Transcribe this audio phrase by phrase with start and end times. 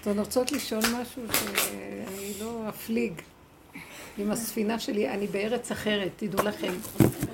[0.00, 3.12] אתן רוצות לשאול משהו שאני לא אפליג
[4.18, 6.72] עם הספינה שלי, אני בארץ אחרת, תדעו לכם.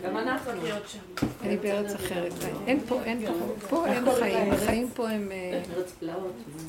[0.04, 1.27] גם אנחנו להיות שם.
[1.45, 2.33] אני בארץ אחרת.
[2.67, 5.33] אין פה, אין פה, פה אין חיים, החיים פה הם...
[5.33, 5.63] אה,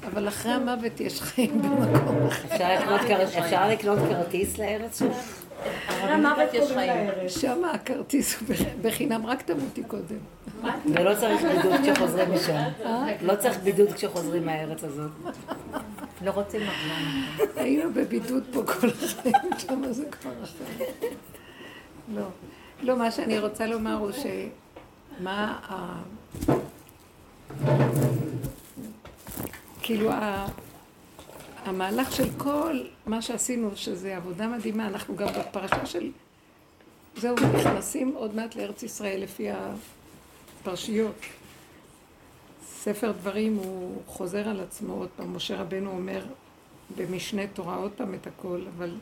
[0.08, 3.24] אבל אחרי המוות יש חיים במקום אחר.
[3.40, 5.44] אפשר לקנות כרטיס לארץ שלך?
[5.88, 7.10] אחרי המוות יש חיים.
[7.28, 10.18] שם הכרטיס הוא בחינם, רק תמותי קודם.
[10.86, 12.62] ולא צריך בידוד כשחוזרים משם.
[13.22, 15.12] לא צריך בידוד כשחוזרים מהארץ הזאת.
[16.22, 17.48] לא רוצים מחזור.
[17.56, 20.66] היינו בבידוד פה כל החיים, שם זה כבר אחר.
[22.16, 22.28] לא.
[22.82, 24.26] לא, מה שאני רוצה לומר הוא ש...
[25.20, 26.02] מה ה...
[29.82, 30.12] כאילו
[31.66, 36.12] המהלך של כל מה שעשינו, שזה עבודה מדהימה, אנחנו גם בפרשה של...
[37.16, 39.48] זהו, נכנסים עוד מעט לארץ ישראל לפי
[40.62, 41.16] הפרשיות.
[42.88, 46.26] ספר דברים הוא חוזר על עצמו עוד פעם, משה רבנו אומר
[46.98, 48.96] במשנה תורה עוד פעם את הכל, אבל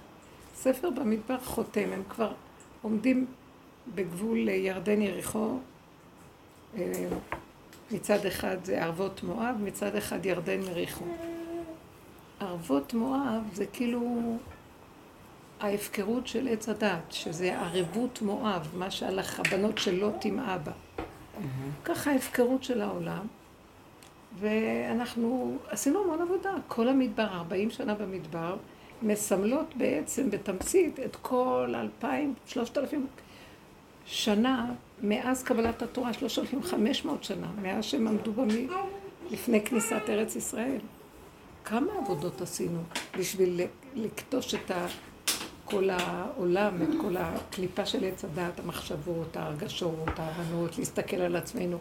[0.56, 2.32] ספר במדבר חותם, הם כבר
[2.82, 3.26] עומדים
[3.96, 5.58] בגבול ירדן יריחו,
[6.78, 7.08] אה,
[7.92, 11.06] מצד אחד זה ערבות מואב, מצד אחד ירדן יריחו.
[12.40, 14.38] ערבות מואב זה כאילו
[15.60, 20.72] ההפקרות של עץ הדת, שזה ערבות מואב, מה שהלך הבנות של לוט עם אבא.
[21.84, 23.28] ככה ההפקרות של העולם.
[24.40, 26.54] ואנחנו עשינו המון עבודה.
[26.68, 28.56] כל המדבר, 40 שנה במדבר,
[29.02, 33.08] מסמלות בעצם בתמצית את כל 2,000, 3,000
[34.06, 34.72] שנה
[35.04, 38.68] מאז קבלת התורה, 3,500 שנה, מאז שהם עמדו במי,
[39.32, 40.80] לפני כניסת ארץ ישראל.
[41.66, 42.80] כמה עבודות עשינו
[43.18, 43.62] בשביל
[43.96, 44.72] לקטוש את.
[45.66, 51.78] כל העולם, את כל הקליפה של עץ הדעת, המחשבות, ההרגשות, ההבנות, להסתכל על עצמנו.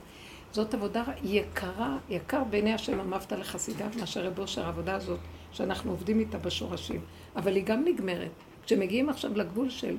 [0.55, 5.19] זאת עבודה יקרה, יקר בעיני השם אמרת לחסידיו מאשר רב אושר, העבודה הזאת
[5.52, 7.00] שאנחנו עובדים איתה בשורשים.
[7.36, 8.30] אבל היא גם נגמרת.
[8.64, 9.96] כשמגיעים עכשיו לגבול של,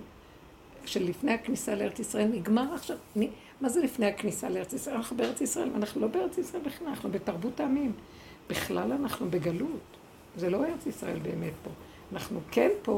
[0.85, 3.19] של לפני הכניסה לארץ ישראל, נגמר עכשיו, נ,
[3.61, 4.95] מה זה לפני הכניסה לארץ ישראל?
[4.95, 7.91] אנחנו בארץ ישראל, אנחנו לא בארץ ישראל בכלל, אנחנו בתרבות העמים.
[8.49, 9.97] בכלל אנחנו בגלות.
[10.35, 11.69] זה לא ארץ ישראל באמת פה.
[12.13, 12.95] אנחנו כן פה,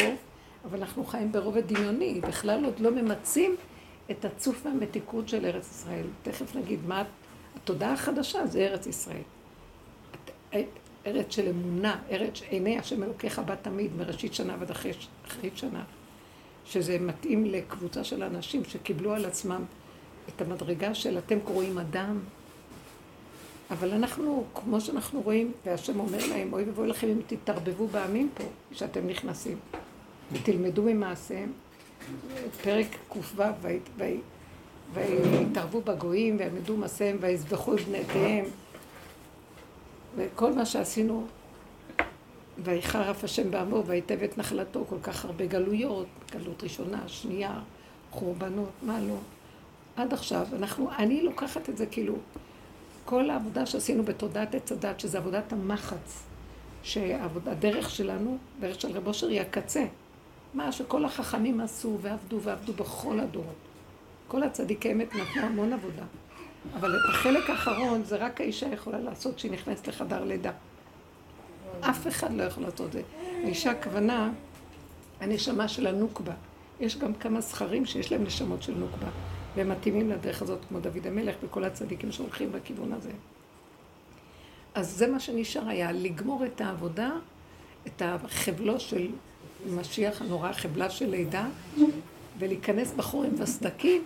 [0.66, 2.22] אבל אנחנו חיים ברובד דמיוני.
[2.22, 3.56] בכלל עוד לא ממצים
[4.12, 6.06] את הצוף והמתיקות של ארץ ישראל.
[6.24, 7.04] תכף נגיד מה
[7.58, 9.22] התודעה החדשה זה ארץ ישראל.
[11.06, 15.84] ארץ של אמונה, ארץ שעיני השם אלוקיך בה תמיד, מראשית שנה ועד אחרית שנה.
[16.66, 19.64] שזה מתאים לקבוצה של אנשים שקיבלו על עצמם
[20.30, 22.20] את המדרגה של אתם קרואים אדם,
[23.72, 28.44] אבל אנחנו, כמו שאנחנו רואים, והשם אומר להם, אוי ואבוי לכם אם תתערבבו בעמים פה,
[28.72, 29.58] שאתם נכנסים,
[30.32, 31.52] ותלמדו ממעשיהם.
[32.64, 33.42] פרק ק"ו,
[34.94, 38.46] ויתערבו בגויים, ויעמדו מעשיהם, ויזבחו את בנותיהם.
[40.16, 41.28] וכל מה שעשינו,
[42.64, 47.60] ויחרף השם בעמו, ויתב את נחלתו, כל כך הרבה גלויות, גלות ראשונה, שנייה,
[48.12, 49.18] חורבנות, מה לא.
[49.96, 52.16] עד עכשיו, אנחנו, אני לוקחת את זה כאילו,
[53.06, 56.24] כל העבודה שעשינו בתודעת עץ הדת, שזה עבודת המחץ,
[56.84, 59.86] שהדרך שלנו, דרך של רב אושר, היא הקצה.
[60.54, 63.67] מה שכל החכמים עשו ועבדו ועבדו בכל הדורות.
[64.28, 66.04] כל הצדיקי אמת נתנו המון עבודה.
[66.74, 70.52] אבל את החלק האחרון זה רק האישה יכולה לעשות כשהיא נכנסת לחדר לידה.
[71.82, 73.02] אף אחד לא יכול לעשות את זה.
[73.44, 74.32] האישה הכוונה,
[75.22, 76.34] הנשמה של הנוקבה.
[76.80, 79.08] יש גם כמה זכרים שיש להם נשמות של נוקבה.
[79.56, 83.12] והם מתאימים לדרך הזאת, כמו דוד המלך וכל הצדיקים שהולכים בכיוון הזה.
[84.76, 87.12] אז זה מה שנשאר היה, לגמור את העבודה,
[87.88, 89.08] את החבלו של
[89.76, 91.48] משיח הנורא, חבלה של לידה,
[92.40, 94.04] ולהיכנס בחורים וסדקים,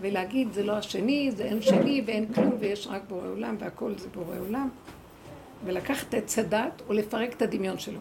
[0.00, 4.08] ולהגיד זה לא השני, זה אין שני ואין כלום ויש רק בורא עולם והכל זה
[4.14, 4.68] בורא עולם,
[5.64, 8.00] ולקחת את צדת ולפרק את הדמיון שלו.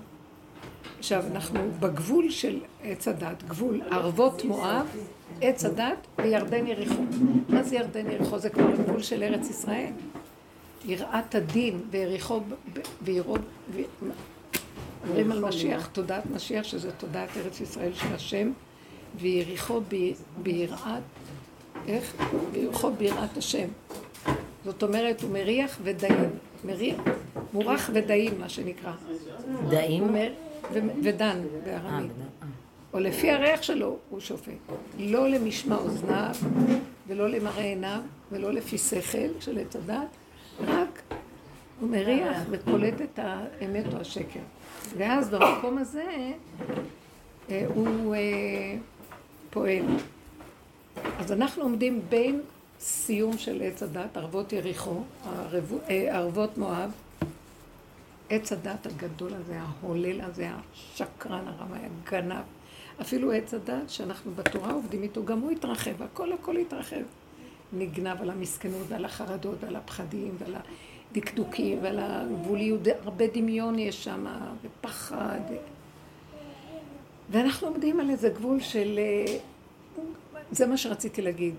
[1.00, 4.88] עכשיו, אנחנו בגבול של עץ הדת, גבול ערבות מואב,
[5.42, 7.04] עץ הדת וירדן יריחו.
[7.50, 8.40] מה זה ירדן יריחו?
[8.40, 9.92] זה כבר גבול של ארץ ישראל.
[10.86, 12.40] יראת הדין ויריחו
[13.02, 13.42] וירוד...
[15.08, 18.52] אומרים על משיח, תודעת משיח, שזה תודעת ארץ ישראל של השם,
[19.16, 19.82] ויריחו
[20.44, 21.02] ביראת,
[21.88, 22.16] איך?
[22.52, 23.68] ויריחו ביראת השם.
[24.66, 26.30] זאת אומרת, הוא מריח ודאים.
[26.66, 27.00] מריח,
[27.54, 28.92] מורח ודאים, מה שנקרא.
[29.70, 30.16] דאים?
[31.04, 32.12] ודן בארמית.
[32.94, 34.52] או לפי הריח שלו הוא שופט.
[35.00, 36.36] לא למשמע אוזניו,
[37.08, 38.00] ולא למראה עיניו,
[38.32, 40.08] ולא לפי שכל של עץ הדת,
[40.68, 41.02] רק
[41.80, 44.40] הוא מריח וקולט את האמת או השקר.
[44.98, 46.32] ואז במקום הזה
[47.50, 48.20] אה, הוא אה,
[49.50, 49.86] פועל.
[51.20, 52.42] אז אנחנו עומדים בין
[52.80, 55.02] סיום של עץ הדת, ערבות יריחו,
[55.90, 56.92] אה, ערבות מואב,
[58.30, 62.44] עץ הדת הגדול הזה, ההולל הזה, השקרן הרמאי, הגנב.
[63.02, 67.02] אפילו עץ הדת שאנחנו בתורה עובדים איתו, גם הוא התרחב, הכל הכל התרחב.
[67.74, 70.56] נגנב על המסכנות ועל החרדות ועל הפחדים ועל
[71.12, 74.26] הדקדוקים ועל הגבוליות, הרבה דמיון יש שם,
[74.62, 75.40] ופחד.
[77.30, 79.00] ואנחנו עומדים על איזה גבול של...
[80.52, 81.56] זה מה שרציתי להגיד.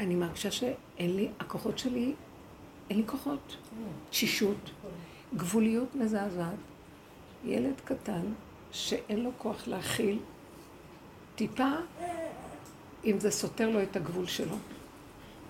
[0.00, 2.12] אני מרגישה שאין לי, הכוחות שלי,
[2.90, 3.56] אין לי כוחות.
[4.10, 4.70] תשישות,
[5.36, 6.54] גבוליות מזעזעת.
[7.44, 8.22] ילד קטן
[8.72, 10.18] שאין לו כוח להכיל
[11.34, 11.70] טיפה
[13.04, 14.56] אם זה סותר לו את הגבול שלו.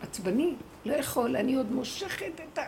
[0.03, 2.63] עצבני, לא יכול, אני עוד מושכת את ה...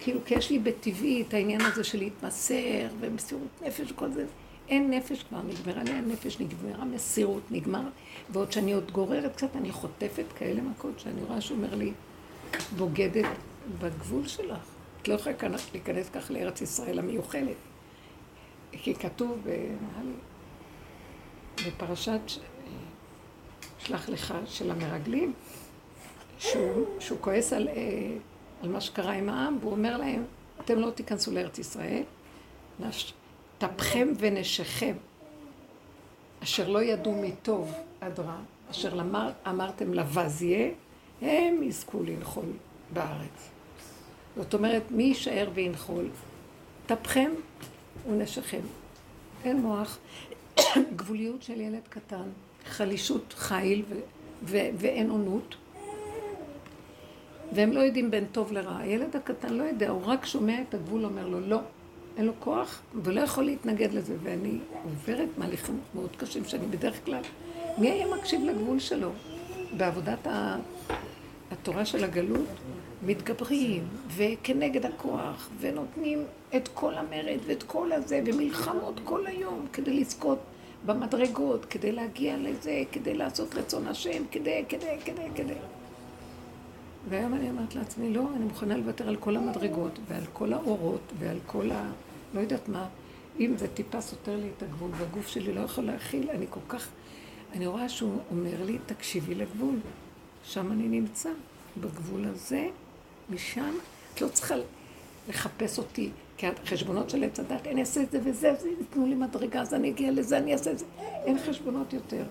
[0.00, 4.26] כאילו, כי יש לי בטבעי את העניין הזה של להתמסר ומסירות נפש וכל זה.
[4.68, 7.88] אין נפש כבר, נגמרה לי הנפש, נגמרה מסירות, נגמר.
[8.30, 11.92] ועוד שאני עוד גוררת קצת, אני חוטפת כאלה מכות שאני רואה שאומר לי,
[12.76, 13.26] בוגדת
[13.78, 14.58] בגבול שלך.
[15.02, 15.34] את לא יכולה
[15.72, 17.56] להיכנס כך לארץ ישראל המיוחלת.
[18.72, 19.46] כי כתוב,
[21.66, 22.20] בפרשת
[23.78, 25.32] שלח לך של המרגלים,
[26.38, 27.74] שהוא, שהוא כועס על, אה,
[28.62, 30.24] על מה שקרה עם העם, והוא אומר להם,
[30.60, 32.02] אתם לא תיכנסו לארץ ישראל,
[33.58, 34.94] טפכם ונשיכם,
[36.42, 38.36] אשר לא ידעו מטוב עד רע,
[38.70, 40.70] אשר למר, אמרתם לבזיה,
[41.22, 42.52] הם יזכו לנחול
[42.92, 43.50] בארץ.
[44.36, 46.08] זאת אומרת, מי יישאר וינחול?
[46.86, 47.30] טפכם
[48.10, 48.60] ונשיכם.
[49.44, 49.98] אין מוח,
[50.96, 52.28] גבוליות של ילד קטן,
[52.66, 54.00] חלישות חיל ו-
[54.42, 55.56] ו- ואין עונות.
[57.52, 58.76] והם לא יודעים בין טוב לרע.
[58.76, 61.60] הילד הקטן לא יודע, הוא רק שומע את הגבול, אומר לו לא.
[62.16, 64.14] אין לו כוח, ולא יכול להתנגד לזה.
[64.22, 67.22] ואני עוברת מהליכים מאוד קשים, שאני בדרך כלל...
[67.78, 69.10] מי היה מקשיב לגבול שלו?
[69.76, 70.26] בעבודת
[71.50, 72.48] התורה של הגלות,
[73.06, 76.24] מתגברים, וכנגד הכוח, ונותנים
[76.56, 80.38] את כל המרד ואת כל הזה, ומלחמות כל היום כדי לזכות
[80.86, 85.54] במדרגות, כדי להגיע לזה, כדי לעשות רצון השם, כדי, כדי, כדי, כדי.
[87.08, 91.38] והיום אני אומרת לעצמי, לא, אני מוכנה לוותר על כל המדרגות, ועל כל האורות, ועל
[91.46, 91.90] כל ה...
[92.34, 92.88] לא יודעת מה.
[93.40, 96.88] אם זה טיפה סותר לי את הגבול, והגוף שלי לא יכול להכיל, אני כל כך...
[97.52, 99.74] אני רואה שהוא אומר לי, תקשיבי לגבול.
[100.44, 101.30] שם אני נמצא,
[101.76, 102.68] בגבול הזה,
[103.30, 103.74] משם.
[104.14, 104.54] את לא צריכה
[105.28, 109.60] לחפש אותי, כי החשבונות של עץ הדת, אני אעשה את זה וזה, ייתנו לי מדרגה,
[109.60, 110.84] אז אני אגיע לזה, אני אעשה את זה.
[110.98, 112.24] אין חשבונות יותר.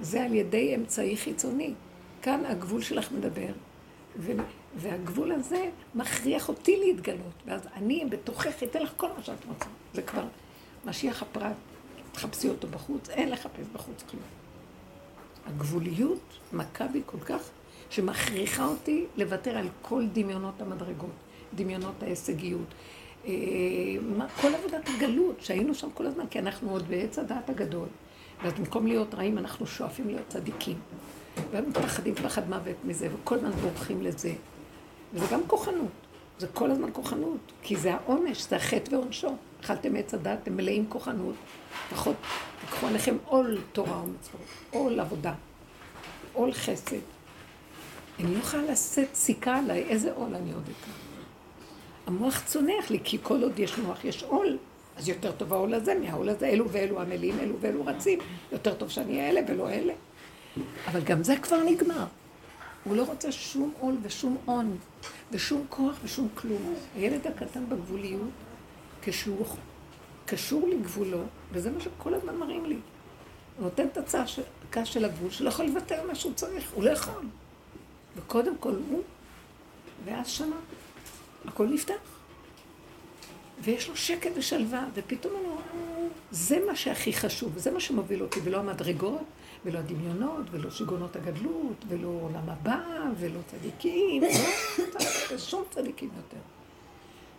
[0.00, 1.74] זה על ידי אמצעי חיצוני.
[2.22, 3.52] כאן הגבול שלך מדבר,
[4.76, 7.42] והגבול הזה מכריח אותי להתגלות.
[7.46, 9.66] ואז אני בתוכך אתן לך כל מה שאת רוצה.
[9.94, 10.24] זה כבר
[10.84, 11.56] משיח הפרט,
[12.12, 14.22] תחפשי אותו בחוץ, אין לחפש בחוץ כלום.
[15.46, 17.50] הגבוליות מכה בי כל כך,
[17.90, 21.10] שמכריחה אותי לוותר על כל דמיונות המדרגות,
[21.54, 22.74] דמיונות ההישגיות.
[23.26, 23.32] אה,
[24.40, 27.88] כל עבודת הגלות, שהיינו שם כל הזמן, כי אנחנו עוד בעץ הדעת הגדול.
[28.42, 30.78] ואז במקום להיות רעים, אנחנו שואפים להיות צדיקים.
[31.50, 34.32] ומפחדים פחד מוות מזה, וכל הזמן בורחים לזה.
[35.14, 35.90] וזה גם כוחנות.
[36.38, 39.36] זה כל הזמן כוחנות, כי זה העונש, זה החטא ועונשו.
[39.60, 41.34] אכלתם עץ הדת, אתם מלאים כוחנות,
[41.92, 42.16] לפחות
[42.60, 44.40] תיקחו עליכם עול תורה ומצוות,
[44.70, 45.34] עול עבודה,
[46.32, 46.96] עול חסד.
[48.20, 50.92] אני לא יכולה לשאת סיכה עליי, איזה עול אני עוד אקרא.
[52.06, 54.58] המוח צונח לי, כי כל עוד יש מוח, יש עול.
[54.96, 58.18] אז יותר טוב העול הזה מהעול הזה, אלו ואלו עמלים, אלו ואלו רצים.
[58.52, 59.92] יותר טוב שאני אהיה אלה ולא אלה.
[60.86, 62.06] אבל גם זה כבר נגמר.
[62.84, 64.76] הוא לא רוצה שום עול ושום הון,
[65.32, 66.74] ושום כוח ושום כלום.
[66.94, 68.30] הילד הקטן בגבוליות,
[69.02, 69.46] כשהוא
[70.26, 71.22] קשור לגבולו,
[71.52, 72.76] וזה מה שכל הזמן מראים לי.
[73.56, 77.24] הוא נותן את הצעקה של הגבול, שלא יכול לוותר מה שהוא צריך, הוא לא יכול.
[78.16, 79.02] וקודם כל הוא,
[80.04, 80.56] ואז שנה,
[81.44, 81.94] הכל נפתח.
[83.60, 88.40] ויש לו שקט ושלווה, ופתאום הוא אומר, זה מה שהכי חשוב, זה מה שמוביל אותי,
[88.44, 89.22] ולא המדרגות,
[89.66, 92.80] ולא הדמיונות, ולא שיגעונות הגדלות, ולא עולם הבא,
[93.18, 94.22] ולא צדיקים,
[95.30, 96.42] לא שום צדיקים יותר.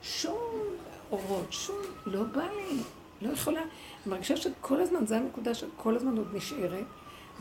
[0.01, 0.63] שום
[1.11, 2.79] אורות, שום, לא בא לי,
[3.21, 3.61] לא יכולה.
[3.61, 3.69] אני
[4.05, 6.85] מרגישה שכל הזמן, זו הנקודה שכל הזמן עוד נשארת,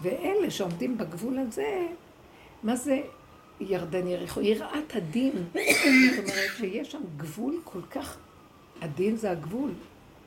[0.02, 1.86] ואלה שעומדים בגבול הזה,
[2.62, 3.00] מה זה
[3.60, 4.40] ירדן יריחו?
[4.40, 5.32] יראת הדין.
[5.54, 8.16] זאת אומרת שיש שם גבול כל כך,
[8.80, 9.70] הדין זה הגבול,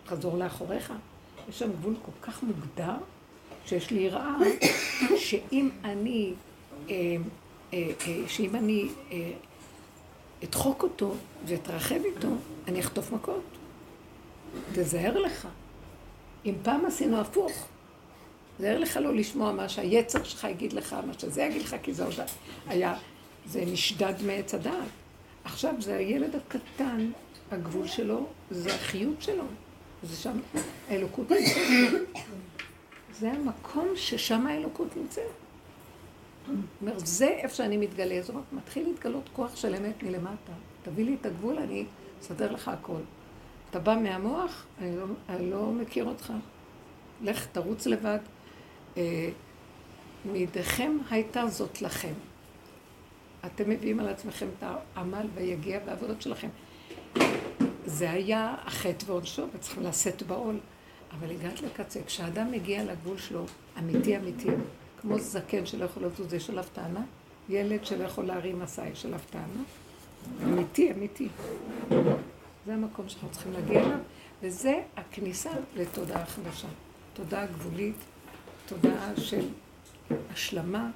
[0.07, 0.93] חזור לאחוריך.
[1.49, 2.95] יש שם גבול כל כך מוגדר,
[3.69, 4.35] שיש לי יראה
[5.17, 6.33] שאם אני,
[6.89, 6.95] אה,
[7.73, 8.87] אה, אה, שאם אני
[10.43, 11.13] אדחוק אותו
[11.45, 12.27] ואתרחב איתו,
[12.67, 13.43] אני אחטוף מכות.
[14.73, 15.47] תזהר לך.
[16.45, 17.67] אם פעם עשינו הפוך,
[18.57, 22.05] תזהר לך לא לשמוע מה שהיצר שלך יגיד לך, מה שזה יגיד לך, כי זה
[22.05, 22.13] עוד
[22.67, 22.95] היה,
[23.45, 24.89] זה נשדד מעץ הדעת.
[25.43, 27.11] עכשיו זה הילד הקטן,
[27.51, 29.43] הגבול שלו, זה החיות שלו.
[30.03, 30.39] זה שם
[30.89, 31.27] האלוקות.
[33.19, 35.31] זה המקום ששם האלוקות נמצאת.
[36.97, 40.51] זה איפה שאני מתגלה, זאת אומרת, מתחיל להתגלות כוח של אמת מלמטה.
[40.83, 41.85] תביא לי את הגבול, אני
[42.21, 42.99] אסדר לך הכל.
[43.69, 46.33] אתה בא מהמוח, אני לא, אני לא מכיר אותך.
[47.21, 48.19] לך, תרוץ לבד.
[48.97, 49.29] אה,
[50.25, 52.13] מידיכם הייתה זאת לכם.
[53.45, 54.63] אתם מביאים על עצמכם את
[54.95, 56.49] העמל והיגיע והעבודות שלכם.
[57.85, 60.59] זה היה החטא ועונשו, וצריכים לשאת בעול.
[61.11, 61.99] אבל הגעת לקצה.
[62.03, 63.45] כשאדם מגיע לגבול שלו,
[63.79, 64.49] אמיתי אמיתי,
[65.01, 67.03] כמו זקן שלא יכול לזוז, יש עליו טענה,
[67.49, 69.63] ילד שלא יכול להרים מסע, יש עליו טענה.
[70.43, 71.27] אמיתי, אמיתי.
[72.65, 73.97] זה המקום שאנחנו צריכים להגיע אליו,
[74.43, 76.67] וזה הכניסה לתודעה חדשה.
[77.13, 77.95] תודעה גבולית,
[78.67, 79.47] תודעה של
[80.33, 80.89] השלמה.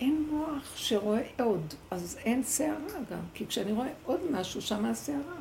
[0.00, 5.36] אין מוח שרואה עוד, אז אין סערה גם, כי כשאני רואה עוד משהו, שם הסערה.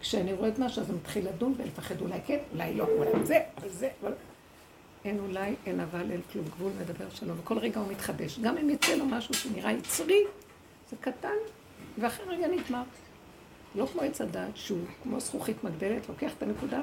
[0.00, 3.40] כשאני רואה את משהו, אז אני מתחיל לדון ולפחד, אולי כן, אולי לא, אולי זה,
[3.58, 4.12] אבל זה, אבל...
[5.04, 8.38] אין אולי, אין אבל, אין כלום, גבול מדבר שלום, וכל רגע הוא מתחדש.
[8.38, 10.24] גם אם יצא לו משהו שנראה יצרי,
[10.90, 11.36] זה קטן,
[11.98, 12.82] ואחרי רגע נגמר.
[13.74, 16.80] לא כמו עץ הדת, שהוא כמו זכוכית מגדלת, לוקח את הנקודה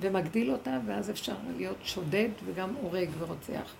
[0.00, 3.74] ומגדיל אותה, ואז אפשר להיות שודד וגם הורג ורוצח.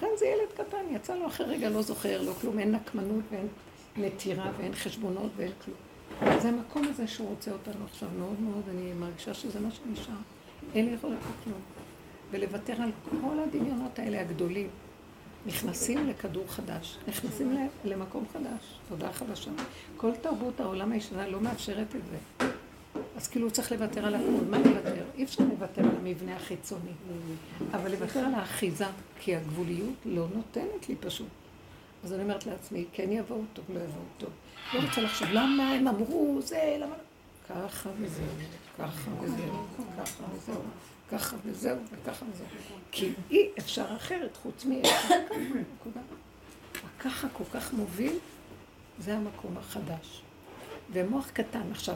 [0.00, 3.48] כאן זה ילד קטן, יצא לו אחרי רגע, לא זוכר, לא כלום, אין נקמנות ואין
[3.96, 5.76] נטירה ואין חשבונות ואין כלום.
[6.20, 10.14] זה המקום הזה שהוא רוצה אותנו עכשיו מאוד מאוד, אני מרגישה שזה מה שנשאר.
[10.74, 11.60] אין לי יכולת לכלום.
[12.30, 14.68] ולוותר על כל הדמיונות האלה הגדולים.
[15.46, 19.50] נכנסים לכדור חדש, נכנסים למקום חדש, תודה חדשה.
[19.96, 22.46] כל תרבות העולם הישנה לא מאפשרת את זה.
[23.16, 24.44] אז כאילו צריך לוותר על הכול.
[24.50, 25.04] מה לוותר?
[25.14, 26.92] אי אפשר לוותר על המבנה החיצוני.
[27.72, 28.86] אבל לוותר על האחיזה,
[29.20, 31.28] כי הגבוליות לא נותנת לי פשוט.
[32.04, 34.30] אז אני אומרת לעצמי, כן יבואו טוב, לא יבואו טוב.
[34.72, 36.94] לא רוצה לחשוב, למה הם אמרו, זה, למה...
[37.48, 38.26] ככה וזהו,
[38.78, 39.66] ככה וזהו,
[39.98, 40.62] ככה וזהו.
[41.12, 42.46] ככה וזהו, וככה וזהו.
[42.92, 46.00] כי אי אפשר אחרת חוץ נקודה.
[46.98, 48.18] הככה כל כך מוביל,
[48.98, 50.22] זה המקום החדש.
[50.92, 51.94] ומוח קטן, עכשיו,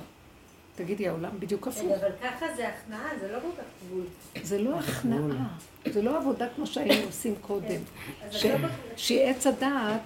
[0.77, 1.93] תגידי, העולם בדיוק הפוך.
[2.01, 4.05] אבל ככה זה הכנעה, זה לא כל כך גבול.
[4.43, 5.49] זה לא הכנעה,
[5.93, 7.81] זה לא עבודה כמו שהיינו עושים קודם.
[8.43, 8.63] כן.
[8.97, 10.01] שעץ הדעת,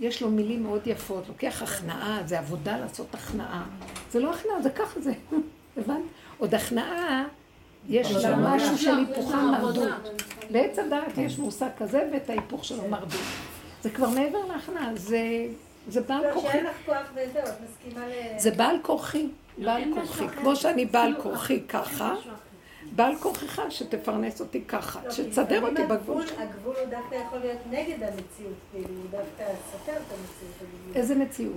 [0.00, 3.64] יש לו מילים מאוד יפות, לוקח הכנעה, זה עבודה לעשות הכנעה.
[4.10, 5.12] זה לא הכנעה, זה ככה זה,
[5.76, 6.04] הבנת?
[6.38, 7.24] עוד הכנעה...
[7.88, 9.88] יש לה משהו של היפוכה מרדות.
[10.50, 13.20] לעץ הדעת יש מושג כזה ואת ההיפוך שלו מרדות.
[13.82, 14.90] זה כבר מעבר להכנעה,
[15.88, 16.48] זה בעל כוחי.
[16.48, 18.12] כשאין לך כוח וזהו, את מסכימה ל...
[18.38, 19.28] זה בעל כוחי,
[19.58, 20.28] בעל כוחי.
[20.28, 22.14] כמו שאני בעל כוחי ככה,
[22.96, 26.40] בעל כוחך שתפרנס אותי ככה, לא, שתסדר אותי בגבול שלך.
[26.40, 30.96] הגבול הוא דווקא יכול להיות נגד המציאות, כאילו, הוא דווקא סותר את המציאות.
[30.96, 31.54] איזה מציאות?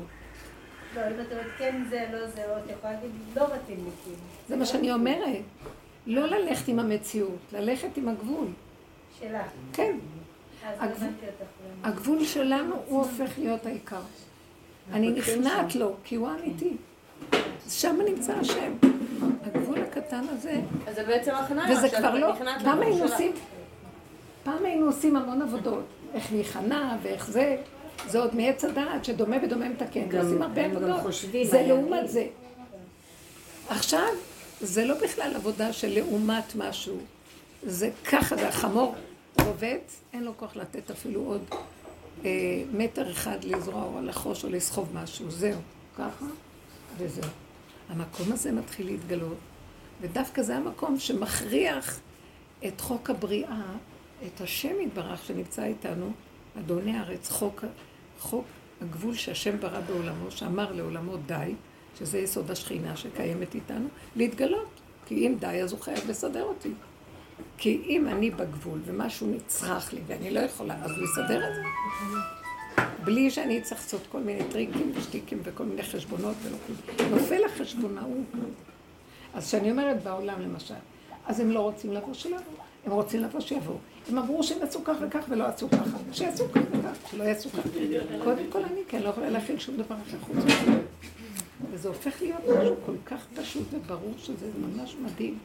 [0.95, 3.91] לא, אם את אומרת כן זה, לא זה, או את יכולה להגיד, לא מתאים לי,
[4.03, 4.17] כאילו.
[4.49, 5.41] זה מה שאני אומרת.
[6.07, 8.47] לא ללכת עם המציאות, ללכת עם הגבול.
[9.19, 9.43] שלה.
[9.73, 9.97] כן.
[11.83, 14.01] הגבול שלנו הוא הופך להיות העיקר.
[14.91, 16.71] אני נכנעת לו, כי הוא אמיתי.
[17.69, 18.73] שם נמצא השם.
[19.43, 20.61] הגבול הקטן הזה.
[20.87, 21.71] אז זה בעצם הכנעה.
[21.71, 23.31] וזה כבר לא, פעם היינו עושים,
[24.43, 25.83] פעם היינו עושים המון עבודות.
[26.13, 27.57] איך להיכנע ואיך זה.
[28.07, 30.03] זה עוד מעץ הדעת שדומה ודומה מתקן.
[30.11, 31.01] ועושים הרבה עבודות.
[31.43, 32.27] זה לעומת זה.
[33.69, 34.07] עכשיו,
[34.61, 36.97] זה לא בכלל עבודה של לעומת משהו.
[37.63, 38.95] זה ככה, זה החמור
[39.39, 41.41] רובץ, אין לו כוח לתת אפילו עוד
[42.25, 42.29] אה,
[42.73, 45.31] מטר אחד לזרוע או לחוש או לסחוב משהו.
[45.31, 45.59] זהו,
[45.97, 46.25] ככה
[46.97, 47.29] וזהו.
[47.89, 49.37] המקום הזה מתחיל להתגלות,
[50.01, 51.99] ודווקא זה המקום שמכריח
[52.67, 53.63] את חוק הבריאה,
[54.27, 56.11] את השם יתברך שנמצא איתנו,
[56.59, 57.65] אדוני הארץ, חוק,
[58.19, 58.45] חוק
[58.81, 61.53] הגבול שהשם ברא בעולמו, שאמר לעולמו די,
[61.99, 64.69] שזה יסוד השכינה שקיימת איתנו, להתגלות.
[65.05, 66.71] כי אם די, אז הוא חייב לסדר אותי.
[67.57, 72.42] כי אם אני בגבול ומשהו נצרך לי ואני לא יכולה, אז הוא יסדר את זה.
[73.03, 77.09] בלי שאני צריך לעשות כל מיני טריקים ושטיקים וכל מיני חשבונות ולא כלום.
[77.11, 78.25] נופל החשבונאות.
[79.33, 80.73] אז כשאני אומרת בעולם למשל,
[81.25, 82.41] אז הם לא רוצים לבוא שלנו,
[82.85, 83.77] הם רוצים לבוא שיבואו.
[84.09, 87.63] הם אמרו שהם יעשו כך וכך ולא עשו ככה, שיעשו כך וכך, שלא יעשו כך.
[88.23, 90.79] קודם כל אני, כן, לא יכולה להכין שום דבר אחר חוץ מזה.
[91.71, 95.37] וזה הופך להיות משהו כל כך פשוט וברור שזה ממש מדהים.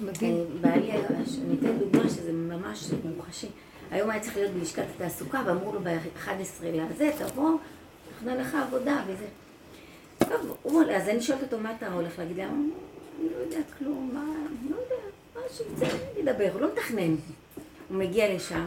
[0.00, 0.34] מדהים.
[0.34, 3.46] אה, בעלי, אני אתן דוגמה שזה ממש מוחשי.
[3.92, 7.58] היום היה צריך להיות בלשכת התעסוקה, ואמרו לו ב-11 לזה, תבוא,
[8.16, 9.26] נכנה לך עבודה וזה.
[10.18, 12.44] טוב, הוא עולה, אז אני שואלת אותו, מה אתה הולך להגיד לי?
[12.44, 12.70] אני
[13.20, 14.24] לא יודעת כלום, מה,
[14.70, 15.02] לא יודע,
[15.34, 17.14] מה שיצא, נדבר, הוא לא מתכנן.
[17.88, 18.66] הוא מגיע לשם,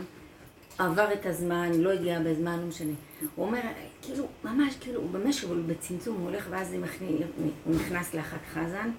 [0.78, 2.94] עבר את הזמן, לא הגיע בזמן, לא משנה.
[3.36, 3.62] הוא אומר,
[4.02, 6.74] כאילו, ממש, כאילו, הוא במשך, הוא בצמצום, הוא הולך ואז
[7.66, 8.92] הוא נכנס לאחת חזן.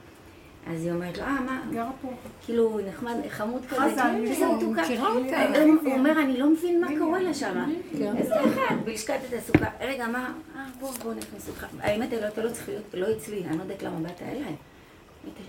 [0.66, 1.62] אז היא אומרת לו, אה, מה?
[1.72, 2.08] גרה פה.
[2.44, 3.80] כאילו, נחמד, חמוד כזה.
[3.80, 4.82] חזן, איזה מתוקה.
[4.82, 5.58] מכירה אותה.
[5.84, 7.70] הוא אומר, אני לא מבין מה קורה לה שם.
[8.18, 9.66] אז ככה, בלשכת התעסוקה.
[9.80, 10.32] רגע, מה?
[10.56, 11.66] אה, בוא, בוא נכנס אותך.
[11.80, 14.56] האמת, אתה לא צריך להיות, לא אצלי, אני לא יודעת למה באת אליי.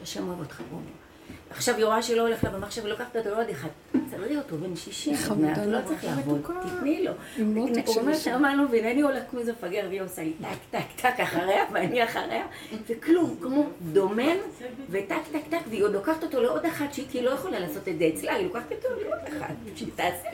[0.04, 0.80] השם אוהב אותך, בוא.
[1.50, 3.68] עכשיו היא רואה שלא הולך לה במחשב ולוקחת אותו לעוד אחד.
[4.08, 7.12] תסדרי אותו, בן שישים, עוד מעט, לא צריך לעבוד, תתני לו.
[7.86, 8.14] הוא אומר
[8.46, 11.64] אני לא מבין, אני הולך כמו איזה מפגר, והיא עושה לי טק, טק, טק אחריה,
[11.74, 12.46] ואני אחריה,
[12.90, 14.38] וכלום, כמו דומם,
[14.90, 17.98] וטק, טק, טק, והיא עוד לוקחת אותו לעוד אחת, שהיא כאילו לא יכולה לעשות את
[18.00, 20.30] זה אצלה, היא לוקחת אותו לעוד אחת, שהיא תעשה.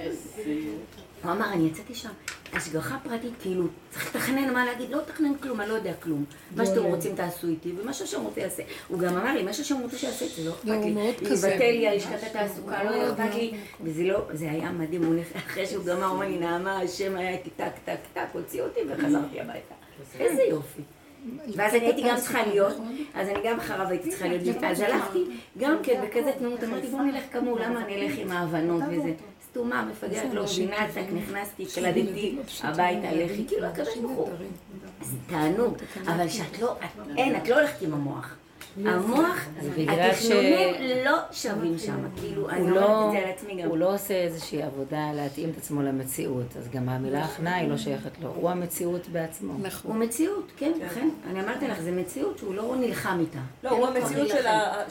[1.23, 2.09] הוא אמר, אני יצאתי שם,
[2.53, 6.25] השגחה פרטית, כאילו, צריך לתכנן מה להגיד, לא לתכנן כלום, אני לא יודע כלום.
[6.55, 8.63] מה שאתם רוצים תעשו איתי, ומה שהשם רוצה יעשה.
[8.87, 10.67] הוא גם אמר לי, מה שהשם רוצה שיעשה, זה לא אכפת
[11.21, 11.29] לי.
[11.33, 13.53] יבטל לי על לשכת התעסוקה, לא אכפת לי.
[13.81, 17.49] וזה לא, זה היה מדהים, אחרי שהוא גמר, הוא אמר לי, נעמה, השם היה איתי
[17.49, 19.75] טק, טק, טק, הוציא אותי וחזרתי הביתה.
[20.19, 20.81] איזה יופי.
[21.55, 22.77] ואז הייתי גם צריכה להיות,
[23.13, 25.23] אז אני גם אחריו הייתי צריכה להיות, אז הלכתי
[25.57, 29.13] גם כן בכזה תנועות, אמרתי בוא נלך כמוהו, למה אני אלך עם ההבנות וזה.
[29.53, 34.29] סתומה, מפגרת, לא מבינה, נכנסתי, קלדתי הביתה, לכי, כאילו הקדוש ברוך הוא.
[35.01, 36.75] זה תענוג, אבל שאת לא,
[37.17, 38.35] אין, את לא הולכת עם המוח.
[38.85, 39.45] המוח,
[39.87, 40.73] התכנונים
[41.05, 43.69] לא שווים שם, כאילו, אני אומרת את זה על עצמי גם.
[43.69, 47.77] הוא לא עושה איזושהי עבודה להתאים את עצמו למציאות, אז גם המילה הכנעה היא לא
[47.77, 49.53] שייכת לו, הוא המציאות בעצמו.
[49.83, 53.39] הוא מציאות, כן, לכן, אני אמרתי לך, זה מציאות שהוא לא נלחם איתה.
[53.63, 54.27] לא, הוא המציאות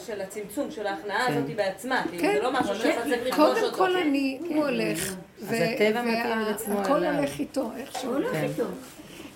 [0.05, 3.77] של הצמצום, של ההכנעה הזאת בעצמה, זה לא משהו שאתה צריך לפגוש קודם אותו.
[3.77, 7.15] כל אני, הוא הולך, אז הטבע מתאים את עצמו והכל אליו.
[7.15, 8.09] הולך איתו, איכשהו.
[8.09, 8.63] הוא הולך איתו.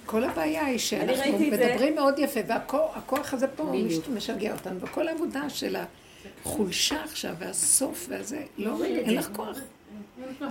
[0.08, 1.72] כל הבעיה היא שאנחנו את זה.
[1.72, 5.76] מדברים מאוד יפה, והכוח הזה פה מש- משגע אותנו, וכל העבודה של
[6.44, 9.58] החולשה עכשיו, והסוף והזה, לא, אין לך כוח.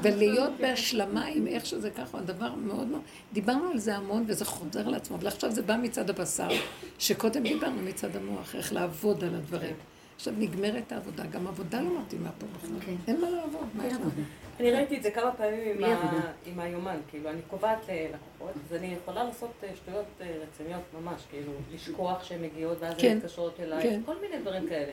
[0.03, 3.01] ולהיות בהשלמה עם איך שזה ככה, הדבר מאוד מאוד...
[3.33, 6.49] דיברנו על זה המון וזה חוזר לעצמו, אבל עכשיו זה בא מצד הבשר,
[6.99, 9.75] שקודם דיברנו מצד המוח, איך לעבוד על הדברים.
[10.17, 12.81] עכשיו נגמרת העבודה, גם עבודה לא מתאימה פה בכלל.
[12.87, 12.95] כן.
[13.09, 13.67] אין מה לעבוד.
[13.75, 14.11] מה יש לנו?
[14.61, 15.85] אני ראיתי את זה כמה פעמים
[16.47, 20.83] עם היומן, כאילו, אני קובעת אה, לקוחות, אז אני יכולה לעשות אה, שטויות אה, רציניות
[21.01, 24.01] ממש, כאילו, לשכוח שהן מגיעות, ואז כן, הן מתקשרות אליי, כן.
[24.07, 24.93] כל מיני דברים כאלה.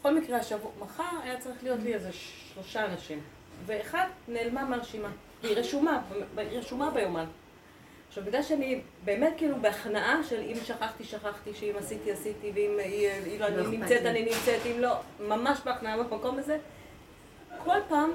[0.00, 3.20] בכל מקרה, השבוע, מחר היה צריך להיות לי איזה שלושה אנשים,
[3.66, 5.10] ואחד נעלמה מהרשימה,
[5.42, 6.02] היא רשומה,
[6.36, 7.26] היא רשומה ביומן.
[8.08, 13.08] עכשיו, בגלל שאני באמת כאילו בהכנעה של אם שכחתי, שכחתי, שאם עשיתי, עשיתי, ואם היא,
[13.08, 14.06] היא לא, לא אני נמצאת.
[14.06, 16.58] אני נמצאת, אם לא, ממש בהכנעה במקום הזה,
[17.64, 18.10] כל פעם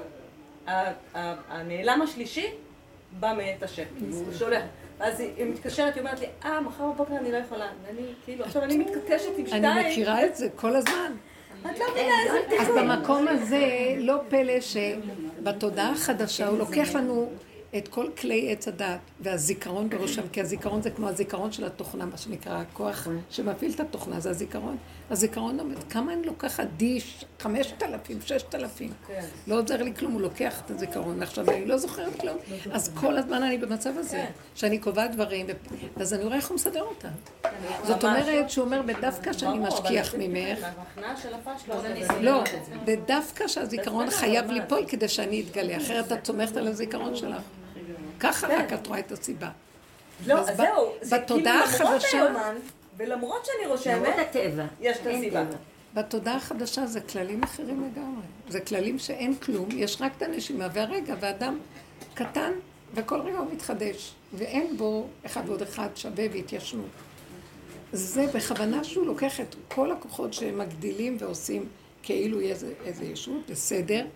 [1.48, 2.46] הנעלם השלישי
[3.20, 4.62] בא מאת השם, הוא שולח.
[5.00, 7.66] היא היא מתקשרת, היא אומרת לי, אה, מחר בבוקר אני לא יכולה.
[7.86, 9.64] ואני, כאילו, עכשיו אני מתכתשת עם שתיים.
[9.64, 11.12] אני מכירה את זה כל הזמן.
[11.70, 12.62] את לא מבינה איזה...
[12.62, 17.30] אז במקום הזה, לא פלא שבתודעה החדשה הוא לוקח לנו
[17.76, 22.16] את כל כלי עץ הדת והזיכרון בראשם, כי הזיכרון זה כמו הזיכרון של התוכנה, מה
[22.16, 24.76] שנקרא, הכוח שמפעיל את התוכנה, זה הזיכרון.
[25.10, 27.24] הזיכרון עומד, כמה אני לוקחת דיש?
[27.40, 28.90] חמשת אלפים, ששת אלפים.
[29.06, 29.24] כן.
[29.46, 31.22] לא עוזר לי כלום, הוא לוקח את הזיכרון.
[31.22, 32.36] עכשיו, אני לא זוכרת כלום.
[32.72, 34.30] אז כל הזמן אני במצב הזה, כן.
[34.54, 35.46] שאני קובעת דברים,
[35.96, 37.08] אז אני רואה איך הוא מסדר אותם.
[37.84, 38.22] זאת ממש.
[38.22, 40.58] אומרת שהוא אומר, בדווקא שאני משכיח ממך,
[42.20, 42.44] לא,
[42.86, 47.42] זה דווקא שהזיכרון חייב ליפול כדי שאני אתגלה, אחרת את סומכת על הזיכרון שלך.
[48.22, 49.50] ככה רק את רואה את הסיבה.
[50.26, 52.54] לא, אז זהו, זה כאילו בתודעה למרות החדשה- היומן,
[52.96, 54.64] ולמרות שאני רושמת, הטבע.
[54.80, 55.44] יש את הסיבה.
[55.94, 58.22] בתודעה החדשה זה כללים אחרים לגמרי.
[58.48, 61.58] זה כללים שאין כלום, יש רק את הנשימה והרגע, ואדם
[62.14, 62.52] קטן,
[62.94, 66.86] וכל רגע הוא מתחדש, ואין בו אחד ועוד אחד שווה והתיישנות.
[67.92, 71.68] זה בכוונה שהוא לוקח את כל הכוחות שמגדילים ועושים
[72.02, 74.06] כאילו יהיה איזה, איזה ישות, בסדר,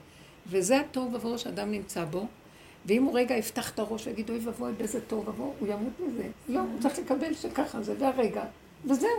[0.47, 2.27] וזה התוהו ובוהו שאדם נמצא בו,
[2.87, 6.22] ואם הוא רגע יפתח את הראש ויגיד, אוי ואבוי, באיזה תוהו ובוהו, הוא ימות מזה.
[6.49, 8.44] לא, הוא צריך לקבל שככה זה, והרגע,
[8.85, 9.11] וזהו.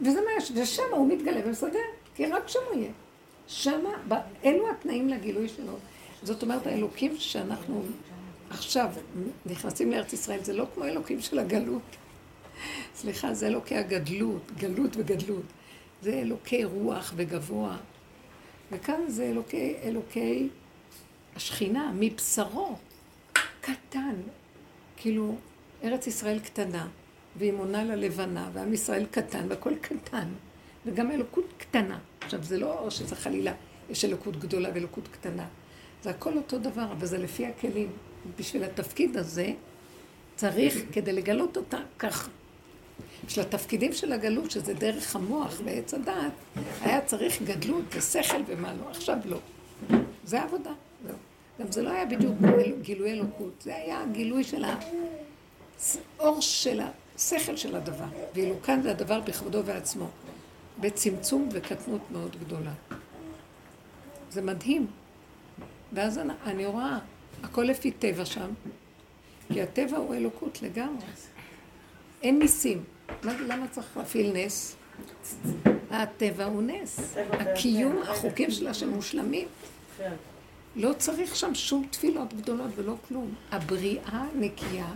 [0.00, 1.78] וזה מה יש, ושם הוא מתגלה ומסדר,
[2.14, 2.90] כי רק שם הוא יהיה.
[4.08, 5.72] ב- אלו התנאים לגילוי שלו.
[6.22, 7.82] זאת אומרת, האלוקים שאנחנו
[8.50, 8.90] עכשיו
[9.46, 11.82] נכנסים לארץ ישראל, זה לא כמו האלוקים של הגלות.
[12.94, 15.42] סליחה, זה אלוקי הגדלות, גלות וגדלות.
[16.02, 17.76] זה אלוקי רוח וגבוה.
[18.72, 20.48] וכאן זה אלוקי, אלוקי
[21.36, 22.76] השכינה, מבשרו,
[23.66, 24.14] קטן.
[24.96, 25.36] כאילו,
[25.84, 26.88] ארץ ישראל קטנה,
[27.36, 30.28] והיא מונה ללבנה, ועם ישראל קטן, והכל קטן.
[30.86, 31.98] וגם אלוקות קטנה.
[32.20, 33.52] עכשיו, זה לא שזה חלילה,
[33.90, 35.46] יש אלוקות גדולה ואלוקות קטנה.
[36.02, 37.92] זה הכל אותו דבר, אבל זה לפי הכלים.
[38.38, 39.52] בשביל התפקיד הזה,
[40.36, 42.28] צריך, כדי לגלות אותה, ככה.
[43.26, 46.32] בשביל התפקידים של הגלות, שזה דרך המוח ועץ הדעת,
[46.80, 49.38] היה צריך גדלות ושכל ומה לא, עכשיו לא.
[50.24, 50.85] זה העבודה, זהו.
[51.60, 52.34] גם זה לא היה בדיוק
[52.82, 54.64] גילוי אלוקות, זה היה גילוי של
[56.18, 56.80] האור של
[57.16, 58.04] השכל של הדבר.
[58.34, 60.08] ואילו כאן זה הדבר בכבודו ועצמו,
[60.80, 62.72] בצמצום וקטנות מאוד גדולה.
[64.30, 64.86] זה מדהים.
[65.92, 66.98] ואז אני, אני רואה,
[67.42, 68.50] הכל לפי טבע שם,
[69.52, 71.06] כי הטבע הוא אלוקות לגמרי.
[72.22, 72.84] אין ניסים.
[73.22, 74.76] למה צריך להפעיל נס?
[75.90, 77.16] הטבע הוא נס.
[77.30, 79.48] הקיום, החוקים שלה שמושלמים.
[80.76, 83.34] לא צריך שם שום תפילות גדולות ולא כלום.
[83.52, 84.92] הבריאה נקייה,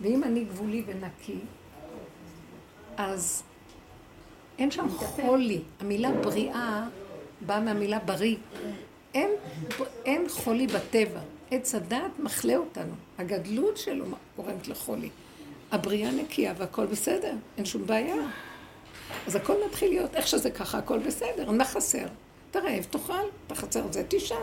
[0.00, 1.38] ואם אני גבולי ונקי,
[2.96, 3.42] אז
[4.58, 5.60] אין שם חולי.
[5.80, 6.88] המילה בריאה
[7.46, 8.36] באה מהמילה בריא.
[9.14, 9.30] אין,
[10.04, 11.20] אין חולי בטבע.
[11.50, 12.92] עץ הדעת מחלה אותנו.
[13.18, 14.04] הגדלות שלו
[14.36, 15.08] גורמת לחולי.
[15.72, 18.16] הבריאה נקייה והכל בסדר, אין שום בעיה.
[19.26, 22.06] אז הכל מתחיל להיות איך שזה ככה, הכל בסדר, מה חסר?
[22.50, 23.12] אתה רעב, תאכל,
[23.46, 24.34] אתה חסר את זה, תישן.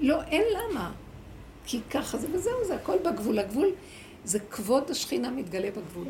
[0.00, 0.92] לא, אין למה.
[1.66, 3.38] כי ככה זה וזהו, זה הכל בגבול.
[3.38, 3.68] הגבול
[4.24, 6.06] זה כבוד השכינה מתגלה בגבול.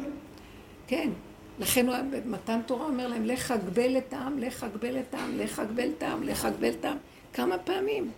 [0.87, 1.11] כן,
[1.59, 5.59] לכן הוא במתן תורה אומר להם, לך אגבל את העם, לך אגבל את העם, לך
[5.59, 6.97] אגבל את העם, לך אגבל את העם.
[7.33, 8.11] כמה פעמים.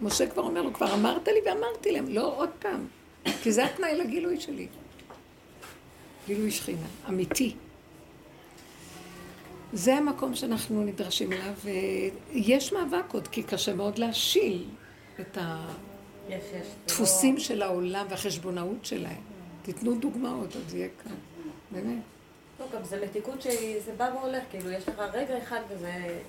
[0.00, 2.86] משה כבר אומר לו, כבר אמרת לי ואמרתי להם, לא עוד פעם.
[3.42, 4.66] כי זה התנאי לגילוי שלי.
[6.26, 7.54] גילוי שכינה, אמיתי.
[9.72, 14.64] זה המקום שאנחנו נדרשים אליו, ויש מאבק עוד, כי קשה מאוד להשיל
[15.20, 15.38] את
[16.84, 19.20] הדפוסים של העולם והחשבונאות שלהם.
[19.62, 21.14] תיתנו דוגמאות, אז יהיה כאן,
[21.70, 22.02] באמת.
[22.60, 26.20] לא, גם זה מתיקות שזה בא והולך, כאילו, יש לך רגע אחד וזה...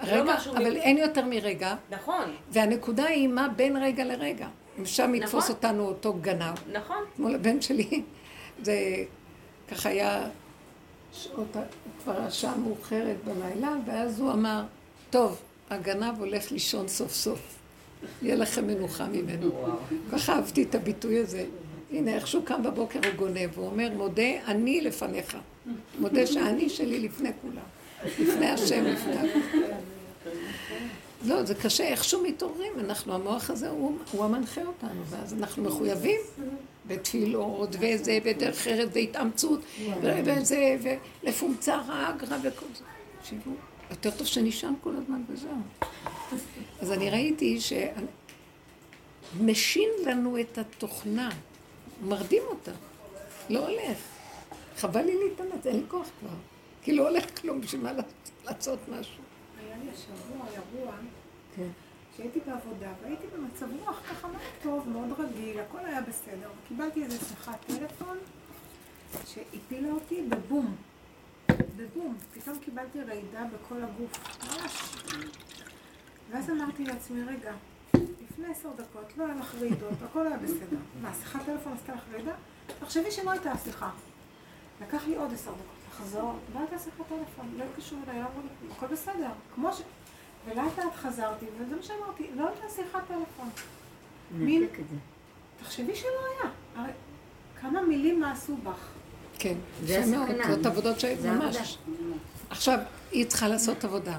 [0.00, 1.74] רגע, לא אבל אין יותר מרגע.
[1.90, 2.24] נכון.
[2.50, 4.48] והנקודה היא מה בין רגע לרגע.
[4.78, 5.56] אם שם יתפוס נכון.
[5.56, 6.54] אותנו אותו גנב.
[6.72, 7.04] נכון.
[7.16, 8.02] כמו לבן שלי,
[8.62, 8.74] זה
[9.68, 10.28] ככה היה
[11.12, 11.56] שעות,
[12.02, 14.62] כבר השעה מאוחרת בלילה, ואז הוא אמר,
[15.10, 17.61] טוב, הגנב הולך לישון סוף סוף.
[18.22, 19.50] יהיה לכם מנוחה ממנו.
[20.12, 21.44] ככה אהבתי את הביטוי הזה.
[21.92, 25.36] הנה, איך שהוא קם בבוקר הוא גונב, הוא אומר, מודה אני לפניך.
[25.98, 27.62] מודה שאני שלי לפני כולם.
[28.18, 29.14] לפני השם, לפני.
[31.26, 36.20] לא, זה קשה, איכשהו מתעוררים, אנחנו, המוח הזה הוא, הוא המנחה אותנו, ואז אנחנו מחויבים
[36.86, 39.60] בתפילות, וזה, ודרך ארץ, והתאמצות,
[40.02, 40.76] וזה,
[41.22, 42.84] ולפומצה אגרא וכל זה.
[43.20, 43.50] תקשיבו,
[43.92, 45.56] יותר טוב שנשען כל הזמן וזהו.
[46.80, 47.58] אז אני ראיתי
[49.36, 51.30] שמשין לנו את התוכנה,
[52.04, 52.72] מרדים אותה,
[53.50, 53.98] לא הולך.
[54.76, 56.34] חבל לי להתאמץ, אין לי כוח כבר.
[56.82, 57.92] כי לא הולך כלום בשביל מה
[58.44, 59.22] לעשות משהו.
[59.58, 60.92] היה לי השבוע אירוע,
[61.56, 61.68] כן.
[62.16, 67.18] שהייתי בעבודה, והייתי במצב רוח ככה מאוד טוב, מאוד רגיל, הכל היה בסדר, וקיבלתי איזה
[67.28, 68.18] שיחת טלפון
[69.26, 70.76] שהפילה אותי בבום.
[71.76, 72.16] בבום.
[72.34, 74.42] פתאום קיבלתי רעידה בכל הגוף.
[74.44, 74.94] ממש.
[76.30, 77.52] ואז אמרתי לעצמי, רגע,
[77.94, 80.76] לפני עשר דקות לא היה לך רעידות, הכל היה בסדר.
[81.02, 82.32] מה, שיחת טלפון עשתה לך רעידה?
[82.80, 83.90] תחשבי שלא הייתה שיחה.
[84.82, 88.40] לקח לי עוד עשר דקות לחזור, לא הייתה שיחת טלפון, לא התקשרו אליי, לא אמרו
[88.42, 89.30] לי, הכל בסדר.
[89.54, 89.82] כמו ש...
[90.44, 93.48] ולאט לאט חזרתי, וזה מה שאמרתי, לא הייתה שיחת טלפון.
[94.30, 94.66] מין.
[95.60, 96.50] תחשבי שלא היה.
[96.76, 96.92] הרי
[97.60, 98.88] כמה מילים נעשו בך.
[99.42, 100.54] כן, זה הסכנה.
[100.54, 101.04] זאת עבודות ש...
[101.04, 101.56] זה ממש.
[101.56, 102.16] עבודה.
[102.50, 102.78] עכשיו,
[103.12, 104.18] היא צריכה לעשות עבודה.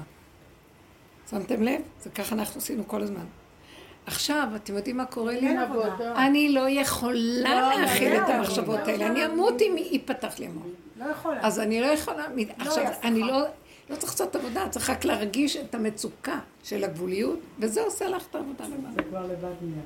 [1.30, 1.80] שמתם לב?
[2.02, 3.24] זה ככה אנחנו עשינו כל הזמן.
[4.06, 5.56] עכשיו, אתם יודעים מה קורה לי?
[6.16, 9.06] אני לא יכולה להכיל לא, את לא, המחשבות לא האלה.
[9.06, 9.26] אני.
[9.26, 10.62] אמות אם ייפתח לי המוח.
[10.96, 11.46] לא יכולה.
[11.46, 12.24] אז אני לא יכולה...
[12.58, 13.20] עכשיו, אני.
[13.20, 13.42] לא...
[13.90, 18.34] לא צריך לעשות עבודה, צריך רק להרגיש את המצוקה של הגבוליות, וזה עושה לך את
[18.34, 18.94] העבודה לבד.
[18.94, 19.82] זה כבר לבד נהיה.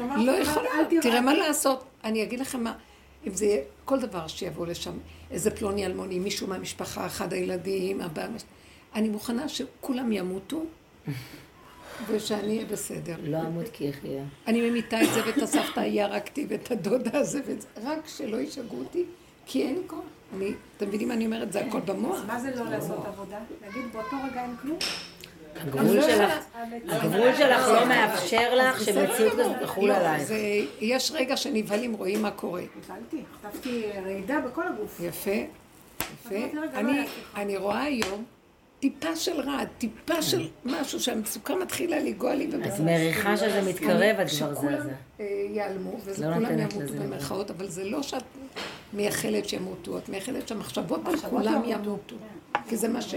[0.00, 0.70] אומרת, לא יכולה,
[1.02, 1.84] תראה מה לעשות.
[2.04, 2.72] אני אגיד לכם מה,
[3.26, 4.98] אם זה יהיה כל דבר שיבוא לשם,
[5.30, 8.26] איזה פלוני אלמוני, מישהו מהמשפחה, אחד הילדים, הבא,
[8.94, 10.62] אני מוכנה שכולם ימותו,
[12.08, 13.16] ושאני אהיה בסדר.
[13.22, 14.24] לא אמות כי יחיה.
[14.46, 18.78] אני ממיתה את זה ואת הסבתא ירקתי ואת הדודה הזה, ואת זה, רק שלא ישגעו
[18.78, 19.04] אותי,
[19.46, 19.98] כי אין כוח.
[20.36, 21.52] אני, אתם מבינים מה אני אומרת?
[21.52, 22.18] זה הכל במוח.
[22.26, 23.38] מה זה לא לעשות עבודה?
[23.62, 24.78] להגיד באותו רגע אין כלום?
[25.60, 30.22] הגבול לא שלך, המציאות- הגבול שלך לא מאפשר לך שמציאות כזאת תחול לא, עלייך.
[30.22, 30.36] זה,
[30.80, 32.62] יש רגע שנבהלים, רואים מה קורה.
[32.84, 35.00] נבהלתי, חטפתי רעידה בכל הגוף.
[35.00, 35.30] יפה,
[36.24, 36.34] יפה.
[36.52, 36.90] לא.
[37.36, 38.24] אני רואה היום
[38.82, 42.82] טיפה של רעד, טיפה של משהו שהמצוקה מתחילה לנגוע לי אז בבשר.
[42.82, 44.90] מריחה שזה מתקרב, את כבר שכולם זזה.
[45.20, 48.22] אה, ייעלמו, וזה לא כולם ימותו במרכאות, אבל זה לא שאת
[48.92, 51.88] מייחלת שימותו, את מייחלת שהמחשבות על כולם ימותו.
[51.88, 52.16] ימותו.
[52.68, 53.14] כי זה מה ש...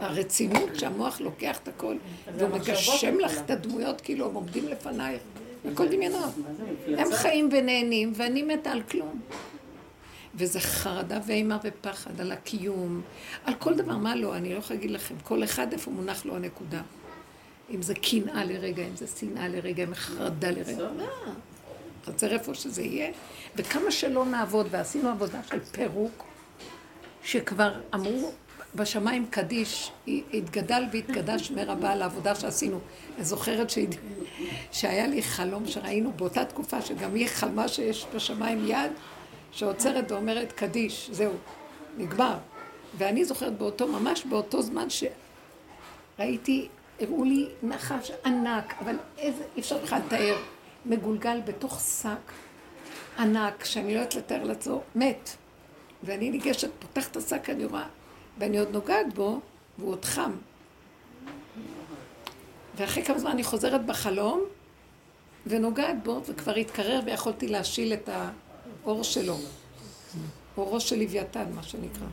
[0.00, 1.96] הרצינות שהמוח לוקח את הכל,
[2.36, 5.22] והוא מגשם לך את הדמויות כאילו הם עומדים לפנייך,
[5.72, 6.34] הכל דמיונות.
[6.98, 9.20] הם חיים ונהנים, ואני מתה על כלום.
[10.34, 13.00] וזה חרדה ואימה ופחד על הקיום,
[13.44, 16.36] על כל דבר, מה לא, אני לא יכולה להגיד לכם, כל אחד איפה מונח לו
[16.36, 16.82] הנקודה.
[17.70, 20.78] אם זה קנאה לרגע, אם זה שנאה לרגע, אם חרדה לרגע.
[20.78, 21.04] לא.
[22.06, 23.10] חסר איפה שזה יהיה.
[23.56, 26.24] וכמה שלא נעבוד, ועשינו עבודה של פירוק,
[27.22, 28.32] שכבר אמרו
[28.74, 32.80] בשמיים קדיש, התגדל והתקדש מרבה על העבודה שעשינו.
[33.16, 33.94] אני זוכרת שהד...
[34.72, 38.92] שהיה לי חלום שראינו באותה תקופה שגם היא חלמה שיש בשמיים יד
[39.52, 41.32] שעוצרת ואומרת קדיש, זהו,
[41.96, 42.36] נגמר.
[42.98, 44.86] ואני זוכרת באותו, ממש באותו זמן
[46.18, 46.68] שראיתי,
[47.00, 50.36] הראו לי נחש ענק, אבל איזה, אי אפשר בכלל לתאר,
[50.86, 52.32] מגולגל בתוך שק
[53.18, 55.30] ענק, שאני לא יודעת לתאר לעצמו, מת.
[56.02, 57.86] ואני ניגשת, פותחת את השק, אני רואה,
[58.38, 59.40] ואני עוד נוגעת בו,
[59.78, 60.32] והוא עוד חם.
[62.76, 64.42] ואחרי כמה זמן אני חוזרת בחלום,
[65.46, 68.08] ונוגעת בו, וכבר התקרר ויכולתי להשיל את
[68.84, 69.36] האור שלו.
[70.56, 72.06] אורו של לוויתן, מה שנקרא.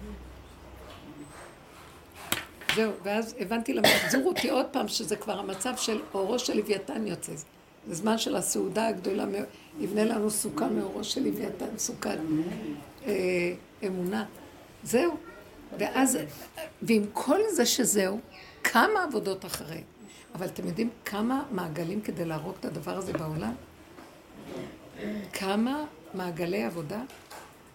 [2.75, 7.07] זהו, ואז הבנתי למה החזירו אותי עוד פעם, שזה כבר המצב של אורו של לוויתן
[7.07, 7.33] יוצא.
[7.87, 9.25] זה זמן של הסעודה הגדולה,
[9.79, 12.17] יבנה לנו סוכה מאורו של לוויתן, סוכת
[13.05, 13.53] אה,
[13.87, 14.25] אמונה.
[14.83, 15.17] זהו.
[15.77, 16.17] ואז,
[16.81, 18.19] ועם כל זה שזהו,
[18.63, 19.81] כמה עבודות אחרי.
[20.35, 23.53] אבל אתם יודעים כמה מעגלים כדי להרוג את הדבר הזה בעולם?
[25.33, 27.01] כמה מעגלי עבודה?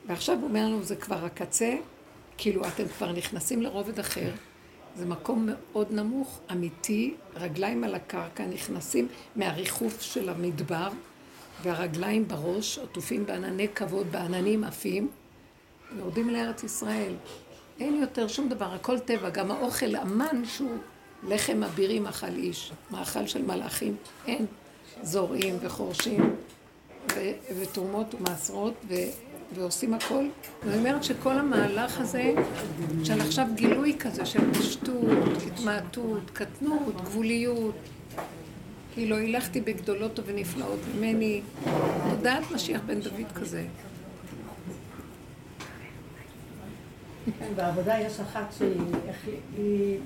[0.06, 1.74] ועכשיו הוא אומר לנו, זה כבר הקצה,
[2.36, 4.30] כאילו אתם כבר נכנסים לרובד אחר,
[4.96, 10.88] זה מקום מאוד נמוך, אמיתי, רגליים על הקרקע, נכנסים מהריחוף של המדבר,
[11.62, 15.08] והרגליים בראש, עטופים בענני כבוד, בעננים עפים,
[15.96, 17.12] יורדים לארץ ישראל.
[17.80, 20.78] אין יותר שום דבר, הכל טבע, גם האוכל, המן שהוא
[21.28, 24.46] לחם אבירים אכל איש, מאכל של מלאכים, אין.
[25.02, 26.36] זורעים וחורשים
[27.16, 28.94] ו- ותרומות ומעשרות ו-
[29.54, 30.24] ועושים הכל.
[30.64, 32.34] ואני אומרת שכל המהלך הזה,
[33.04, 37.74] של עכשיו גילוי כזה של פשטות, התמעטות, קטנות, גבוליות,
[38.94, 41.40] כאילו הילכתי בגדולות ונפלאות ממני,
[42.10, 43.64] תודעת משיח בן דוד כזה.
[47.38, 49.98] כן, בעבודה יש אחת שהיא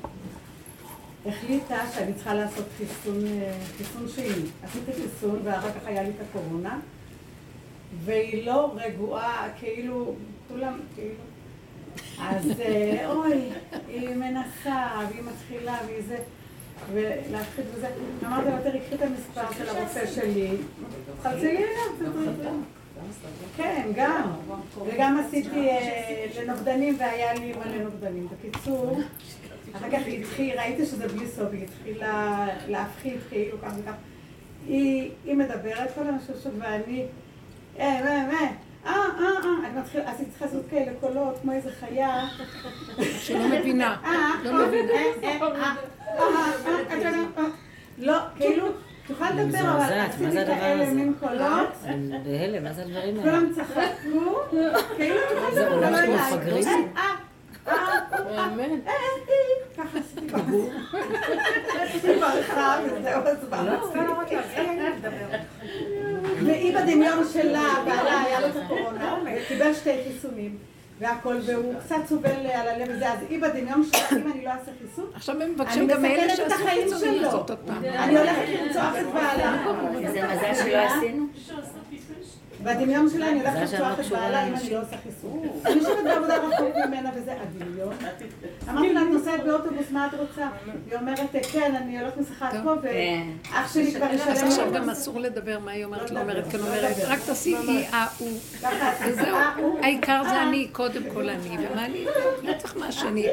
[1.29, 3.25] החליטה שאני צריכה לעשות חיסון,
[3.77, 4.43] חיסון שני.
[4.63, 6.79] עשיתי חיסון ואחר כך היה לי את הקורונה,
[8.05, 10.15] והיא לא רגועה, כאילו,
[10.49, 11.15] כולם, כאילו.
[12.21, 13.49] אז אה, אוי,
[13.89, 16.17] היא מנסה, והיא מתחילה, והיא זה,
[16.93, 17.89] ולהפחיד וזה.
[18.27, 20.51] אמרתי לה, תראי, קחי את המספר של הרופא שלי,
[21.23, 22.13] חלצי לי אליו,
[23.57, 24.31] כן, גם.
[24.87, 28.27] וגם עשיתי אה, לנוגדנים והיה לי מלא נוגדנים.
[28.27, 28.99] בקיצור,
[29.77, 33.93] אחר כך היא התחילה, ראיתי שזה בלי סוף, היא התחילה להפחיד כאילו כך וכך.
[34.67, 37.07] היא מדברת כל המששות ואני,
[37.79, 38.41] אה, מה, מה,
[38.87, 42.27] אה, אה, אה, אני מתחילה, אז היא צריכה לעשות כאלה קולות, כמו איזה חיה.
[43.19, 43.97] שלא מבינה.
[44.45, 44.93] לא מבינה.
[47.99, 48.67] לא, כאילו...
[49.09, 51.69] תוכל לדבר, אבל עשיתי כאלה מין קולות.
[52.25, 53.31] בהלם, מה זה הדברים האלה?
[53.31, 54.35] כולם צחקו,
[54.97, 56.93] כאילו תוכל לדבר, עולם של מפגרים?
[58.57, 58.85] באמת.
[59.77, 60.35] ככה עשיתי
[66.45, 70.57] והיא בדמיון שלה, בעלה היה לו את הקורונה, וקיבל שתי חיסונים.
[71.01, 74.71] והכל, והוא קצת סובל על הלב הזה, אז היא בדמיון שלה, אם אני לא אעשה
[74.83, 77.85] חיסון, עכשיו הם מבקשים גם מאלה שעשו חיסונים לעשות עוד פעם.
[77.85, 79.57] אני הולכת לרצוח את בעלה.
[80.13, 81.27] זה מזל שלא עשינו.
[82.69, 85.43] בדמיון שלה אני הולכת לרצוח את בעלה אם אני לא עושה חיסון.
[85.67, 87.95] אני יושבת בעבודה רחוק ממנה וזה הדמיון.
[88.69, 90.49] אמרתי לה, את נוסעת באוטובוס, מה את רוצה?
[90.91, 94.29] היא אומרת, כן, אני הולכת משחק פה, ואח שלי כבר ישלם.
[94.29, 97.87] אז עכשיו גם אסור לדבר מה היא אומרת, לא אומרת, כן אומרת, רק תעשי אי,
[97.93, 98.39] אה, הוא.
[99.07, 99.37] וזהו,
[99.83, 102.07] העיקר זה אני, קודם כל אני, ומה אני,
[102.43, 103.27] לא צריך מה השני.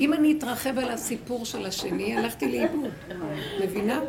[0.00, 2.90] אם אני אתרחב על הסיפור של השני, הלכתי לאיבוד.
[3.64, 4.00] מבינה?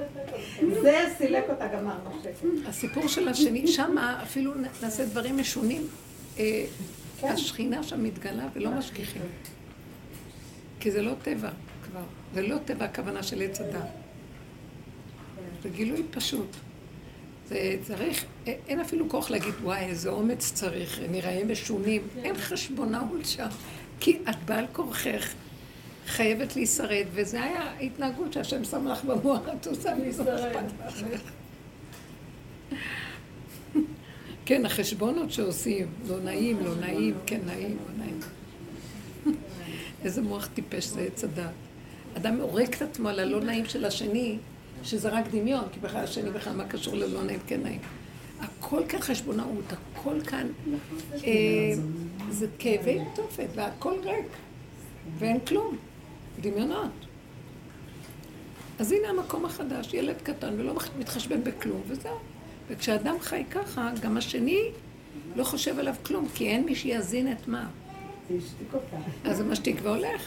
[0.82, 2.32] זה סילק אותה גמר נושק.
[2.68, 5.88] הסיפור של השני, שם אפילו נעשה דברים משונים.
[6.40, 6.66] אה,
[7.24, 9.22] השכינה שם מתגלה ולא משגיחים.
[10.80, 11.50] כי זה לא טבע
[11.84, 12.04] כבר.
[12.34, 13.88] זה לא טבע הכוונה של עץ הדת.
[15.64, 16.56] זה גילוי פשוט.
[17.48, 22.02] זה צריך, אין אפילו כוח להגיד, וואי, איזה אומץ צריך, נראה משונים.
[22.24, 23.48] אין חשבונאות שם.
[24.00, 25.34] כי את בעל כורכך.
[26.12, 30.24] חייבת להישרד, וזה היה התנהגות שהשם שם לך במוח, את עושה מזה
[34.46, 38.20] כן, החשבונות שעושים, לא נעים, לא נעים, כן נעים, לא נעים.
[40.04, 41.52] איזה מוח טיפש זה עץ הדת.
[42.18, 44.38] אדם הורג את עצמו על הלא נעים של השני,
[44.84, 47.80] שזה רק דמיון, כי בכלל השני בכלל מה קשור ללא נעים, כן נעים.
[48.40, 50.48] הכל כאן חשבונאות, הכל כאן,
[51.14, 51.74] אה,
[52.30, 54.28] זה כאבי תופת, והכל ריק,
[55.20, 55.78] ואין כלום.
[56.42, 56.92] דמיונות.
[58.80, 62.18] אז הנה המקום החדש, ילד קטן ולא מתחשבן בכלום, וזהו.
[62.70, 64.62] וכשאדם חי ככה, גם השני
[65.36, 67.68] לא חושב עליו כלום, כי אין מי שיזין את מה.
[68.30, 68.98] זה השתיק אותה.
[69.30, 70.22] אז זה משתיק והולך.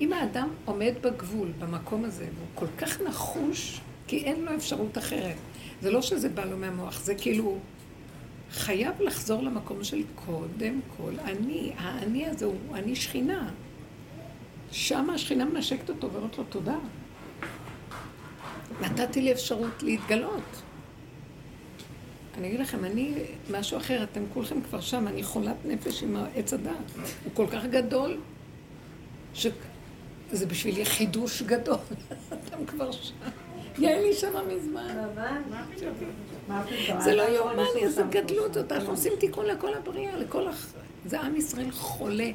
[0.00, 5.36] אם האדם עומד בגבול, במקום הזה, והוא כל כך נחוש, כי אין לו אפשרות אחרת.
[5.82, 7.58] זה לא שזה בא לו מהמוח, זה כאילו
[8.50, 11.72] חייב לחזור למקום של קודם כל אני.
[11.78, 13.50] האני הזה הוא אני שכינה.
[14.72, 16.76] שם השכינה מנשקת אותו ואומרת לו תודה.
[18.80, 20.62] נתתי לי אפשרות להתגלות.
[22.38, 23.14] אני אגיד לכם, אני
[23.50, 26.72] משהו אחר, אתם כולכם כבר שם, אני חולת נפש עם עץ הדת.
[27.24, 28.20] הוא כל כך גדול,
[29.34, 31.76] שזה בשבילי חידוש גדול.
[32.34, 33.14] אתם כבר שם.
[33.78, 34.96] יעלי שמה מזמן.
[36.98, 38.54] זה לא יאומן, איזה שם גדלות.
[38.54, 38.72] זאת.
[38.72, 40.74] אנחנו עושים תיקון לכל הבריאה, לכל הח...
[41.06, 42.30] זה עם ישראל חולה.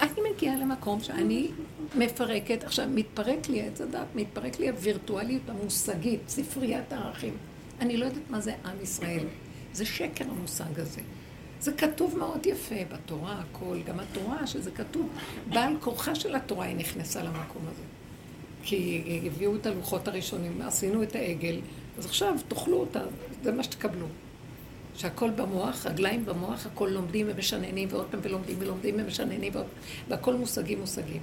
[0.00, 1.50] אני מגיעה למקום שאני
[1.94, 7.36] מפרקת, עכשיו מתפרק לי עץ הדת, מתפרק לי הווירטואליות המושגית, ספריית הערכים.
[7.80, 9.24] אני לא יודעת מה זה עם ישראל.
[9.72, 11.00] זה שקר המושג הזה.
[11.60, 15.08] זה כתוב מאוד יפה בתורה, הכל, גם התורה, שזה כתוב.
[15.48, 17.82] בעל כורחה של התורה היא נכנסה למקום הזה.
[18.68, 21.60] כי הביאו את הלוחות הראשונים, עשינו את העגל,
[21.98, 23.00] אז עכשיו תאכלו אותה,
[23.42, 24.06] זה מה שתקבלו.
[24.94, 29.66] שהכל במוח, רגליים במוח, הכל לומדים ומשננים, ועוד פעם ולומדים ולומדים ומשננים, ועוד,
[30.08, 31.22] והכל מושגים מושגים.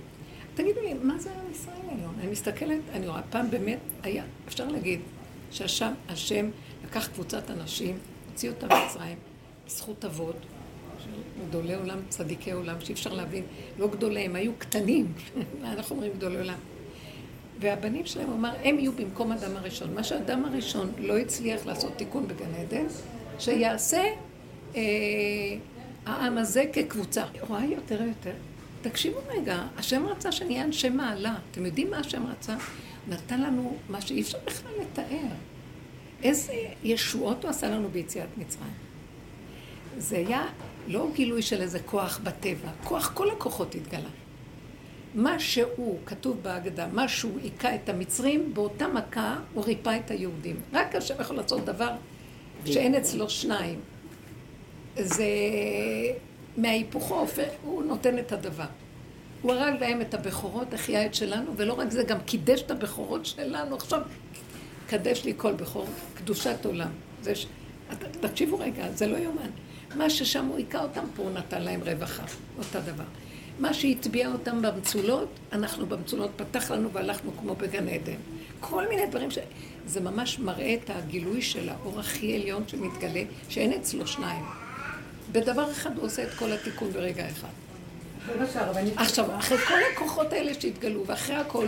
[0.55, 2.13] תגידו לי, מה זה עם ישראל היום?
[2.19, 4.99] אני מסתכלת, אני רואה, פעם באמת היה, אפשר להגיד,
[5.51, 6.49] שהשם, השם
[6.85, 7.97] לקח קבוצת אנשים,
[8.31, 9.17] הוציא אותם ממצרים,
[9.65, 10.37] בזכות אבות,
[11.47, 13.43] גדולי עולם, צדיקי עולם, שאי אפשר להבין,
[13.79, 15.13] לא גדולי, הם היו קטנים,
[15.63, 16.74] אנחנו אומרים גדולי עולם?
[17.59, 19.93] והבנים שלהם, הוא אמר, הם יהיו במקום אדם הראשון.
[19.93, 22.85] מה שאדם הראשון לא הצליח לעשות תיקון בגן עדן,
[23.39, 24.03] שיעשה
[24.75, 24.81] אה,
[26.05, 27.23] העם הזה כקבוצה.
[27.47, 28.33] רואה יותר ויותר.
[28.81, 31.35] תקשיבו רגע, השם רצה שנהיה אנשי מעלה.
[31.51, 32.55] אתם יודעים מה השם רצה?
[33.07, 35.27] נתן לנו מה שאי אפשר בכלל לתאר.
[36.23, 38.73] איזה ישועות הוא עשה לנו ביציאת מצרים.
[39.97, 40.45] זה היה
[40.87, 44.09] לא גילוי של איזה כוח בטבע, כוח, כל הכוחות התגלה.
[45.15, 50.55] מה שהוא, כתוב בהגדה, מה שהוא היכה את המצרים, באותה מכה הוא ריפא את היהודים.
[50.73, 51.91] רק השם יכול לעשות דבר
[52.65, 53.79] שאין אצלו שניים.
[54.99, 55.25] זה
[56.57, 57.25] מההיפוכו,
[57.63, 58.65] הוא נותן את הדבר.
[59.41, 63.25] הוא הרג להם את הבכורות, החיה את שלנו, ולא רק זה, גם קידש את הבכורות
[63.25, 63.75] שלנו.
[63.75, 64.01] עכשיו,
[64.87, 66.89] קדש לי כל בכור, קדושת עולם.
[67.21, 67.47] זה ש...
[68.21, 69.49] תקשיבו רגע, זה לא יאומן.
[69.95, 72.23] מה ששם הוא היכה אותם, פה הוא נתן להם רווחה,
[72.57, 73.03] אותו דבר.
[73.59, 78.15] מה שהטביע אותם במצולות, אנחנו במצולות פתח לנו והלכנו כמו בגן עדן.
[78.59, 79.37] כל מיני דברים ש...
[79.87, 84.43] זה ממש מראה את הגילוי של האור הכי עליון שמתגלה, שאין אצלו שניים.
[85.31, 87.47] בדבר אחד הוא עושה את כל התיקון ברגע אחד.
[88.95, 89.01] מה.
[89.01, 91.67] עכשיו, אחרי כל הכוחות האלה שהתגלו, ואחרי הכל,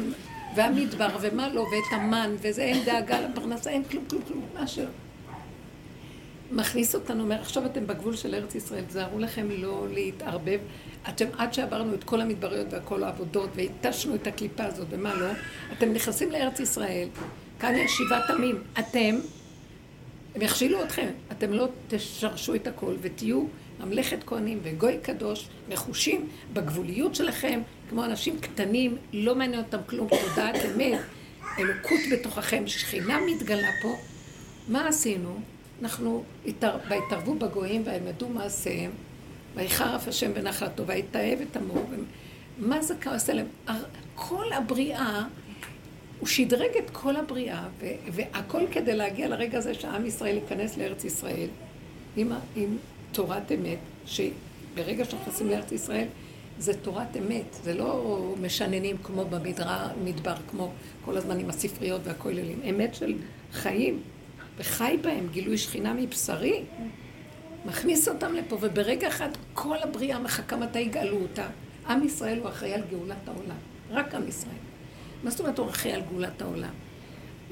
[0.55, 4.85] והמדבר, ומה לא, ואת המן, וזה, אין דאגה לפרנסה, אין כלום, כלום, כלום, משהו.
[6.51, 10.59] מכניס אותנו, אומר, עכשיו אתם בגבול של ארץ ישראל, תזהרו לכם לא להתערבב.
[11.09, 15.27] אתם, עד שעברנו את כל המדבריות וכל העבודות, והתשנו את הקליפה הזאת, ומה לא,
[15.73, 17.07] אתם נכנסים לארץ ישראל,
[17.59, 18.63] כאן יש שבעת עמים.
[18.79, 19.19] אתם,
[20.35, 23.43] הם יכשילו אתכם, אתם לא תשרשו את הכל ותהיו
[23.79, 30.55] ממלכת כהנים וגוי קדוש, נחושים בגבוליות שלכם, כמו אנשים קטנים, לא מעניין אותם כלום, תודעת
[30.65, 30.99] אמת,
[31.59, 33.95] אלוקות בתוככם, שכינה מתגלה פה.
[34.67, 35.39] מה עשינו?
[35.81, 36.77] אנחנו התער...
[36.87, 38.91] והתערבו בגויים וילמדו מעשיהם,
[39.55, 41.83] ויחרף השם בנחלתו, ויתאהב את עמו.
[42.57, 43.45] מה זה עושה להם?
[44.15, 45.23] כל הבריאה,
[46.19, 47.67] הוא שדרג את כל הבריאה.
[48.11, 51.47] והכל כדי להגיע לרגע הזה שעם ישראל ייכנס לארץ ישראל
[52.17, 52.77] עם, עם
[53.11, 56.07] תורת אמת, שברגע שנכנסים לארץ ישראל
[56.59, 60.71] זה תורת אמת, זה לא משננים כמו במדבר, כמו
[61.05, 63.15] כל הזמן עם הספריות והכוללים, אמת של
[63.51, 64.01] חיים.
[64.57, 66.63] וחי בהם גילוי שכינה מבשרי,
[67.65, 71.47] מכניס אותם לפה, וברגע אחד כל הבריאה מחכה מתי יגאלו אותה.
[71.87, 73.57] עם ישראל הוא אחראי על גאולת העולם,
[73.89, 74.53] רק עם ישראל.
[75.23, 76.73] מה זאת אומרת הוא אחראי על גאולת העולם?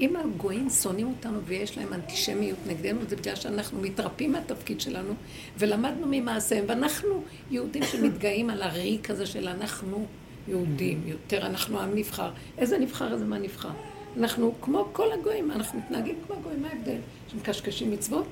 [0.00, 5.14] אם הגויים שונאים אותנו ויש להם אנטישמיות נגדנו, זה בגלל שאנחנו מתרפים מהתפקיד שלנו
[5.58, 10.06] ולמדנו ממעשיהם, ואנחנו יהודים שמתגאים על הריק הזה של אנחנו
[10.48, 12.30] יהודים, יותר אנחנו עם נבחר.
[12.58, 13.70] איזה נבחר, איזה מה נבחר?
[14.18, 16.98] אנחנו כמו כל הגויים, אנחנו מתנהגים כמו הגויים, מה ההבדל?
[17.28, 18.26] שמקשקשים מצוות?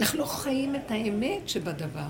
[0.00, 2.06] אנחנו לא חיים את האמת שבדבר.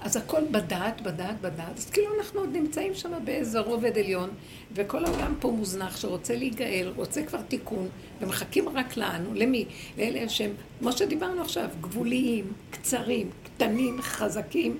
[0.00, 4.30] אז הכל בדעת, בדעת, בדעת, אז כאילו אנחנו עוד נמצאים שם באיזה רובד עליון,
[4.72, 7.88] וכל העולם פה מוזנח שרוצה להיגאל, רוצה כבר תיקון,
[8.20, 9.64] ומחכים רק לנו, למי?
[9.98, 14.76] לאלה שהם, כמו שדיברנו עכשיו, גבוליים, קצרים, קטנים, חזקים,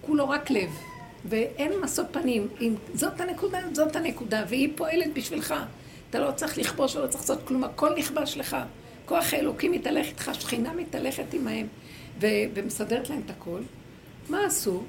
[0.00, 0.70] כולו רק לב.
[1.24, 2.48] ואין משוא פנים.
[2.60, 5.54] אם זאת הנקודה, זאת הנקודה, והיא פועלת בשבילך.
[6.10, 8.56] אתה לא צריך לכבוש ולא צריך לעשות כלום, הכל נכבש לך.
[9.06, 11.66] כוח האלוקים מתהלך איתך, שכינה מתהלכת עמהם,
[12.20, 13.60] ו- ומסדרת להם את הכל.
[14.28, 14.82] מה עשו?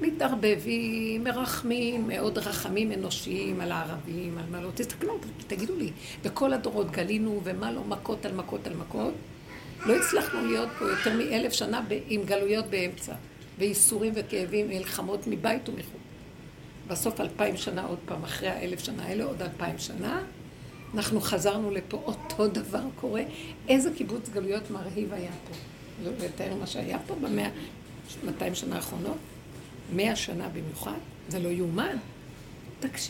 [0.00, 4.68] מתערבבים, מרחמים, מאוד רחמים אנושיים על הערבים, על מה לא.
[4.74, 5.90] תסתכלו, תגידו לי,
[6.24, 9.12] בכל הדורות גלינו ומה לא, מכות על מכות על מכות.
[9.86, 13.12] לא הצלחנו להיות פה יותר מאלף שנה ב- עם גלויות באמצע,
[13.58, 16.00] וייסורים וכאבים, מלחמות מבית ומחוץ.
[16.88, 20.22] בסוף אלפיים שנה עוד פעם, אחרי האלף שנה האלה, עוד אלפיים שנה,
[20.94, 23.22] אנחנו חזרנו לפה, אותו דבר קורה.
[23.68, 25.54] איזה קיבוץ גלויות מרהיב היה פה.
[26.04, 27.48] לא לתאר מה שהיה פה במאה,
[28.24, 29.16] 200 שנה האחרונות,
[29.92, 31.96] מאה שנה במיוחד, זה לא יאומן.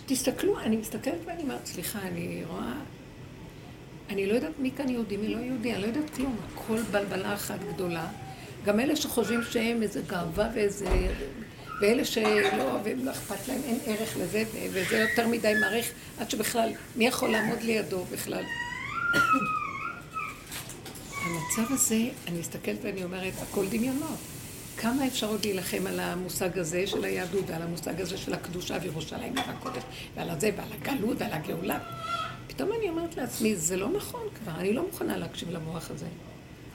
[0.07, 2.73] תסתכלו, אני מסתכלת ואני אומרת, סליחה, אני רואה...
[4.11, 7.35] אני לא יודעת מי כאן יהודי, מי לא יהודי, אני לא יודעת כלום, הכל בלבלה
[7.35, 8.07] אחת גדולה.
[8.65, 10.87] גם אלה שחושבים שהם איזה גאווה ואיזה...
[11.81, 17.07] ואלה שלא, ולא אכפת להם, אין ערך לזה, וזה יותר מדי מעריך, עד שבכלל, מי
[17.07, 18.45] יכול לעמוד לידו בכלל?
[21.25, 24.19] המצב הזה, אני מסתכלת ואני אומרת, הכל דמיונות.
[24.77, 29.35] כמה אפשר עוד להילחם על המושג הזה של היהדות ועל המושג הזה של הקדושה וירושלים
[29.37, 29.83] והקודש
[30.15, 31.79] ועל הזה ועל הגלות ועל הגאולה?
[32.47, 36.07] פתאום אני אומרת לעצמי, זה לא נכון כבר, אני לא מוכנה להקשיב למוח הזה.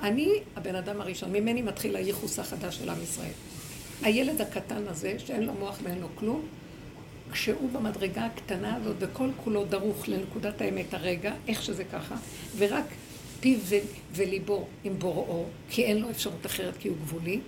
[0.01, 3.31] אני הבן אדם הראשון, ממני מתחיל הייחוס החדש של עם ישראל.
[4.01, 6.41] הילד הקטן הזה, שאין לו מוח ואין לו כלום,
[7.31, 12.15] כשהוא במדרגה הקטנה הזאת וכל כולו דרוך לנקודת האמת הרגע, איך שזה ככה,
[12.57, 12.85] ורק
[13.39, 13.75] פיו ו-
[14.11, 17.39] וליבו עם בוראו, כי אין לו אפשרות אחרת כי הוא גבולי,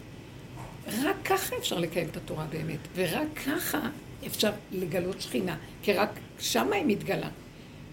[1.04, 3.89] רק ככה אפשר לקיים את התורה באמת, ורק ככה
[4.28, 7.30] אפשר לגלות שכינה, כי רק שמה היא מתגלה.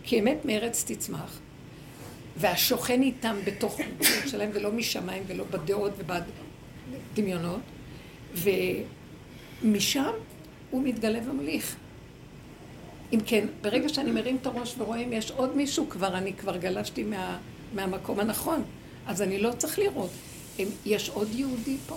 [0.03, 1.39] כי אמת מארץ תצמח,
[2.37, 7.61] והשוכן איתם בתוך המציאות שלהם, ולא משמיים ולא בדעות ובדמיונות,
[9.63, 10.13] ומשם
[10.71, 11.77] הוא מתגלה ומוליך.
[13.13, 16.57] אם כן, ברגע שאני מרים את הראש ורואה אם יש עוד מישהו כבר, אני כבר
[16.57, 17.39] גלשתי מה,
[17.75, 18.63] מהמקום הנכון,
[19.07, 20.11] אז אני לא צריך לראות.
[20.59, 21.97] אם יש עוד יהודי פה?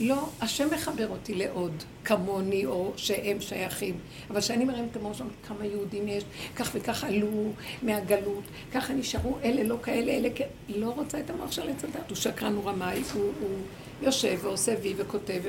[0.00, 1.72] לא, השם מחבר אותי לעוד,
[2.04, 3.94] כמוני, או שהם שייכים.
[4.30, 6.24] אבל כשאני מרים את הראש, כמה יהודים יש,
[6.56, 7.52] כך וכך עלו
[7.82, 10.48] מהגלות, ככה נשארו אלה לא כאלה, אלה כאלה.
[10.68, 13.58] לא רוצה את המוח של עץ הדת, הוא שקרן, הוא רמאי, הוא, הוא
[14.02, 15.40] יושב ועושה וי וכותב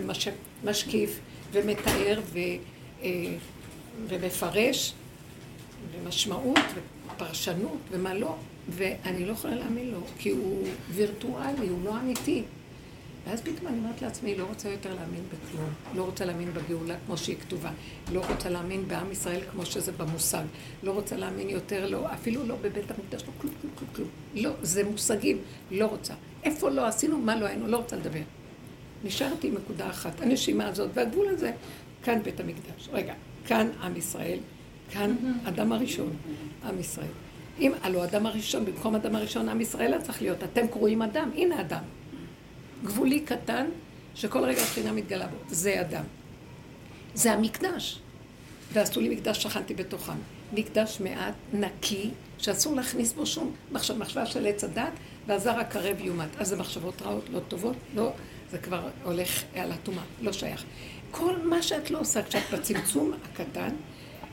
[0.64, 1.20] ומשקיף
[1.52, 2.38] ומתאר ו,
[3.02, 3.10] אה,
[4.08, 4.93] ומפרש
[5.91, 6.60] ומשמעות
[7.16, 8.36] ופרשנות ומה לא,
[8.70, 12.43] ואני לא יכולה להאמין לו, כי הוא וירטואלי, הוא לא אמיתי.
[13.28, 15.70] ואז פתאום אני אומרת לעצמי, לא רוצה יותר להאמין בכלום.
[15.95, 17.72] לא רוצה להאמין בגאולה כמו שהיא כתובה.
[18.12, 20.43] לא רוצה להאמין בעם ישראל כמו שזה במושג.
[20.84, 24.08] לא רוצה להאמין יותר, לא, אפילו לא בבית המקדש, לא כלום, כלום, כלום, כלום.
[24.34, 25.38] לא, זה מושגים,
[25.72, 26.14] לא רוצה.
[26.43, 28.22] איפה לא עשינו, מה לא היינו, לא רוצה לדבר.
[29.04, 31.52] נשארתי עם נקודה אחת, הנשימה הזאת, והגבול הזה,
[32.04, 32.89] כאן בית המקדש.
[32.91, 33.14] רגע,
[33.45, 34.39] כאן עם ישראל,
[34.91, 36.14] כאן אדם הראשון,
[36.64, 37.08] עם ישראל.
[37.60, 40.43] אם, הלא אדם הראשון, במקום אדם הראשון, עם ישראל היה צריך להיות.
[40.43, 41.84] אתם קרואים אדם, הנה אדם.
[42.84, 43.66] גבולי קטן,
[44.16, 45.38] שכל רגע השכינה מתגלה בו.
[45.50, 46.04] זה אדם.
[47.14, 48.00] זה המקדש.
[48.74, 50.14] ועשו לי מקדש, שכנתי בתוכם.
[50.54, 54.93] מקדש מעט, נקי, שאסור להכניס בו שום מחשב, מחשבה של עץ הדת,
[55.28, 56.30] והזר הקרב יומת.
[56.38, 58.12] אז זה מחשבות רעות, לא טובות, לא,
[58.52, 60.64] זה כבר הולך על הטומאה, לא שייך.
[61.12, 63.70] כל מה שאת לא עושה כשאת בצמצום הקטן,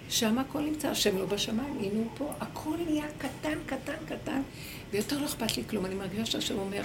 [0.09, 4.43] שם הכל נמצא, השם לא בשמיים, הנה הוא פה, הכל נהיה קטן, קטן, קטן,
[4.91, 5.87] ויותר לא אכפת לי כלום.
[5.87, 6.83] אני מרגישה שהשם אומר,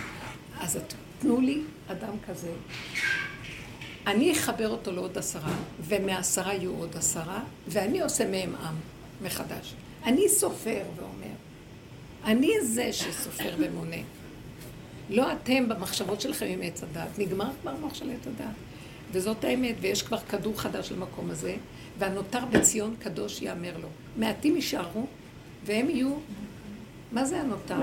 [0.59, 2.51] אז את תנו לי אדם כזה.
[4.07, 8.75] אני אחבר אותו לעוד עשרה, ומעשרה יהיו עוד עשרה, ואני עושה מהם עם
[9.21, 9.73] מחדש.
[10.03, 11.35] אני סופר ואומר.
[12.23, 14.01] אני זה שסופר ומונה.
[15.09, 17.19] לא אתם במחשבות שלכם עם עץ הדת.
[17.19, 18.53] נגמר כבר המוח של עץ הדת.
[19.11, 21.55] וזאת האמת, ויש כבר כדור חדש למקום הזה,
[21.99, 23.87] והנותר בציון קדוש יאמר לו.
[24.17, 25.05] מעטים יישארו,
[25.65, 26.13] והם יהיו...
[27.11, 27.79] מה זה הנותר?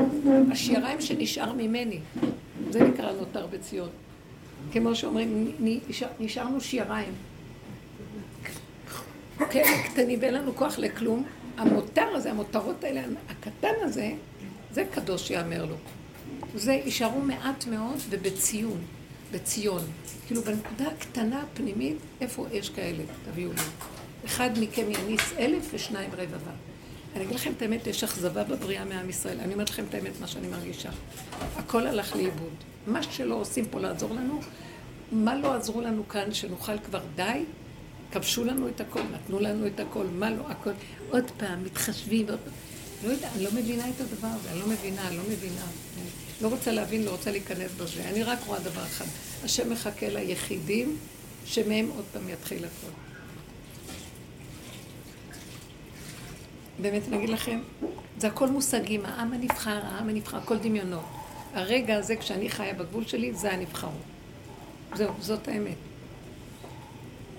[0.52, 1.98] השיריים שנשאר ממני.
[2.70, 3.88] זה נקרא נותר בציון.
[4.72, 5.52] כמו שאומרים,
[5.88, 7.12] נשאר, נשארנו שיריים.
[9.50, 11.24] כאלה קטנים ואין לנו כוח לכלום.
[11.56, 14.12] המותר הזה, המותרות האלה, הקטן הזה,
[14.70, 15.76] זה קדוש יאמר לו.
[16.54, 18.80] זה יישארו מעט מאוד ובציון,
[19.32, 19.82] בציון.
[20.26, 23.02] כאילו בנקודה הקטנה הפנימית, איפה יש כאלה?
[23.30, 23.60] תביאו לי.
[24.24, 26.50] אחד מכם יניס אלף ושניים רבבה.
[27.16, 29.40] אני אגיד לכם את האמת, יש אכזבה בבריאה מעם ישראל.
[29.40, 30.90] אני אומרת לכם את האמת, מה שאני מרגישה.
[31.56, 32.52] הכל הלך לאיבוד.
[32.86, 34.40] מה שלא עושים פה לעזור לנו,
[35.12, 37.44] מה לא עזרו לנו כאן שנוכל כבר די?
[38.12, 40.70] כבשו לנו את הכל, נתנו לנו את הכל, מה לא, הכל.
[41.10, 42.26] עוד פעם, מתחשבים.
[43.04, 45.66] לא יודע, אני לא מבינה את הדבר הזה, אני לא מבינה, אני לא מבינה.
[46.40, 48.08] לא רוצה להבין, לא רוצה להיכנס בזה.
[48.08, 49.04] אני רק רואה דבר אחד,
[49.44, 50.96] השם מחכה ליחידים
[51.46, 52.92] שמהם עוד פעם יתחיל הכל.
[56.80, 57.60] באמת אני אגיד לכם,
[58.18, 61.04] זה הכל מושגים, העם הנבחר, העם הנבחר, הכל דמיונות.
[61.54, 63.92] הרגע הזה, כשאני חיה בגבול שלי, זה הנבחרות.
[64.94, 65.76] זהו, זאת האמת.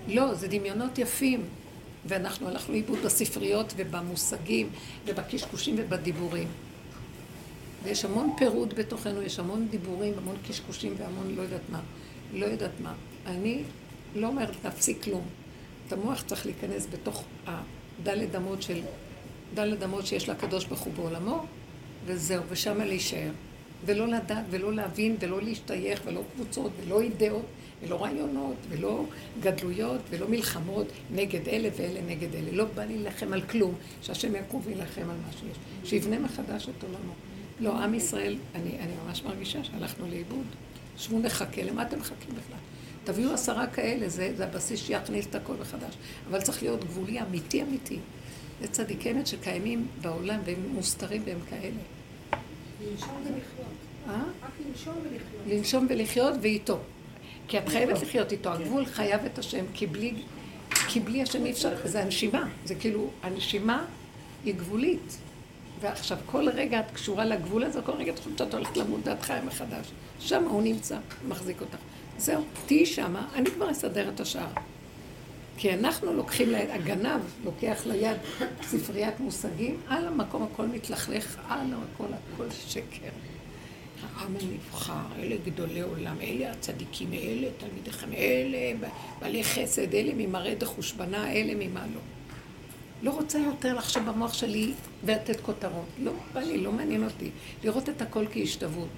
[0.08, 1.44] לא, זה דמיונות יפים.
[2.06, 4.70] ואנחנו הלכנו לאיבוד בספריות ובמושגים
[5.06, 6.48] ובקשקושים ובדיבורים.
[7.82, 11.80] ויש המון פירוד בתוכנו, יש המון דיבורים, המון קשקושים והמון לא יודעת מה.
[12.34, 12.94] לא יודעת מה.
[13.26, 13.62] אני
[14.14, 15.22] לא אומרת להפסיק כלום.
[15.86, 18.80] את המוח צריך להיכנס בתוך הדלת אמות של,
[19.54, 21.44] דלת אמות שיש לקדוש ברוך הוא בעולמו,
[22.06, 23.30] וזהו, ושמה להישאר.
[23.84, 27.44] ולא לדעת, ולא להבין, ולא להשתייך, ולא קבוצות, ולא אידאות,
[27.82, 29.04] ולא רעיונות, ולא
[29.40, 32.52] גדלויות, ולא מלחמות נגד אלה ואלה נגד אלה.
[32.52, 35.88] לא בא להילחם על כלום, שהשם יקום וילחם על מה שיש.
[35.90, 37.27] שיבנה מחדש את עולמו.
[37.60, 40.46] לא, עם ישראל, אני, אני ממש מרגישה שהלכנו לאיבוד.
[40.98, 42.58] שבו נחכה, למה אתם מחכים בכלל?
[43.04, 45.94] תביאו עשרה כאלה, זה, זה הבסיס שיכניס את הכל מחדש.
[46.30, 47.98] אבל צריך להיות גבולי אמיתי אמיתי.
[48.60, 51.80] זה צדיקי אמת שקיימים בעולם והם מוסתרים והם כאלה.
[52.82, 53.66] לנשום ולחיות.
[54.08, 54.22] אה?
[54.42, 55.42] רק לנשום ולחיות.
[55.46, 56.78] לנשום ולחיות ואיתו.
[57.48, 60.14] כי את חייבת לחיות איתו, הגבול חייב את השם, כי בלי,
[60.88, 63.84] כי בלי השם אי אפשר, זה הנשימה, זה כאילו, הנשימה
[64.44, 65.18] היא גבולית.
[65.80, 69.22] ועכשיו, כל רגע את קשורה לגבול הזה, כל רגע את חושבת שאת הולכת למות דעת
[69.22, 69.86] חיים מחדש.
[70.20, 70.98] שם הוא נמצא,
[71.28, 71.76] מחזיק אותך.
[72.18, 74.46] זהו, תהיי שמה, אני כבר אסדר את השאר.
[75.56, 78.16] כי אנחנו לוקחים ליד, הגנב לוקח ליד
[78.62, 82.04] ספריית מושגים, על המקום הכל מתלכלך, על הכל,
[82.34, 83.08] הכל שקר.
[84.02, 88.88] העם הנבחר, אלה גדולי עולם, אלה הצדיקים, אלה תלמידי חכם, אלה
[89.20, 92.17] בעלי חסד, אלה ממראה דחושבנה, אלה ממה לא.
[93.02, 94.72] לא רוצה יותר לחשוב במוח שלי
[95.04, 95.86] ולתת כותרות.
[95.98, 97.30] לא בא לי, לא מעניין אותי.
[97.64, 98.88] לראות את הכל כהשתוות.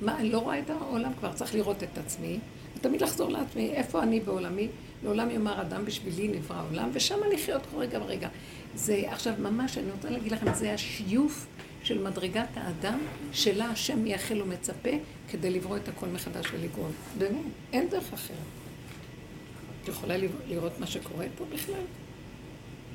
[0.00, 2.38] מה, אני לא רואה את העולם כבר, צריך לראות את עצמי,
[2.76, 4.68] ותמיד לחזור לעצמי, איפה אני בעולמי?
[5.04, 8.28] לעולם יאמר אדם בשבילי נברא עולם, ושם לחיות כל רגע ורגע.
[8.74, 11.46] זה עכשיו ממש, אני רוצה להגיד לכם, זה השיוף
[11.82, 12.98] של מדרגת האדם,
[13.32, 14.90] שלה השם מייחל ומצפה
[15.30, 16.90] כדי לברוא את הכל מחדש ולגרום.
[17.18, 17.40] באמת,
[17.72, 18.36] אין דרך אחרת.
[19.82, 20.16] את יכולה
[20.48, 21.82] לראות מה שקורה פה בכלל?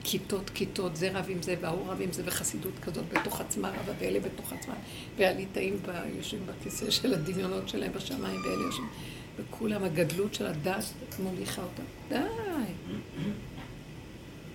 [0.03, 3.93] כיתות כיתות, זה רב עם זה וההוא רב עם זה וחסידות כזאת בתוך עצמה רבה
[3.99, 4.73] ואלה בתוך עצמה
[5.17, 5.79] והליטאים
[6.17, 8.89] יושבים בכיסא של הדמיונות שלהם בשמיים ואלה יושבים
[9.37, 10.83] וכולם הגדלות של הדת
[11.19, 11.83] מוליכה אותם.
[12.09, 12.15] די,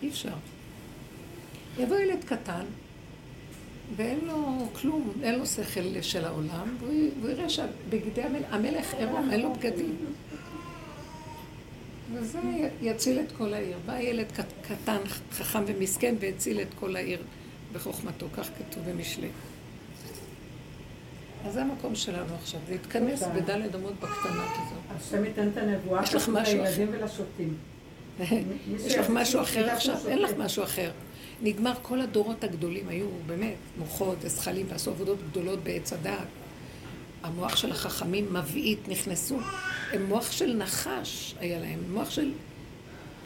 [0.03, 0.35] אי אפשר.
[1.79, 2.65] יבוא ילד קטן
[3.97, 9.41] ואין לו כלום, אין לו שכל של העולם והוא יראה שבגדי המלך, המלך עירום, אין
[9.41, 9.97] לו בגדים
[12.15, 12.39] וזה
[12.83, 13.77] יציל את כל העיר.
[13.87, 14.27] בא ילד
[14.63, 14.99] קטן,
[15.33, 17.23] חכם ומסכן, והציל את כל העיר
[17.73, 19.29] בחוכמתו, כך כתוב במשלי.
[21.47, 24.97] אז זה המקום שלנו עכשיו, זה יתכנס בדלת אמות בקטנה כזאת.
[24.97, 26.19] השם ייתן את הנבואה אחר.
[26.43, 27.57] לילדים ולשוטים.
[28.85, 29.97] יש לך משהו אחר עכשיו?
[30.09, 30.91] אין לך משהו אחר.
[31.43, 36.27] נגמר, כל הדורות הגדולים היו באמת מוחות וזכלים ועשו עבודות גדולות בעץ הדעת.
[37.23, 39.39] המוח של החכמים מבעית, נכנסו.
[39.93, 42.32] הם מוח של נחש היה להם, מוח של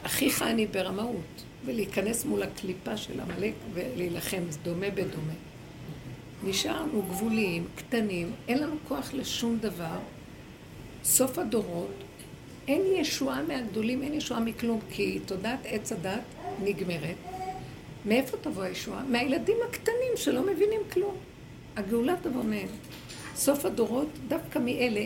[0.03, 5.33] אחיך אני ברמאות, ולהיכנס מול הקליפה של עמלק ולהילחם, זה דומה בדומה.
[6.43, 9.99] נשארנו גבוליים, קטנים, אין לנו כוח לשום דבר.
[11.03, 11.93] סוף הדורות,
[12.67, 16.21] אין ישועה מהגדולים, אין ישועה מכלום, כי תודעת עץ הדת
[16.63, 17.15] נגמרת.
[18.05, 19.03] מאיפה תבוא הישועה?
[19.03, 21.15] מהילדים הקטנים שלא מבינים כלום.
[21.75, 22.67] הגאולה תבוא מהם.
[23.35, 25.05] סוף הדורות, דווקא מאלה,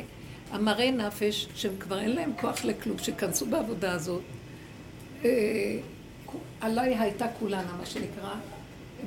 [0.52, 4.22] המראי נפש, שהם כבר אין להם כוח לכלום, שכנסו בעבודה הזאת,
[5.26, 5.78] אה,
[6.62, 8.34] עליי הייתה כולנה, מה שנקרא,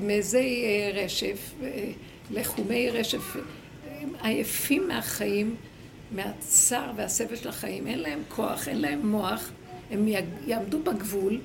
[0.01, 1.91] מזי אה, רשף, אה,
[2.31, 3.37] לחומי רשף,
[4.23, 5.57] עייפים מהחיים,
[6.13, 9.51] מהצער והסבל של החיים, אין להם כוח, אין להם מוח,
[9.91, 10.09] הם
[10.47, 11.41] יעמדו בגבול,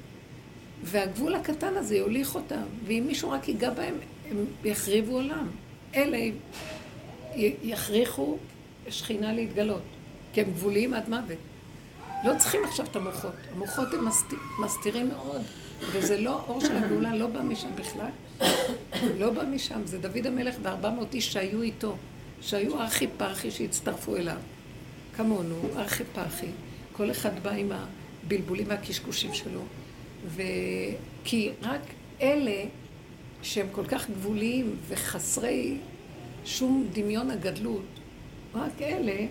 [0.84, 3.96] והגבול הקטן הזה יוליך אותם, ואם מישהו רק ייגע בהם,
[4.30, 5.48] הם יחריבו עולם.
[5.96, 6.18] אלה
[7.64, 8.38] יכריחו
[8.90, 9.82] שכינה להתגלות,
[10.34, 11.38] כי הם גבוליים עד מוות.
[12.24, 13.34] לא צריכים עכשיו את המוחות.
[13.54, 15.42] המוחות הם מסתיר, מסתירים מאוד,
[15.92, 18.10] וזה לא, אור של הגאולה לא בא משם בכלל.
[19.18, 21.96] לא בא משם, זה דוד המלך וארבע מאות איש שהיו איתו,
[22.42, 24.38] שהיו ארכי פרחי שהצטרפו אליו.
[25.16, 26.48] כמונו, ארכי פרחי.
[26.92, 29.62] כל אחד בא עם הבלבולים והקשקושים שלו.
[30.28, 31.82] וכי רק
[32.22, 32.64] אלה
[33.42, 35.78] שהם כל כך גבוליים וחסרי
[36.46, 37.93] שום דמיון הגדלות,
[38.56, 39.26] רק אלה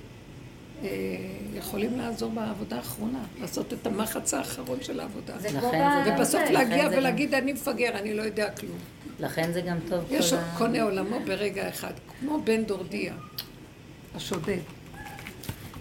[0.82, 0.88] אה,
[1.54, 5.38] יכולים לעזור בעבודה האחרונה, לעשות את המחץ האחרון של העבודה.
[5.38, 5.74] זה כמו ב...
[6.06, 8.78] ובסוף זה, להגיע ולהגיד, אני מפגר, אני לא יודע כלום.
[9.20, 10.34] לכן זה גם טוב יש.
[10.58, 13.14] קונה עולמו ברגע אחד, כמו בן דורדיה,
[14.14, 14.58] השודד.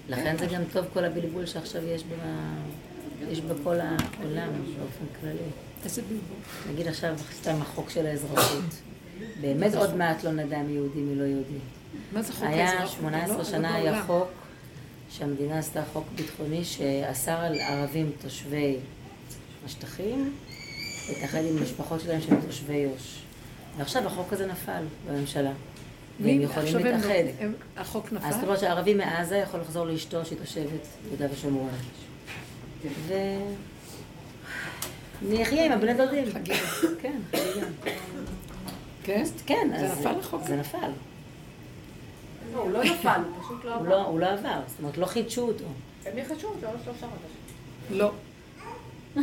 [0.09, 2.13] לכן זה גם טוב כל הבלבול שעכשיו יש ב...
[3.29, 5.37] יש בכל העולם באופן כללי.
[5.83, 6.71] איזה בלבול.
[6.73, 8.63] נגיד עכשיו סתם החוק של האזרחות.
[9.41, 11.59] באמת עוד מעט לא נדע מי יהודי מי לא יהודי.
[12.13, 12.97] מה זה חוק היה האזרחות?
[12.99, 14.03] 18 לא, שנה לא היה.
[14.03, 14.27] חוק
[15.11, 18.75] שהמדינה עשתה חוק ביטחוני שאסר על ערבים תושבי
[19.65, 20.33] השטחים
[21.09, 23.19] להתאחד עם משפחות שלהם שהם תושבי יו"ש.
[23.77, 25.51] ועכשיו החוק הזה נפל בממשלה.
[26.19, 27.09] והם יכולים לא- להתאחד.
[27.39, 28.45] הם- החוק אז זאת נפל?
[28.45, 30.65] אומרת שערבי מעזה יכול לחזור לאשתו שהיא תושבת
[31.03, 31.69] ביהודה ושומרון.
[33.07, 33.13] ו...
[35.29, 36.25] נחיה עם הבני דודים.
[36.33, 36.57] חגיגה.
[37.01, 37.67] כן, חגיגה.
[39.03, 39.23] כן?
[39.45, 40.41] כן, זה נפל החוק?
[40.47, 40.91] זה נפל.
[42.54, 43.89] לא, הוא לא נפל, הוא פשוט לא עבר.
[43.89, 45.66] לא- הוא לא עבר, זאת אומרת לא חידשו אותו.
[46.06, 47.99] הם יחשבו, זה עוד שלושה חודשים.
[47.99, 48.12] לא.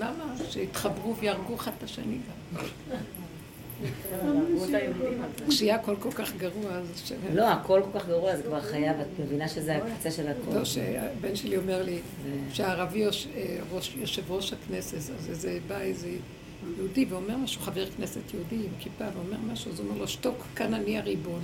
[0.00, 0.34] למה?
[0.50, 2.18] שיתחברו ויהרגו אחד את השני
[2.54, 2.60] גם.
[5.48, 7.12] כשיהיה הכל כל כך גרוע, אז.
[7.34, 10.54] לא, הכל כל כך גרוע, זה כבר חייב, את מבינה שזה הקצה של הכל.
[10.58, 11.98] לא, שהבן שלי אומר לי
[12.52, 13.10] שהערבי אה,
[14.00, 16.08] יושב ראש הכנסת, אז איזה, בא איזה
[16.76, 20.44] יהודי ואומר משהו, חבר כנסת יהודי עם כיפה, ואומר משהו, אז הוא אומר לו, שתוק,
[20.56, 21.40] כאן אני הריבון.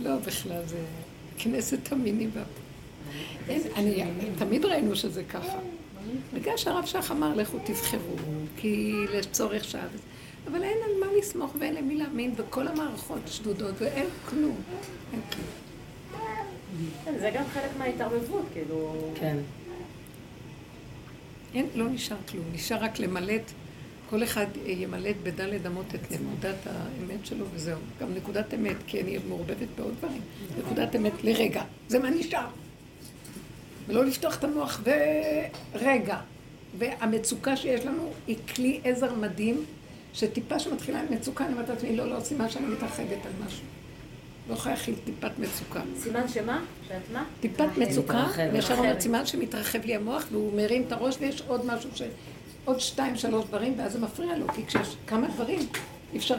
[0.00, 0.78] לא, בכלל, זה
[1.38, 2.26] כנסת המיני
[3.76, 4.04] אני,
[4.38, 5.58] תמיד ראינו שזה ככה.
[6.34, 8.16] בגלל שהרב שך אמר, לכו תבחרו,
[8.56, 9.86] כי לצורך שעה.
[10.46, 14.56] אבל אין על מה לסמוך ואין למי להאמין, וכל המערכות שדודות, ואין כלום.
[15.12, 15.46] אין כלום.
[17.04, 19.10] כן, זה גם חלק מההתערבבות, כאילו...
[19.14, 19.36] כן.
[21.54, 23.52] אין, לא נשאר כלום, נשאר רק למלט,
[24.10, 27.78] כל אחד אה, ימלט בדלת אמות את נקודת האמת שלו וזהו.
[28.00, 30.20] גם נקודת אמת, כי אני מעורבבת בעוד דברים.
[30.58, 32.46] נקודת אמת לרגע, זה מה נשאר.
[33.86, 34.80] ולא לפתוח את המוח
[35.74, 36.18] ורגע.
[36.78, 39.64] והמצוקה שיש לנו היא כלי עזר מדהים,
[40.12, 43.64] שטיפה שמתחילה עם מצוקה, אני אומרת לעצמי, לא, לא מה שאני מתרחבת על משהו.
[44.48, 45.80] לא יכולה להכיל טיפת מצוקה.
[45.98, 46.64] סימן שמה?
[46.88, 47.24] שאת מה?
[47.40, 48.26] טיפת מצוקה.
[48.52, 52.02] וישר אומרת סימן שמתרחב לי המוח והוא מרים את הראש ויש עוד משהו ש...
[52.66, 55.60] עוד שתיים, שלוש דברים, ואז זה מפריע לו, כי כשיש כמה דברים,
[56.12, 56.34] אי אפשר...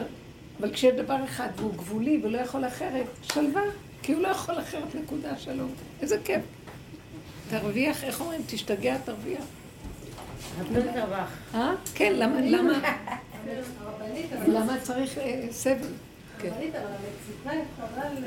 [0.60, 3.62] אבל כשיש דבר אחד והוא גבולי ולא יכול אחרת, שלווה,
[4.02, 5.70] כי הוא לא יכול אחרת, נקודה, שלום.
[6.02, 6.40] איזה כיף.
[7.50, 8.40] תרוויח, איך אומרים?
[8.46, 9.44] תשתגע, תרוויח.
[11.54, 11.72] אה?
[11.94, 12.72] כן, למה, למה,
[14.46, 15.74] למה צריך אה, סבל?
[16.38, 16.48] כן.
[16.48, 17.50] הרבנית, אבל המצוקה
[17.86, 18.24] יכולה ל-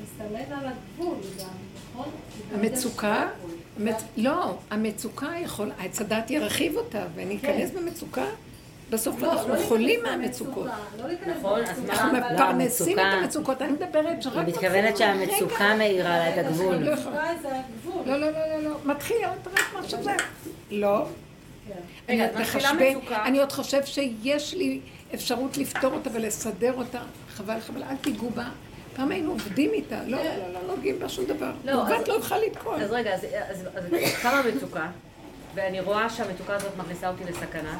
[0.00, 1.46] להסתמן על הגבול גם,
[1.92, 2.08] נכון?
[2.54, 3.28] המצוקה,
[3.78, 4.02] המצ...
[4.16, 8.24] לא, המצוקה יכול, עץ הדת ירחיב אותה וניכנס במצוקה,
[8.90, 10.66] בסוף לא, אנחנו לא חולים מהמצוקות.
[10.98, 11.04] לא
[11.38, 12.18] נכון, אז אנחנו מה?
[12.18, 14.34] אבל- מפרנסים את המצוקה- המצוקות, אני מדברת שרק...
[14.36, 16.74] היא מתכוונת שהמצוקה מאירה לה את הגבול.
[16.76, 16.92] לא.
[18.06, 20.10] לא, לא, לא, לא, לא, מתחיל עוד רק עכשיו זה.
[20.70, 21.06] לא.
[21.68, 21.74] כן.
[22.08, 22.94] אני.
[23.24, 24.80] אני עוד חושב שיש לי
[25.14, 26.98] אפשרות לפתור אותה ולסדר אותה.
[27.34, 28.44] חבל, חבל, אל תיגעו בה.
[28.98, 31.50] פעם היינו עובדים איתה, לא, לא, לא, לא נוגעים בה שום דבר.
[31.64, 32.76] לא, אז- לא יוכל לתקוע.
[32.76, 33.64] אז רגע, אז,
[34.22, 34.86] קמה מצוקה,
[35.54, 37.78] ואני רואה שהמצוקה הזאת מכניסה אותי לסכנה,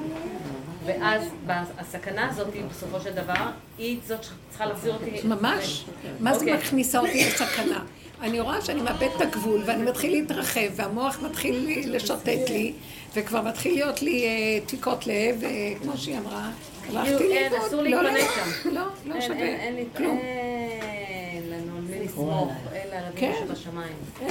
[0.85, 5.21] ואז הסכנה הזאת, בסופו של דבר, היא זאת שצריכה להחזיר אותי...
[5.25, 5.85] ממש.
[6.21, 6.57] מה זה אוקיי.
[6.57, 7.85] מכניסה אותי לסכנה?
[8.21, 12.73] אני רואה שאני מאבד את הגבול ואני מתחיל להתרחב והמוח מתחיל לשוטט לי
[13.15, 16.51] וכבר מתחיל להיות לי אה, דפיקות לב, אה, כמו שהיא אמרה,
[16.89, 17.67] הלכתי כאילו, אין, לאיבוד.
[17.69, 18.71] אסור לא, לא, לא, שם.
[18.75, 19.37] לא, לא שווה.
[19.39, 20.19] אין, לי- כלום.
[20.19, 23.33] אין לנו מי לסמוך, אלא על כן.
[23.33, 23.93] אבינו שבשמיים.
[24.23, 24.29] אה,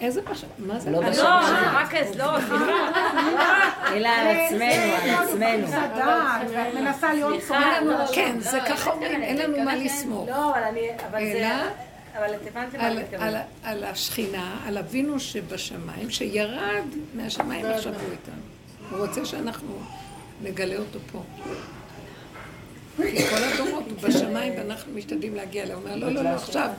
[0.00, 0.44] איזה פש...
[0.58, 0.90] מה זה?
[0.90, 1.00] לא.
[1.00, 1.08] לא,
[1.72, 2.90] רק אז, לא, סליחה.
[3.92, 5.66] אלא על עצמנו, על עצמנו.
[6.80, 9.64] מנסה להיות סליחה, לא, לא, כן, לא, זה לא, ככה לא, אומרים, לא, אין לנו
[9.64, 10.28] מה כן, לסמוך.
[10.28, 10.80] לא, אבל אני,
[12.18, 13.44] אבל את הבנתם מה אני מתכוונת.
[13.62, 16.82] על השכינה, על אבינו שבשמיים, שירד
[17.14, 18.34] מהשמיים עכשיו הוא איתנו.
[18.90, 19.78] הוא רוצה שאנחנו
[20.42, 21.22] נגלה אותו פה.
[23.06, 25.76] כל הדורות הוא בשמיים ואנחנו משתדלים להגיע אליו.
[25.76, 26.70] הוא אומר, לא, לא, לא, עכשיו.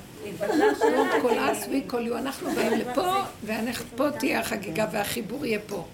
[0.41, 1.07] עוד.
[1.21, 3.13] כל אס וכל יו, אנחנו באים לפה,
[3.43, 5.85] ופה תהיה החגיגה והחיבור יהיה פה.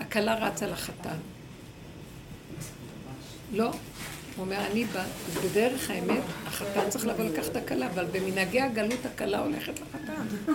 [0.00, 1.16] הכלה רצה לחתן.
[3.52, 3.64] לא.
[4.36, 5.04] הוא אומר, אני בא,
[5.44, 10.52] בדרך האמת, החתן צריך לבוא לקחת את הכלה, אבל במנהגי הגלות הכלה הולכת לחתן.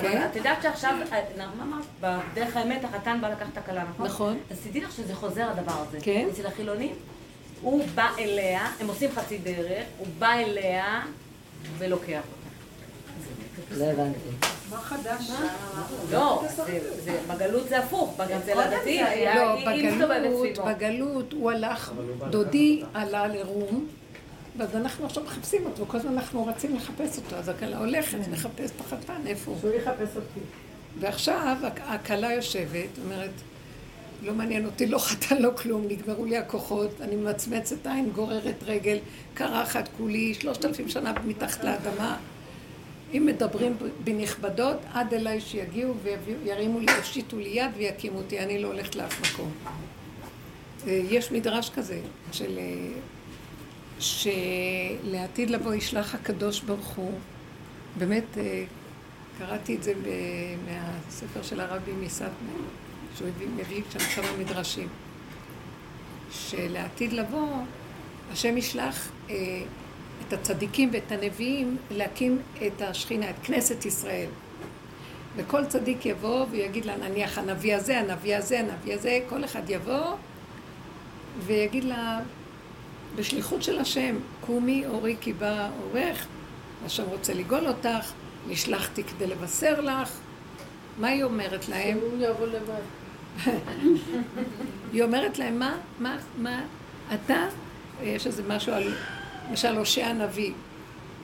[0.00, 0.26] כן?
[0.30, 0.96] את יודעת שעכשיו,
[1.36, 1.84] מה אמרת?
[2.00, 4.06] בדרך האמת החתן בא לקחת את הכלה, נכון?
[4.06, 4.38] נכון.
[4.50, 5.98] אז תדעי לך שזה חוזר הדבר הזה.
[6.02, 6.28] כן.
[6.32, 6.94] אצל החילונים,
[7.62, 11.00] הוא בא אליה, הם עושים חצי דרך, הוא בא אליה
[11.78, 13.76] ולוקח אותה.
[13.78, 14.18] לא הבנתי.
[14.70, 15.30] מה חדש?
[16.10, 20.58] לא, זה- זה- בגלות זה הפוך, אצל הדתי, היה- לא, בגלות.
[20.66, 21.92] בגלות הוא הלך,
[22.30, 23.86] דודי עלה לרום,
[24.58, 28.70] ואז אנחנו עכשיו מחפשים אותו, כל הזמן אנחנו רצים לחפש אותו, אז הכלה הולכת לחפש
[28.76, 29.60] את החתן, איפה הוא?
[29.60, 30.40] שהוא יחפש אותי.
[31.00, 33.30] ועכשיו הכ- הכלה יושבת, אומרת,
[34.22, 38.98] לא מעניין אותי, לא חתן, לא כלום, נגמרו לי הכוחות, אני ממצמצת עין, גוררת רגל,
[39.34, 42.16] קרחת כולי, שלושת אלפים שנה מתחת לאדמה.
[43.14, 45.94] אם מדברים בנכבדות, עד אליי שיגיעו
[46.44, 49.52] וירימו לי, יושיטו לי יד ויקימו אותי, אני לא הולכת לאף מקום.
[50.86, 52.00] אה, יש מדרש כזה,
[52.32, 52.58] של...
[52.58, 53.00] אה,
[54.00, 57.12] שלעתיד לבוא ישלח הקדוש ברוך הוא,
[57.98, 58.64] באמת אה,
[59.38, 59.92] קראתי את זה
[60.66, 62.28] מהספר של הרבי מסטנה,
[63.18, 64.88] שהוא מביא שם כמה מדרשים,
[66.30, 67.48] שלעתיד לבוא
[68.32, 69.34] השם ישלח אה,
[70.28, 74.28] את הצדיקים ואת הנביאים להקים את השכינה, את כנסת ישראל.
[75.36, 80.16] וכל צדיק יבוא ויגיד לה, נניח הנביא הזה, הנביא הזה, הנביא הזה, כל אחד יבוא
[81.46, 82.20] ויגיד לה,
[83.16, 86.26] בשליחות של השם, קומי אורי כי בא אורך,
[86.86, 88.12] השם רוצה לגאול אותך,
[88.48, 90.10] נשלחתי כדי לבשר לך.
[90.98, 91.98] מה היא אומרת להם?
[91.98, 93.05] שהוא יבוא לבד.
[94.92, 96.60] היא אומרת להם, מה, מה, מה,
[97.14, 97.46] אתה,
[98.02, 98.94] יש איזה משהו על,
[99.48, 100.52] למשל הושע הנביא,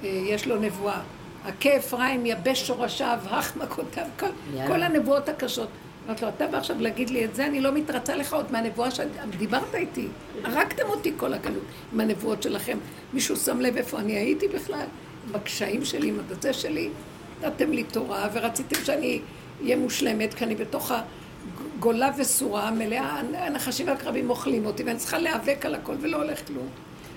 [0.02, 1.00] יש לו נבואה.
[1.44, 4.26] הכה אפרים יבש שורשיו, הך מכותיו, כל,
[4.66, 5.68] כל הנבואות הקשות.
[6.06, 8.88] אמרת לו, אתה בא עכשיו להגיד לי את זה, אני לא מתרצה לך עוד מהנבואה
[8.90, 10.06] שדיברת איתי.
[10.44, 12.78] הרגתם אותי כל הגלות עם הנבואות שלכם.
[13.12, 14.86] מישהו שם לב איפה אני הייתי בכלל?
[15.32, 16.90] בקשיים שלי, עם הדזה שלי.
[17.42, 19.20] נתתם לי תורה ורציתם שאני
[19.62, 20.92] אהיה מושלמת, כי אני בתוך
[21.82, 26.68] הגולה וסורה מלאה, הנחשים והקרבים אוכלים אותי, ואני צריכה להיאבק על הכל ולא הולך כלום.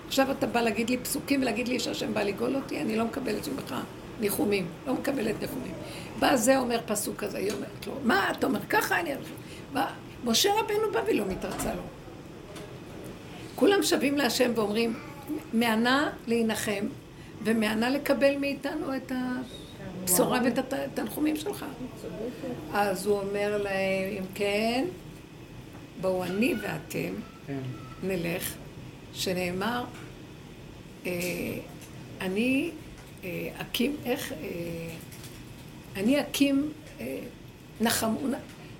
[0.07, 3.47] עכשיו אתה בא להגיד לי פסוקים ולהגיד לי שהשם בא לגאול אותי, אני לא מקבלת
[3.47, 3.75] ממך
[4.19, 5.73] ניחומים, לא מקבלת ניחומים.
[6.19, 8.99] בא זה אומר פסוק כזה, היא אומרת לו, מה אתה אומר ככה?
[8.99, 9.11] אני...
[9.73, 9.85] בא,
[10.23, 11.81] משה רבנו בא ולא מתרצה לו.
[13.55, 14.93] כולם שבים להשם ואומרים,
[15.53, 16.85] מענה להנחם,
[17.43, 19.11] ומענה לקבל מאיתנו את
[20.05, 21.65] הבשורה ואת התנחומים שלך.
[22.73, 24.85] אז הוא אומר להם, אם כן,
[26.01, 27.13] בואו אני ואתם
[27.47, 27.59] כן.
[28.03, 28.53] נלך,
[29.13, 29.83] שנאמר,
[31.05, 31.11] אה,
[32.21, 32.71] אני
[33.23, 34.37] אה, אקים, איך, אה,
[35.95, 36.71] אני אקים,
[37.81, 38.19] נחמו,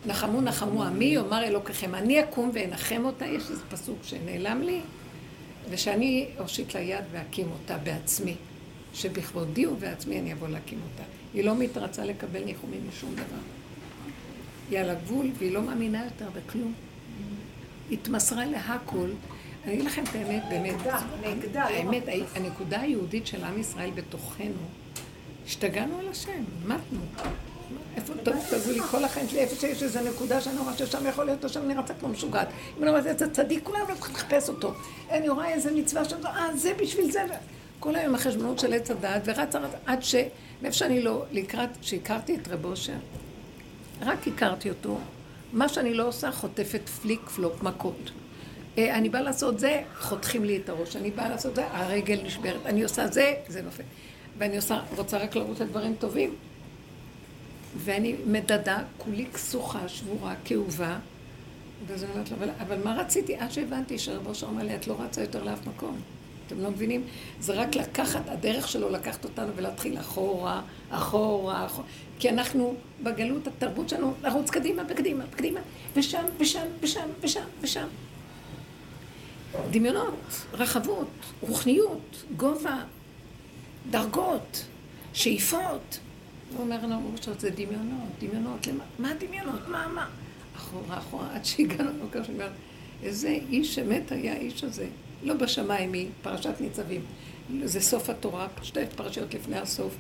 [0.06, 4.80] נחמו נחמו עמי, יאמר אלוקיכם, אני אקום ואנחם אותה, יש איזה פסוק שנעלם לי,
[5.70, 8.36] ושאני אושיט לה יד ואקים אותה בעצמי,
[8.94, 11.15] שבכבודי ובעצמי אני אבוא להקים אותה.
[11.36, 13.42] היא לא מתרצה לקבל ניחומים משום דבר.
[14.70, 16.74] היא על הגבול והיא לא מאמינה יותר בכלום.
[17.92, 19.10] התמסרה להכל.
[19.66, 20.76] אני אגיד לכם את האמת, באמת.
[21.24, 22.04] נגדה, לא האמת,
[22.36, 24.54] הנקודה היהודית של עם ישראל בתוכנו,
[25.46, 27.00] השתגענו על השם, מתנו.
[27.96, 31.58] איפה תבוא לי כל החיים שלי, איפה שיש איזו נקודה שאני רואה ששם יכול להיות,
[31.58, 32.48] אני רצה כמו משוגעת.
[32.78, 34.74] אם אני אומרת, איזה צדיק, כולם לא יכולים לחפש אותו.
[35.10, 37.24] אני רואה איזה מצווה שם, אה, זה בשביל זה.
[37.86, 40.16] כל היום החשבונות של עץ הדעת, ורצה רצה, עד ש...
[40.62, 42.94] מאיפה שאני לא, לקראת, שהכרתי את רב אושר,
[44.02, 45.00] רק הכרתי אותו,
[45.54, 48.12] מה שאני לא עושה חוטפת פליק פלופ מכות.
[48.78, 50.96] אה, אני באה לעשות זה, חותכים לי את הראש.
[50.96, 52.66] אני באה לעשות זה, הרגל נשברת.
[52.66, 53.84] אני עושה זה, זה נופל.
[54.38, 56.36] ואני עושה, רוצה רק לרוץ לדברים טובים.
[57.78, 60.98] ואני מדדה, כולי כסוחה, שבורה, כאובה.
[61.90, 63.36] אני אומרת לו, אבל, אבל מה רציתי?
[63.36, 66.02] עד שהבנתי שרבו אושר לי, את לא רצה יותר לאף מקום.
[66.48, 67.04] אתם לא מבינים?
[67.40, 71.88] זה רק לקחת, הדרך שלו לקחת אותנו ולהתחיל אחורה, אחורה, אחורה.
[72.20, 75.60] כי אנחנו בגלות, התרבות שלנו, לרוץ קדימה וקדימה וקדימה,
[75.96, 77.88] ושם, ושם, ושם, ושם, ושם.
[79.72, 81.08] דמיונות, רחבות,
[81.42, 82.84] רוחניות, גובה,
[83.90, 84.66] דרגות,
[85.14, 86.00] שאיפות.
[86.54, 88.84] הוא אומר לנו, זה דמיונות, דמיונות, למה?
[89.00, 89.68] מה הדמיונות?
[89.68, 90.08] מה, מה?
[90.56, 91.92] אחורה, אחורה, עד שהגענו
[93.04, 94.88] איזה איש אמת היה האיש הזה.
[95.24, 97.02] לא בשמיים היא, פרשת ניצבים.
[97.64, 99.96] זה סוף התורה, שתי פרשיות לפני הסוף.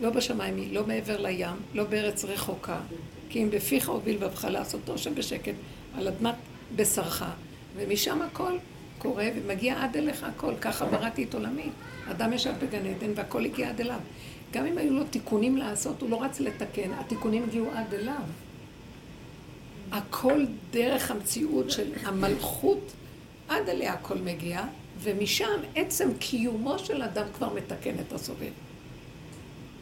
[0.00, 2.80] לא בשמיים היא, לא מעבר לים, לא בארץ רחוקה.
[3.28, 5.54] כי אם בפיך הוביל ובך לעשותו שבשקט,
[5.94, 6.34] על אדמת
[6.76, 7.24] בשרך.
[7.76, 8.52] ומשם הכל
[8.98, 10.54] קורה ומגיע עד אליך הכל.
[10.60, 11.68] ככה בראתי את עולמי.
[12.10, 14.00] אדם ישב בגן עדן והכל הגיע עד אליו.
[14.52, 18.22] גם אם היו לו תיקונים לעשות, הוא לא רץ לתקן, התיקונים הגיעו עד אליו.
[19.92, 22.92] הכל דרך המציאות של המלכות
[23.48, 24.62] עד אליה הכל מגיע,
[25.00, 28.52] ומשם עצם קיומו של אדם כבר מתקן את הסובב.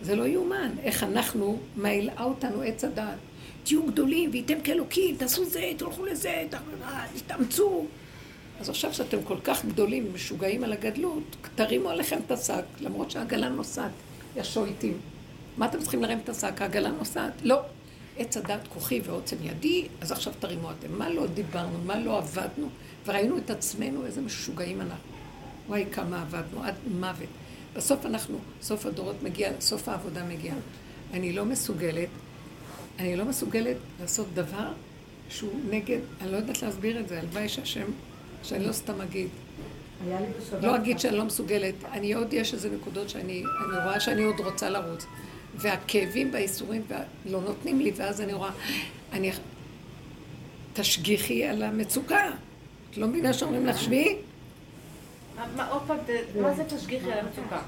[0.03, 3.19] זה לא יאומן, איך אנחנו, מה הלאה אותנו עץ הדעת.
[3.65, 6.45] תהיו גדולים וייתם כאלוקים, תעשו זה, תלכו לזה,
[7.27, 7.87] תאמצו.
[8.61, 13.49] אז עכשיו שאתם כל כך גדולים, משוגעים על הגדלות, תרימו עליכם את השק, למרות שהעגלה
[13.49, 13.91] נוסעת,
[14.37, 14.99] יש שועטים.
[15.57, 16.63] מה אתם צריכים להרים את השק?
[16.63, 17.33] העגלה נוסעת?
[17.43, 17.61] לא.
[18.19, 20.99] עץ הדת כוחי ועוצם ידי, אז עכשיו תרימו אתם.
[20.99, 21.79] מה לא דיברנו?
[21.87, 22.69] מה לא עבדנו?
[23.07, 25.11] וראינו את עצמנו, איזה משוגעים אנחנו.
[25.69, 27.29] וואי, כמה עבדנו, עד מוות.
[27.77, 30.55] בסוף אנחנו, סוף הדורות מגיע, סוף העבודה מגיע.
[31.13, 32.09] אני לא מסוגלת,
[32.99, 34.69] אני לא מסוגלת לעשות דבר
[35.29, 37.87] שהוא נגד, אני לא יודעת להסביר את זה, הלוואי שהשם,
[38.43, 39.29] שאני לא סתם אגיד.
[40.63, 44.41] לא אגיד שאני לא מסוגלת, אני עוד, יש איזה נקודות שאני אני רואה שאני עוד
[44.41, 45.07] רוצה לרוץ.
[45.57, 48.51] והכאבים והאיסורים וה- לא נותנים לי, ואז אני רואה,
[49.13, 49.33] אני...
[50.73, 52.31] תשגיחי על המצוקה.
[52.91, 54.16] את לא מבינה שאומרים לך, שבי?
[55.36, 57.59] מה- מה, עוד פעם, ת- מה זה תשגיחי על המצוקה?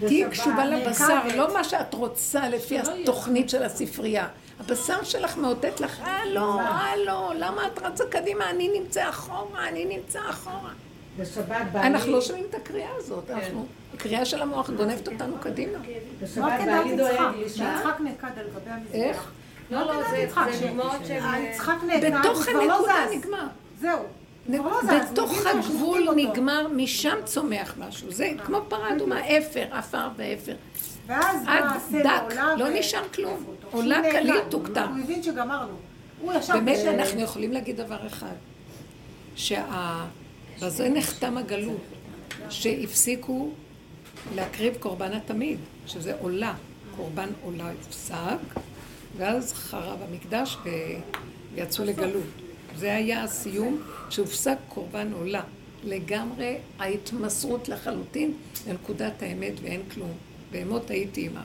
[0.00, 1.20] תהיי קשובה לבשר.
[1.36, 4.28] לא מה שאת רוצה לפי התוכנית של הספרייה.
[4.60, 8.50] הבשר שלך מאותת לך, הלו, הלו, למה את רצה קדימה?
[8.50, 10.70] אני נמצא אחורה, אני נמצא אחורה.
[11.18, 11.86] בשבת בעלי...
[11.86, 13.66] אנחנו לא שומעים את הקריאה הזאת, אנחנו...
[13.94, 15.78] הקריאה של המוח גונבת אותנו קדימה.
[16.22, 17.48] בשבת לא כדאי בעלי דואג יצחק, לי.
[17.48, 18.94] שיצחק נעקד על גבי המזבח.
[18.94, 19.30] איך?
[19.70, 21.22] לא, לא, זה יצחק, זה דוגמאות שהן...
[21.24, 23.26] אה, יצחק נעקד, בתוך הוא כבר לא הנקודה זז.
[23.82, 24.02] זהו.
[24.48, 24.80] לא
[25.10, 26.08] בתוך הגבול.
[26.16, 28.12] נגמר, משם צומח משהו.
[28.12, 30.54] זה כמו פרה אדומה, אפר, עפר ואפר.
[31.06, 33.44] ואז דק, עולה לא נשאר כלום.
[33.70, 34.84] עולה קליל תוכתר.
[34.84, 35.72] הוא הבין שגמרנו.
[36.20, 37.00] הוא ישב באמת.
[37.00, 38.34] אנחנו יכולים להגיד דבר אחד,
[39.36, 41.82] שבזה נחתם הגלות,
[42.50, 43.50] שהפסיקו
[44.34, 46.54] להקריב קורבן התמיד, שזה עולה.
[46.96, 48.60] קורבן עולה הופסק,
[49.16, 50.56] ואז חרב המקדש
[51.54, 52.41] ויצאו לגלות.
[52.76, 55.42] זה היה הסיום שהופסק קורבן עולה.
[55.84, 58.34] לגמרי ההתמסרות לחלוטין
[58.68, 60.12] לנקודת האמת ואין כלום.
[60.50, 61.44] בהמות הייתי עמה.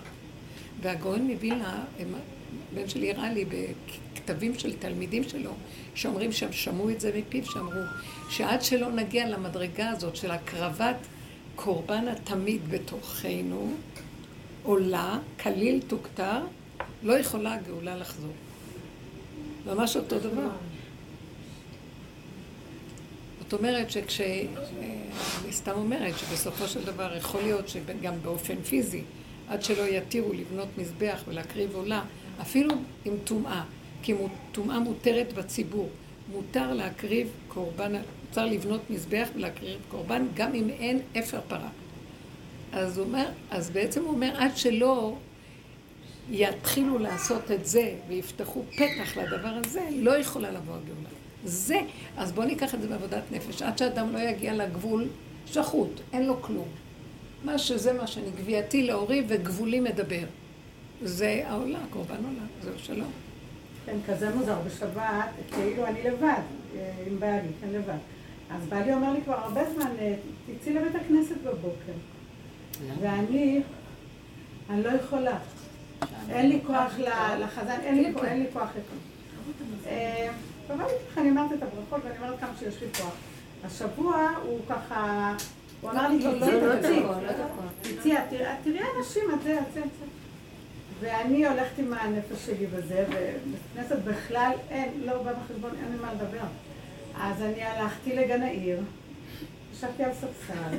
[0.81, 5.51] והגאון מווילנה, הבן שלי הראה לי בכתבים של תלמידים שלו,
[5.95, 7.81] שאומרים שהם שמעו את זה מפיו, שאמרו
[8.29, 10.95] שעד שלא נגיע למדרגה הזאת של הקרבת
[11.55, 13.71] קורבן התמיד בתוכנו,
[14.63, 16.39] עולה, כליל תוכתר,
[17.03, 18.33] לא יכולה הגאולה לחזור.
[19.65, 20.49] ממש אותו דבר.
[23.49, 24.21] זאת אומרת שכש...
[24.21, 24.43] אה,
[25.43, 29.01] אני סתם אומרת שבסופו של דבר יכול להיות שגם באופן פיזי,
[29.47, 32.03] עד שלא יתירו לבנות מזבח ולהקריב עולה,
[32.41, 32.71] אפילו
[33.05, 33.63] עם טומאה,
[34.03, 34.13] כי
[34.51, 35.89] טומאה מותרת בציבור.
[36.31, 37.91] מותר להקריב קורבן,
[38.29, 41.69] מותר לבנות מזבח ולהקריב קורבן גם אם אין אפר פרה.
[42.71, 45.15] אז אומר, אז בעצם הוא אומר, עד שלא
[46.29, 51.16] יתחילו לעשות את זה ויפתחו פתח לדבר הזה, לא יכולה לבוא הגאולה.
[51.47, 51.79] זה,
[52.17, 53.61] אז בואו ניקח את זה בעבודת נפש.
[53.61, 55.07] עד שאדם לא יגיע לגבול,
[55.45, 56.67] שחוט, אין לו כלום.
[57.43, 60.23] מה שזה מה שאני, גבייתי להוריד וגבולי מדבר.
[61.01, 63.11] זה העולה, קורבן עולה, זהו שלום.
[63.85, 66.41] כן, כזה מוזר, בשבת, כאילו אני לבד,
[66.75, 67.97] אה, עם בעלי, כן לבד.
[68.51, 70.15] אז בעלי אומר לי כבר הרבה זמן, אה,
[70.59, 71.93] תצאי לבית הכנסת בבוקר.
[73.01, 73.61] ואני,
[74.69, 75.37] אני לא יכולה.
[76.29, 76.93] אין לי כוח
[77.39, 79.07] לחזן, אין לי כוח, אין לי כוח לכלום.
[80.67, 83.13] ואמרתי ככה, אני אומרת את הברכות ואני אומרת כמה שיש לי כוח.
[83.65, 85.33] השבוע הוא ככה,
[85.81, 86.21] הוא אמר לי, את
[88.29, 90.05] תראי- את תראי אנשים, את זה, את זה, את זה.
[90.99, 96.13] ואני הולכת עם הנפש שלי בזה, ובכנסת בכלל אין, לא בא בחשבון, אין לי מה
[96.13, 96.43] לדבר.
[97.21, 98.79] אז אני הלכתי לגן העיר,
[99.73, 100.77] ישבתי על ספסל,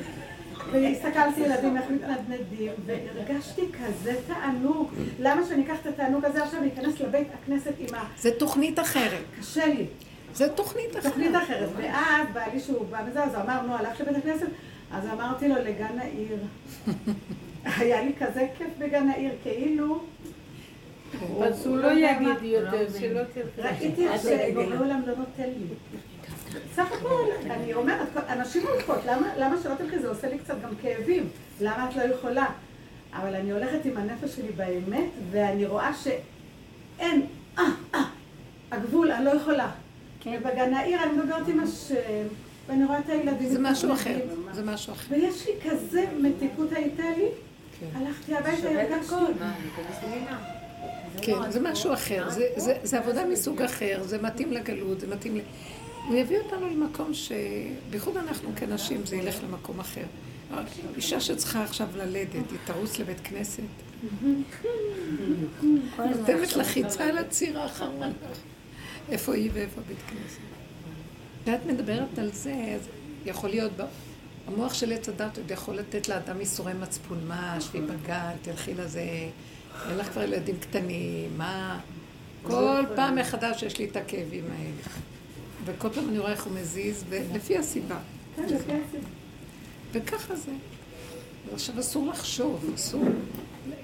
[0.72, 4.90] והסתכלתי ילדים איך מתנדנדים, והרגשתי כזה תענוג.
[5.20, 8.04] למה שאני אקח את התענוג הזה עכשיו להיכנס לבית הכנסת עם ה...
[8.18, 9.22] זה תוכנית אחרת.
[9.40, 9.86] קשה לי.
[10.34, 11.02] זה תוכנית אחרת.
[11.02, 11.68] תוכנית אחרת.
[11.76, 14.46] ואז בעלי שהוא בא מזה, אז אמר, נו, הלכת לבית הכנסת?
[14.92, 16.36] אז אמרתי לו, לגן העיר.
[17.78, 20.00] היה לי כזה כיף בגן העיר, כאילו...
[21.42, 23.70] אז הוא לא יגיד יותר, שלא תרצה.
[23.70, 25.98] ראיתי שבורא עולם לא נותן לי.
[26.74, 29.98] סך הכל, אני אומרת, אנשים הולכות, למה, למה שלא תלכי?
[29.98, 31.28] זה עושה לי קצת גם כאבים.
[31.60, 32.46] למה את לא יכולה?
[33.12, 37.26] אבל אני הולכת עם הנפש שלי באמת, ואני רואה שאין,
[37.58, 38.00] אה, אה,
[38.70, 39.70] הגבול, אני לא יכולה.
[40.26, 42.26] ובגן העיר אני מדברת עם השם,
[42.66, 43.48] ואני רואה את הילדים.
[43.48, 44.16] זה משהו אחר.
[44.52, 45.14] זה משהו אחר.
[45.14, 47.28] ויש לי כזה מתיקות הייתה לי,
[47.80, 47.86] כן.
[47.94, 49.14] הלכתי הביתה, הרגשתי.
[49.14, 49.32] הכל.
[51.22, 55.36] כן, זה משהו אחר, זה, זה, זה עבודה מסוג אחר, זה מתאים לגלות, זה מתאים
[55.36, 55.40] ל...
[56.08, 57.32] הוא יביא אותנו למקום ש...
[57.90, 60.04] בייחוד אנחנו כנשים, זה ילך למקום אחר.
[60.96, 63.62] אישה שצריכה עכשיו ללדת, היא תרוץ לבית כנסת.
[65.98, 68.12] נותנת לחיצה על הציר האחרון.
[69.08, 70.38] איפה היא ואיפה בית כנסת.
[71.44, 72.88] כשאת מדברת על זה, אז
[73.26, 73.72] יכול להיות,
[74.46, 79.00] המוח של עץ הדת עוד יכול לתת לאדם ייסורי מצפון, מה, שבי בגן, תלכי לזה,
[79.88, 81.80] אין לך כבר ילדים קטנים, מה...
[82.42, 85.17] כל פעם מחדש יש לי את הכאבים האלה.
[85.68, 87.98] וכל פעם אני רואה איך הוא מזיז, ולפי הסיבה.
[88.36, 89.08] כן, לפי הסיבה.
[89.92, 90.52] וככה זה.
[91.54, 93.04] עכשיו אסור לחשוב, אסור.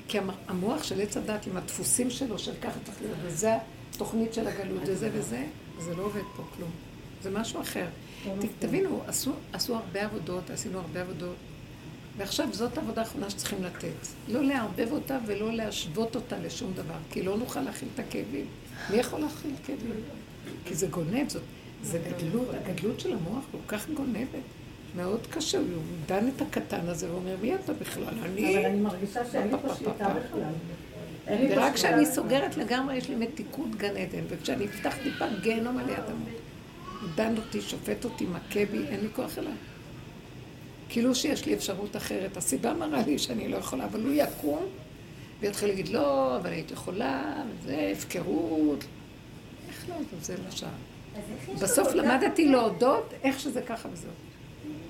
[0.08, 3.54] כי המ- המוח של עץ הדת עם הדפוסים שלו, של ככה צריך להיות, וזה
[3.94, 5.44] התוכנית של הגלות, וזה וזה,
[5.80, 6.70] זה לא עובד פה כלום.
[7.22, 7.86] זה משהו אחר.
[8.24, 11.34] ת- תבינו, עשו, עשו הרבה עבודות, עשינו הרבה עבודות,
[12.16, 13.88] ועכשיו זאת העבודה האחרונה שצריכים לתת.
[14.28, 18.46] לא לערבב אותה ולא להשוות אותה לשום דבר, כי לא נוכל להכיל את הכאבים.
[18.90, 19.90] מי יכול להכיל כאבים?
[20.64, 21.42] כי זה גונב, זאת,
[21.84, 24.28] זה גדלות, הגדלות של המוח כל כך גונבת.
[24.96, 25.66] מאוד קשה, הוא
[26.06, 28.04] דן את הקטן הזה ואומר, מי אתה בכלל?
[28.04, 28.66] אבל אני...
[28.66, 30.42] אני מרגישה שאין לי פה שליטה בכלל.
[31.50, 31.74] ורק.
[31.74, 36.28] כשאני סוגרת לגמרי, יש לי מתיקות גן עדן, וכשאני אפתח טיפה גיהנום עלי אדמות.
[37.00, 39.52] הוא דן אותי, שופט אותי, מכה בי, אין לי כוח אליו.
[40.88, 42.36] כאילו שיש לי אפשרות אחרת.
[42.36, 44.62] הסיבה מראה לי שאני לא יכולה, אבל הוא יקום
[45.40, 48.84] ויתחיל להגיד, לא, אבל היית יכולה, וזה הפקרות.
[49.68, 50.70] איך לא זה לשעה?
[51.14, 54.10] אז איך יש לו בסוף למדתי להודות איך שזה ככה וזהו.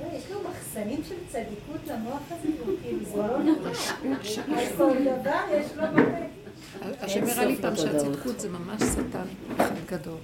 [0.00, 3.72] לא, יש לו מחסנים של צדיקות למוח הזה, הוא כאילו, זה לא נכון.
[4.58, 5.82] אז כל דבר יש לו.
[7.00, 7.76] השם הראה לי פעם.
[7.76, 10.18] שהצדקות זה ממש שטן אחד גדול.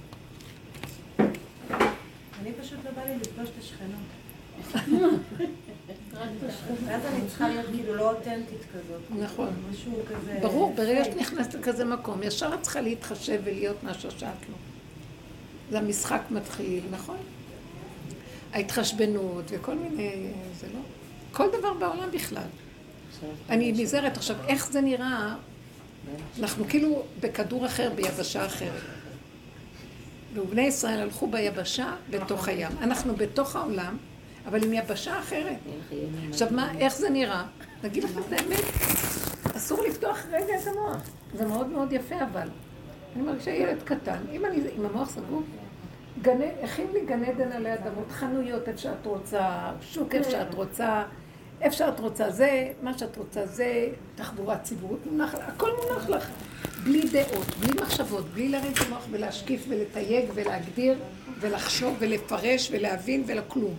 [2.41, 4.07] אני פשוט לא בא לי לפגוש את השכנות.
[6.85, 9.23] ואז אני צריכה להיות כאילו לא אותנטית כזאת.
[9.23, 9.49] נכון.
[9.71, 10.39] משהו כזה...
[10.41, 14.70] ברור, ברגע שאת נכנסת לכזה מקום, ישר את צריכה להתחשב ולהיות מה ששאת לא.
[15.71, 17.17] זה המשחק מתחיל, נכון?
[18.53, 20.79] ההתחשבנות וכל מיני, זה לא.
[21.31, 22.47] כל דבר בעולם בכלל.
[23.49, 25.35] אני נזהרת עכשיו, איך זה נראה?
[26.39, 28.81] אנחנו כאילו בכדור אחר, ביבשה אחרת.
[30.33, 32.71] ובני ישראל הלכו ביבשה בתוך הים.
[32.81, 33.97] אנחנו בתוך העולם,
[34.45, 35.57] אבל עם יבשה אחרת.
[36.29, 37.43] עכשיו, מה, איך זה נראה?
[37.83, 38.63] נגיד לכם את האמת,
[39.57, 41.01] אסור לפתוח רגע את המוח.
[41.37, 42.47] זה מאוד מאוד יפה, אבל.
[43.15, 45.41] אני מרגישה ילד קטן, אם אני עם המוח סגור,
[46.21, 51.03] גני, הכין לי גן עדן עלי אדמות, חנויות איפה שאת רוצה, שוק איפה שאת רוצה,
[51.61, 56.29] איפה שאת רוצה זה, מה שאת רוצה זה, תחבורה ציבורית, מונח, הכל מונח לך.
[56.83, 60.99] בלי דעות, בלי מחשבות, בלי להרים את המוח ולהשקיף ולתייג ולהגדיר
[61.39, 63.75] ולחשוב ולפרש ולהבין ולכלום.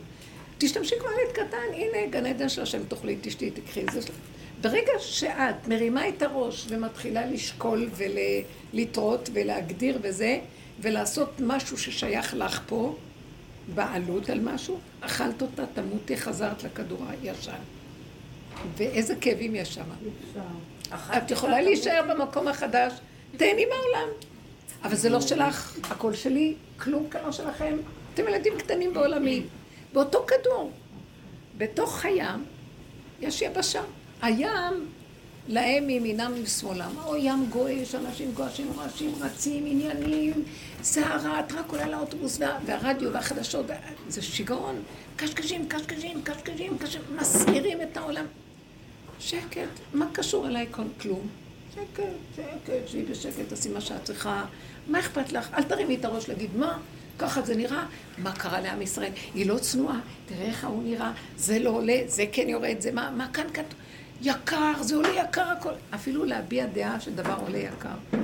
[0.58, 4.14] תשתמשי כמו ילד קטן, הנה גן עדן של השם תאכלי, תשתי, תקחי, זה שלך.
[4.62, 7.90] ברגע שאת מרימה את הראש ומתחילה לשקול
[8.72, 10.38] ולטרות ולהגדיר וזה,
[10.80, 12.96] ולעשות משהו ששייך לך פה,
[13.74, 17.52] בעלות על משהו, אכלת אותה, תמותי, חזרת לכדור הישן.
[18.76, 19.84] ואיזה כאבים יש שם.
[21.16, 22.92] את יכולה להישאר במקום החדש,
[23.36, 24.08] תהני מהעולם.
[24.84, 27.76] אבל זה לא שלך, הכל שלי, כלום כאן לא שלכם.
[28.14, 29.42] אתם ילדים קטנים בעולמי.
[29.92, 30.70] באותו כדור.
[31.58, 32.44] בתוך הים
[33.20, 33.82] יש יבשה.
[34.22, 34.86] הים,
[35.48, 36.90] להם מימינם ומשמאלם.
[37.04, 40.44] או ים גועש, אנשים גועשים, רעשים, רצים, עניינים,
[40.82, 43.66] סערה, את רק עולה לאוטובוס, וה, והרדיו והחדשות,
[44.08, 44.82] זה שיגעון.
[45.16, 48.24] קשקשים, קשקשים, קשקשים, קשקשים, מסעירים את העולם.
[49.20, 51.26] שקט, מה קשור אליי כל כלום?
[51.74, 52.02] שקט,
[52.36, 54.44] שקט, שבי בשקט, תעשי מה שאת צריכה.
[54.88, 55.48] מה אכפת לך?
[55.54, 56.78] אל תרימי את הראש להגיד, מה?
[57.18, 57.86] ככה זה נראה?
[58.18, 59.12] מה קרה לעם ישראל?
[59.34, 63.10] היא לא צנועה, תראה איך ההוא נראה, זה לא עולה, זה כן יורד, זה מה,
[63.10, 63.81] מה כאן כתוב?
[64.22, 65.72] יקר, זה עולה יקר הכל.
[65.94, 68.18] אפילו להביע דעה שדבר עולה יקר.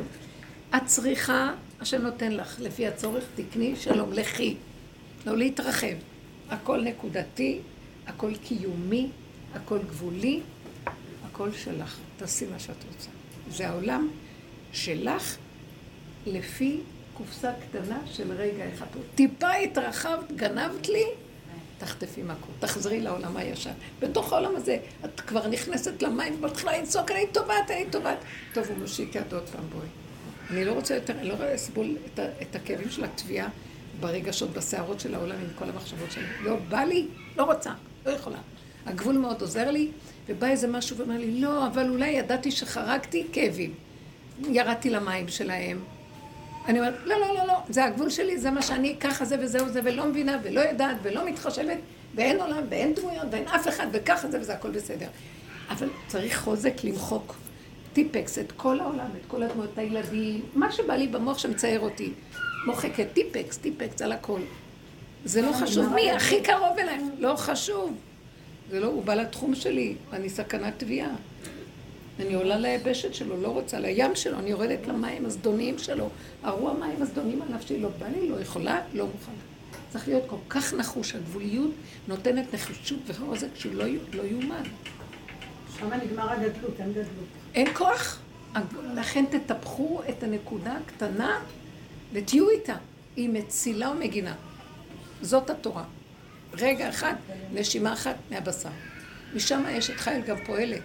[0.76, 4.57] את צריכה, השם נותן לך, לפי הצורך, תקני שלום, לכי.
[5.26, 5.96] לא להתרחב.
[6.51, 7.59] הכל נקודתי,
[8.07, 9.09] הכל קיומי,
[9.55, 10.40] הכל גבולי,
[11.28, 11.96] הכל שלך.
[12.16, 13.09] תעשי מה שאת רוצה.
[13.51, 14.09] זה העולם
[14.72, 15.36] שלך
[16.26, 16.80] לפי
[17.14, 18.86] קופסה קטנה של רגע אחד.
[19.14, 21.05] טיפה התרחבת, גנבת לי,
[21.79, 23.70] תחטפי מכות, תחזרי לעולם הישן.
[24.01, 28.18] בתוך העולם הזה, את כבר נכנסת למים ומתחילה לצעוק, אני טובעת, אני טובעת.
[28.53, 29.87] טוב, הוא מושיט יד עוד פעם, בואי.
[30.51, 33.49] אני לא רוצה יותר, אני לא רואה לסבול את, את הכאבים של התביעה
[34.01, 36.24] ברגשות, בסערות של העולם עם כל המחשבות שלי.
[36.43, 37.07] לא בא לי,
[37.37, 37.70] לא רוצה,
[38.07, 38.39] לא יכולה.
[38.87, 39.91] הגבול מאוד עוזר לי,
[40.29, 43.74] ובא איזה משהו ואומר לי, לא, אבל אולי ידעתי שחרגתי כאבים.
[44.51, 45.81] ירדתי למים שלהם.
[46.69, 49.69] אני אומרת, לא, לא, לא, לא, זה הגבול שלי, זה מה שאני, ככה זה וזהו
[49.69, 51.79] זה, ולא מבינה, ולא יודעת, ולא מתחשבת,
[52.14, 55.09] ואין עולם, ואין דמויות, ואין אף אחד, וככה זה וזה, הכל בסדר.
[55.71, 57.35] אבל צריך חוזק למחוק
[57.93, 62.12] טיפקס את כל העולם, את כל הדמויות, את הילדים, מה שבא לי במוח שמצייר אותי.
[62.66, 64.41] מוחקת טיפקס, טיפקס על הכל.
[65.25, 67.95] זה לא חשוב מי, הכי קרוב אליי, לא חשוב.
[68.71, 71.11] זה לא, הוא בא לתחום שלי, אני סכנת תביעה.
[72.21, 76.09] אני עולה ליבשת שלו, לא רוצה, לים שלו, אני יורדת למים הזדוניים שלו.
[76.43, 79.35] הרוע מים הזדוניים על נפשי, לא בא לי, לא יכולה, לא מוכנה.
[79.91, 81.71] צריך להיות כל כך נחוש, הגבוליות
[82.09, 84.62] נותנת נחישות וחוזק שהוא לא, לא יאומן.
[85.79, 87.29] שם נגמר הגדלות, אין גדלות.
[87.55, 88.21] אין כוח.
[88.95, 91.41] לכן תטפחו את הנקודה הקטנה
[92.12, 92.77] ותהיו איתה.
[93.16, 94.35] היא מצילה ומגינה.
[95.23, 95.85] זאת התורה.
[96.53, 97.14] רגע אחד,
[97.53, 98.69] נשימה אחת מהבשר.
[99.35, 100.83] משם האשת חיל גם פועלת.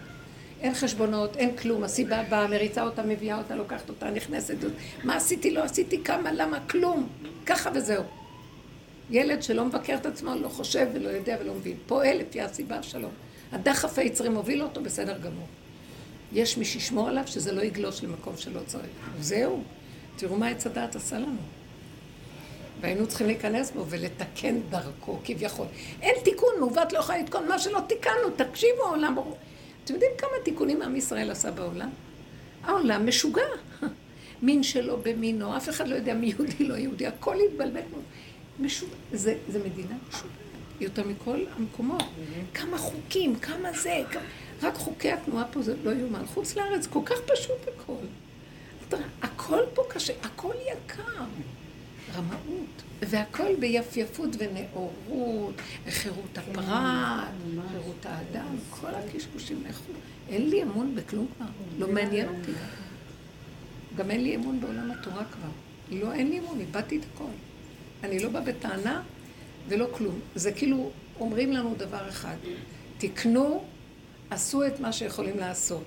[0.64, 4.56] אין חשבונות, אין כלום, הסיבה באה, מריצה אותה, מביאה אותה, לוקחת אותה, נכנסת.
[5.04, 7.10] מה עשיתי, לא עשיתי, כמה, למה, כלום.
[7.46, 8.04] ככה וזהו.
[9.10, 11.78] ילד שלא מבקר את עצמו, לא חושב ולא יודע ולא מבין.
[11.88, 13.08] פועל לפי הסיבה שלו.
[13.52, 15.48] הדחף היצרי מוביל אותו, בסדר גמור.
[16.34, 18.86] יש מי שישמור עליו שזה לא יגלוש למקום שלא צריך.
[19.20, 19.64] זהו.
[20.16, 21.42] תראו מה עץ הדעת עשה לנו.
[22.82, 25.66] והיינו צריכים להיכנס בו ולתקן דרכו כביכול.
[26.02, 29.16] אין תיקון, מעוות לא יכולה לתקון מה שלא תיקנו, תקשיבו העולם.
[29.84, 31.90] אתם יודעים כמה תיקונים עם ישראל עשה בעולם?
[32.64, 33.42] העולם משוגע.
[34.42, 37.82] מין שלו במינו, אף אחד לא יודע מי יהודי לא יהודי, הכל התבלבל.
[38.60, 38.96] משוגע.
[39.12, 40.34] זה, זה מדינה משוגעת,
[40.82, 42.04] יותר מכל המקומות.
[42.54, 44.22] כמה חוקים, כמה זה, כמה...
[44.62, 46.26] רק חוקי התנועה פה זה לא יאומן.
[46.26, 47.94] חוץ לארץ כל כך פשוט הכל.
[49.22, 51.24] הכל פה קשה, הכל יקר.
[52.16, 55.56] רמאות, והכל ביפייפות ונאורות,
[55.86, 57.28] וחירות הפרט,
[57.72, 59.92] חירות האדם, כל הקשקושים לכו.
[60.30, 61.46] אין לי אמון בכלום כבר,
[61.80, 62.52] לא מעניין אותי.
[63.98, 65.50] גם אין לי אמון בעולם התורה כבר.
[65.92, 67.32] לא, אין לי אמון, איבדתי את הכל.
[68.04, 69.02] אני לא באה בטענה
[69.68, 70.20] ולא כלום.
[70.36, 72.36] זה כאילו אומרים לנו דבר אחד,
[72.98, 73.64] תקנו,
[74.30, 75.84] עשו את מה שיכולים לעשות.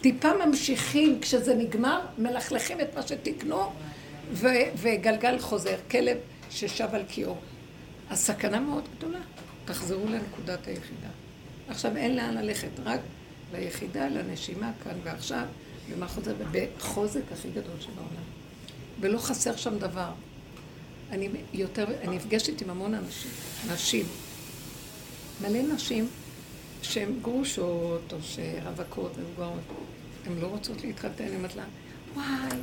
[0.00, 3.72] טיפה ממשיכים, כשזה נגמר, מלכלכים את מה שתקנו,
[4.32, 6.16] ו- וגלגל חוזר, כלב
[6.50, 7.34] ששב על קיאו.
[8.10, 9.20] הסכנה מאוד גדולה.
[9.64, 11.08] תחזרו לנקודת היחידה.
[11.68, 13.00] עכשיו אין לאן ללכת, רק
[13.52, 15.44] ליחידה, לנשימה, כאן ועכשיו,
[15.88, 18.22] ומה חוזר, בחוזק הכי גדול של העולם.
[19.00, 20.10] ולא חסר שם דבר.
[21.10, 23.30] אני יותר, אני נפגשת עם המון אנשים,
[23.72, 24.06] נשים.
[25.42, 26.08] מלא נשים
[26.82, 29.12] שהן גרושות, או שרווקות,
[30.26, 31.64] הן לא רוצות להתחתן, אני אומרת לה,
[32.14, 32.58] וואי,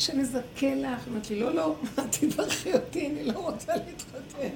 [0.00, 1.08] שנזכה לך.
[1.08, 1.76] אמרתי לי, לא, לא,
[2.20, 4.48] תברכי אותי, אני לא רוצה להתחתן.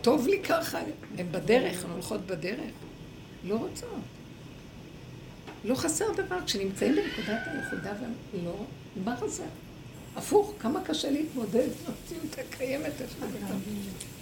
[0.00, 0.78] טוב לי ככה,
[1.18, 2.72] הן בדרך, הן הולכות בדרך.
[3.44, 3.88] לא רוצות.
[5.64, 6.36] לא חסר דבר.
[6.46, 7.92] כשנמצאים בנקודת היחודה,
[8.44, 8.54] לא,
[9.04, 9.42] מה חסר?
[10.16, 12.92] הפוך, כמה קשה להתמודד עם המציאות הקיימת.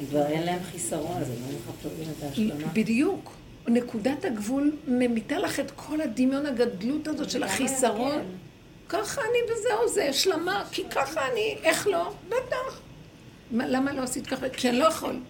[0.09, 2.72] כבר אין להם חיסרון, אז הם לא מחפשים את ההשלמה.
[2.72, 3.32] בדיוק.
[3.68, 8.22] נקודת הגבול ממיתה לך את כל הדמיון הגדלות הזאת של החיסרון.
[8.89, 12.12] ככה אני וזהו, זה השלמה, כי ככה אני, איך לא?
[12.28, 12.80] בטח.
[13.53, 14.49] למה לא עשית ככה?
[14.49, 15.20] כי אני לא יכול.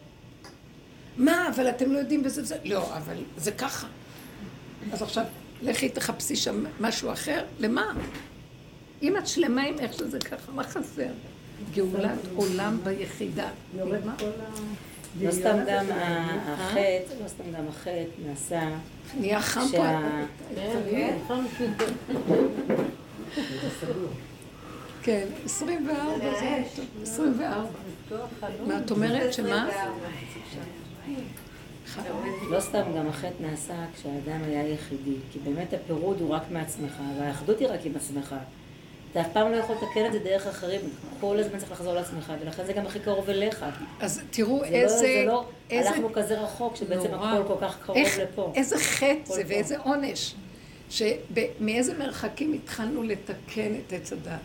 [1.17, 2.57] מה, אבל אתם לא יודעים בזה וזה?
[2.65, 3.87] לא, אבל זה ככה.
[4.93, 5.25] אז עכשיו,
[5.63, 7.93] לכי תחפשי שם משהו אחר, למה?
[9.03, 11.07] אם את שלמה עם איך שזה ככה, מה חסר?
[11.75, 13.49] גאולת עולם ביחידה.
[15.21, 15.87] לא סתם גם
[16.47, 18.69] החטא, לא סתם גם החטא נעשה...
[19.21, 19.87] נהיה חם פה.
[25.03, 26.63] כן, 24 זה
[27.03, 27.69] 24.
[28.67, 29.33] מה את אומרת?
[29.33, 29.69] שמה?
[32.51, 37.61] לא סתם גם החטא נעשה כשהאדם היה יחידי, כי באמת הפירוד הוא רק מעצמך, והאחדות
[37.61, 38.35] היא רק עם עצמך.
[39.13, 40.81] אתה אף פעם לא יכול לתקן את זה דרך אחרים,
[41.21, 43.65] כל הזמן צריך לחזור לעצמך, ולכן זה גם הכי קרוב אליך.
[44.01, 44.95] אז תראו זה איזה...
[44.95, 45.89] לא, זה לא, איזה...
[45.91, 47.33] הלכנו כזה רחוק, שבעצם נורא.
[47.33, 48.53] הכל כל כך קרוב איך, לפה.
[48.55, 49.43] איזה חטא זה.
[49.47, 50.35] ואיזה עונש.
[50.91, 54.41] שמאיזה מרחקים התחלנו לתקן את עץ הדת.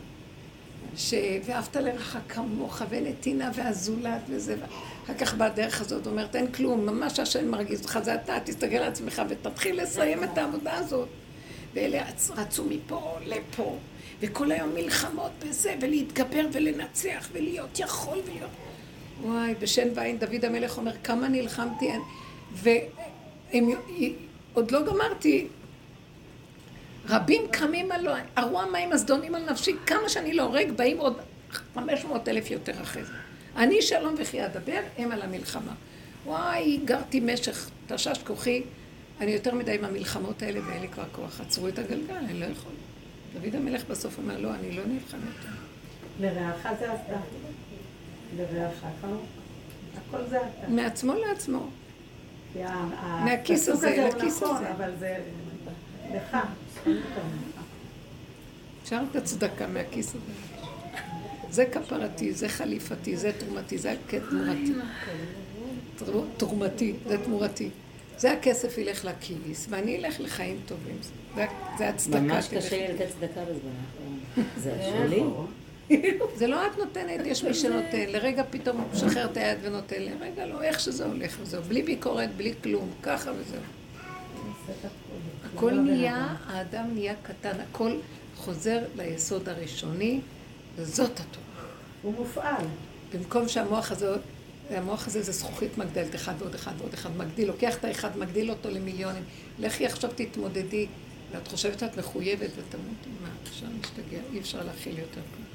[0.98, 1.14] ש...
[1.46, 4.56] ואהבת לרעך כמוך, ונתינה והזולת וזה.
[5.06, 8.84] אחר כך בדרך הזאת אומרת, אין כלום, ממש השם מרגיז אותך, זה אתה, תסתכל על
[8.84, 11.08] עצמך ותתחיל לסיים את העבודה הזאת.
[11.74, 13.78] ואלה רצ- רצו מפה לפה,
[14.20, 18.50] וכל היום מלחמות בזה, ולהתגבר ולנצח, ולהיות יכול ולהיות...
[19.24, 21.90] וואי, בשן ועין דוד המלך אומר, כמה נלחמתי,
[22.54, 23.70] והם...
[24.54, 25.48] עוד לא גמרתי,
[27.10, 31.18] רבים קמים על הרוע מים הזדונים על נפשי, כמה שאני לא הורג, באים עוד
[31.76, 33.14] 500 אלף יותר אחרי זה.
[33.56, 35.74] אני שלום וכי אדבר, הם על המלחמה.
[36.26, 38.64] וואי, גרתי משך תשש כוחי,
[39.22, 41.42] אני יותר מדי עם המלחמות האלה ואין לי כבר כוח.
[41.42, 42.72] עצרו את הגלגל, אני לא יכול.
[43.34, 45.50] דוד המלך בסוף אומר, לא, אני לא נלחם יותר.
[46.20, 47.18] לרעך זה אתה.
[48.38, 49.16] לרעך, כמה?
[49.98, 50.70] הכל זה אתה.
[50.70, 51.70] מעצמו לעצמו.
[53.26, 54.72] מהכיס הזה לכיס נכון, הזה.
[54.72, 55.18] אבל זה
[56.14, 56.38] לך.
[58.84, 60.20] אפשר את הצדקה מהכיס הזה.
[61.50, 64.74] זה כפרתי, זה חליפתי, זה תרומתי, זה תמורתי.
[65.98, 67.70] תר- תרומתי, זה תמורתי.
[68.18, 70.96] זה הכסף ילך לכיס, ואני אלך לחיים טובים.
[71.78, 72.48] זה- הצדקה ממש.
[72.48, 74.20] קשה לי לתת צדקה בזמן האחרון.
[74.64, 75.24] זה שלי.
[76.36, 78.06] זה לא את נותנת, יש מי שנותן.
[78.08, 80.12] לרגע פתאום הוא משחרר את היד ונותן לי.
[80.22, 81.64] רגע לא, איך שזה הולך וזהו.
[81.64, 83.60] בלי ביקורת, בלי כלום, ככה וזהו.
[85.56, 87.92] הכל נהיה, האדם נהיה קטן, הכל
[88.36, 90.20] חוזר ליסוד הראשוני,
[90.76, 91.68] וזאת התורה.
[92.02, 92.66] הוא מופעל.
[93.14, 94.16] במקום שהמוח הזה,
[94.70, 98.50] המוח הזה זה זכוכית מגדלת, אחד ועוד אחד ועוד אחד מגדיל, לוקח את האחד, מגדיל
[98.50, 99.24] אותו למיליונים.
[99.60, 100.88] לכי עכשיו תתמודדי,
[101.32, 105.48] ואת חושבת שאת מחויבת ותמותי, מה, אפשר להשתגע, אי אפשר להכיל יותר כלום.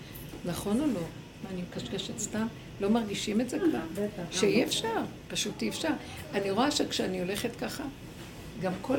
[0.45, 1.01] נכון או לא?
[1.45, 2.47] מה, אני מקשקשת סתם?
[2.81, 3.79] לא מרגישים את זה כבר?
[3.93, 4.23] בטח.
[4.31, 5.91] שאי אפשר, פשוט אי אפשר.
[6.35, 7.85] אני רואה שכשאני הולכת ככה,
[8.61, 8.99] גם כל,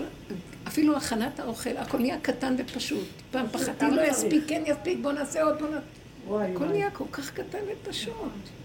[0.68, 3.08] אפילו הכנת האוכל, הכל נהיה קטן ופשוט.
[3.32, 6.54] פעם פחדתי, לא יספיק, כן יספיק, בוא נעשה עוד, בוא נעשה.
[6.56, 6.66] הכל.
[6.66, 8.14] נהיה כל כך קטן ופשוט,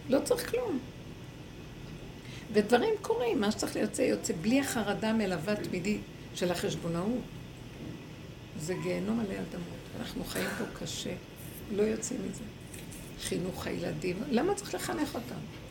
[0.08, 0.78] לא צריך כלום.
[2.52, 6.00] ודברים קורים, מה שצריך יוצא יוצא, בלי החרדה המלווה תמידית
[6.34, 7.20] של החשבונאות.
[8.60, 9.82] זה גיהנום עלי אדמות.
[10.00, 11.12] אנחנו חיים פה קשה,
[11.72, 12.44] לא יוצאים מזה.
[13.22, 15.61] חינוך הילדים, למה צריך לחנך אותם?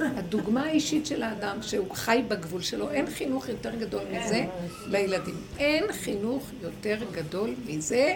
[0.00, 4.44] הדוגמה האישית של האדם, שהוא חי בגבול שלו, אין חינוך יותר גדול מזה
[4.86, 5.34] לילדים.
[5.58, 8.14] אין חינוך יותר גדול מזה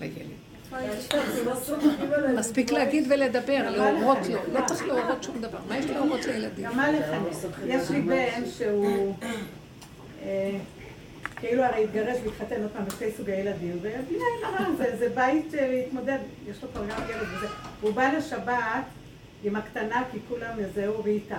[0.00, 0.14] לילד.
[2.38, 4.38] מספיק להגיד ולדבר, להורות לו.
[4.52, 5.58] לא צריך להורות שום דבר.
[5.68, 6.64] מה יש להורות לילדים?
[6.64, 6.94] גם?
[7.66, 9.14] יש לי בן שהוא
[10.22, 10.50] אה,
[11.36, 15.54] כאילו הרי התגרש והתחתן עוד פעם בשתי סוגי ילדים, ובלי עין הרע, זה- זה בית
[15.54, 16.18] אה, להתמודד,
[16.50, 17.46] יש לו כבר גם ילד וזה.
[17.80, 18.54] הוא בא לשבת
[19.44, 21.38] עם הקטנה, כי כולם זהו ואיתה.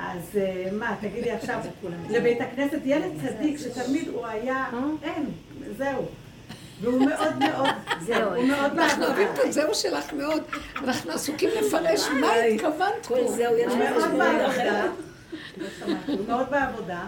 [0.00, 1.60] אז אה, מה, תגידי עכשיו,
[2.10, 4.66] לבית הכנסת ילד צדיק שתמיד הוא היה,
[5.02, 5.24] אין,
[5.76, 6.06] זהו.
[6.80, 7.68] והוא מאוד מאוד,
[8.00, 8.34] זהו.
[8.34, 9.06] הוא מאוד אנחנו בעבודה.
[9.06, 10.42] אוהבים את זהו שלך מאוד.
[10.84, 13.14] אנחנו עסוקים לפרש מה התכוונת פה.
[13.28, 14.84] זהו, יש הוא לו מאוד בעבודה.
[16.06, 17.06] הוא מאוד בעבודה,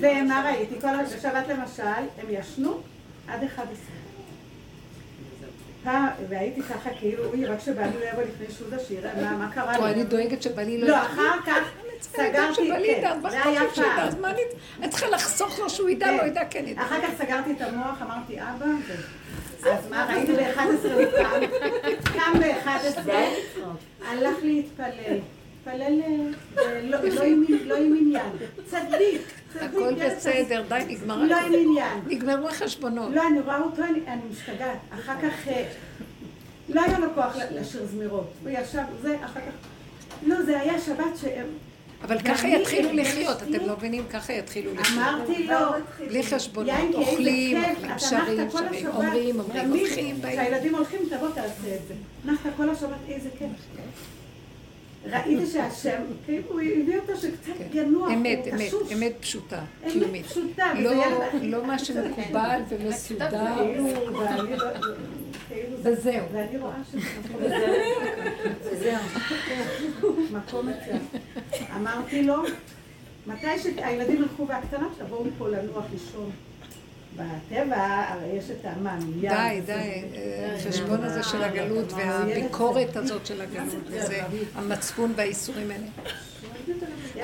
[0.00, 0.80] ומה ראיתי?
[0.80, 1.82] כל ה- בשבת למשל,
[2.18, 2.80] הם ישנו
[3.28, 3.66] עד 11.
[5.84, 9.76] פעם, והייתי ככה כאילו, אוי, רק שבעלי לא יבוא לפני שודה, שיראה מה מה קרה
[9.76, 9.92] או, לי.
[9.92, 10.88] אני דואגת שבעלי לא...
[10.88, 11.70] לא, אחר כך
[12.02, 12.70] סגרתי,
[13.02, 13.62] כן, זה היה?
[13.74, 14.24] פעם.
[14.24, 14.88] אני...
[14.88, 16.16] צריכה לחסוך לו שהוא ידע, כן.
[16.16, 16.82] לא ידע, כן ידע.
[16.82, 18.66] אחר כך סגרתי את המוח, אמרתי, אבא,
[19.70, 21.40] אז מה, ראיתי ב-11 הוא קם,
[22.12, 23.10] קם ב-11,
[24.08, 25.18] הלך להתפלל.
[25.70, 26.00] התפלל
[26.58, 28.26] אה, לא- לא עם- לא עם עניין.
[28.66, 29.22] צדיק,
[29.52, 29.62] צדיק.
[29.62, 31.52] הכל בסדר, די, נגמר לא עם.
[31.54, 31.98] עניין.
[32.06, 33.10] נגמרו החשבונות.
[33.14, 34.78] לא, אני רואה אותו, אני, משתגעת.
[34.94, 35.64] אחר כך, אה,
[36.68, 38.32] לא היה לו כוח לשיר זמירות.
[38.42, 39.52] הוא ישב, זה, אחר כך...
[40.26, 41.46] לא, זה היה שבת שהם...
[42.04, 44.04] אבל ככה יתחילו לחיות, אתם לא מבינים?
[44.10, 44.98] ככה יתחילו לחיות.
[44.98, 45.56] אמרתי לו,
[46.08, 47.62] בלי חשבונות, אוכלים,
[47.98, 50.40] שרים, שרים, אומרים, אומרים, הולכים, באים.
[50.40, 51.94] כשהילדים הולכים, תבוא תעשה את זה.
[52.24, 53.48] נחת כל השבת, איזה כיף.
[55.04, 57.64] ראיתי שהשם, כאילו הוא הביא אותו שקצת כן.
[57.78, 58.92] ינוח, אמת, הוא אמת, תשוש.
[58.92, 60.26] אמת פשוטה, אמת קיומית.
[60.26, 61.04] פשוטה, וזה לא-
[61.42, 63.28] לא מה שמקובל ומסודר.
[63.56, 63.84] כאילו,
[64.18, 64.64] ואני לא-
[65.48, 66.24] כאילו זה- וזהו.
[66.32, 67.42] ואני רואה שזה מקום
[68.62, 68.98] וזהו.
[70.32, 71.20] מקום אצלם.
[71.76, 72.42] אמרתי לו,
[73.26, 76.30] מתי שהילדים ילכו והקטנה, תבואו פה לנוח לישון.
[77.16, 79.30] בטבע הרי יש את המן, ים.
[79.30, 79.72] די, וזה.
[79.74, 80.02] די,
[80.56, 84.20] החשבון הזה של הגלות והביקורת הזאת של הגלות, וזה
[84.54, 85.86] המצפון והאיסורים האלה.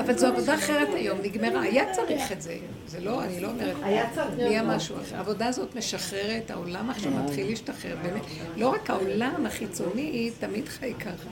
[0.01, 2.57] אבל זו עבודה אחרת היום, נגמרה, היה צריך את זה,
[2.87, 4.35] זה לא, אני לא אומרת, היה צריך.
[4.39, 5.17] נהיה משהו אחר.
[5.17, 8.23] העבודה הזאת משחררת, העולם עכשיו מתחיל להשתחרר, באמת.
[8.57, 11.29] לא רק העולם החיצוני תמיד חי ככה,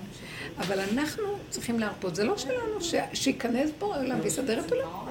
[0.59, 2.15] אבל אנחנו צריכים להרפות.
[2.15, 5.05] זה לא שלנו, ש- שייכנס פה העולם ויסדר את עולמו.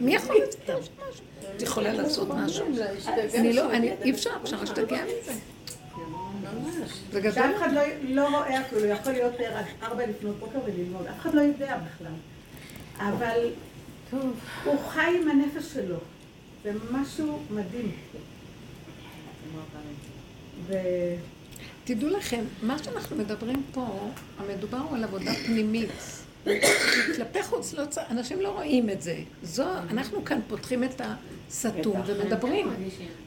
[0.00, 1.24] מי יכול לסדר משהו?
[1.56, 2.66] את יכולה לעשות משהו?
[3.34, 5.32] אני לא, אני, אי אפשר, אפשר להשתגע מזה.
[7.12, 7.32] זה גדול.
[7.32, 11.06] שאף אחד לא, לא רואה אפילו, הוא יכול להיות ער עד ארבע לפנות בוקר וללמוד,
[11.06, 12.12] אף אחד לא יודע בכלל.
[12.98, 13.50] אבל
[14.64, 15.96] הוא חי עם הנפש שלו,
[16.64, 17.92] זה משהו מדהים.
[20.66, 20.74] ו...
[21.84, 25.90] תדעו לכם, מה שאנחנו מדברים פה, המדובר הוא על עבודה פנימית.
[27.16, 27.98] כלפי חוץ, לא צ...
[27.98, 29.18] אנשים לא רואים את זה.
[29.42, 31.00] זו, אנחנו כאן פותחים את
[31.48, 32.70] הסתום ומדברים.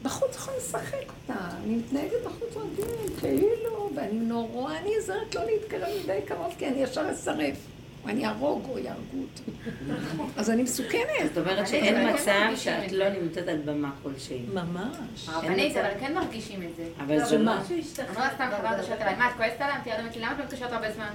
[0.02, 1.40] בחוץ יכולים לשחק אותה.
[1.64, 7.12] אני מתנהגת בחוץ רגיל, כאילו, ואני נורא נזהרת לא להתקרב מדי קרוב, כי אני ישר
[7.12, 7.56] אשרף.
[8.04, 9.50] או אני אהרוג או יהרגו אותי.
[10.40, 11.34] אז אני מסוכנת.
[11.34, 14.42] זאת אומרת שאין מצב שאת לא נמצאת על במה כלשהי.
[14.54, 15.28] ממש.
[15.28, 16.88] הרבנית, אבל כן מרגישים את זה.
[17.04, 17.62] אבל זה מה?
[18.10, 19.74] אמרה סתם חברה מתקשרת אליי, מה, את כועסת עליי?
[19.74, 21.10] אמרתי לה, "באמת, למה את לא מתקשרת הרבה זמן?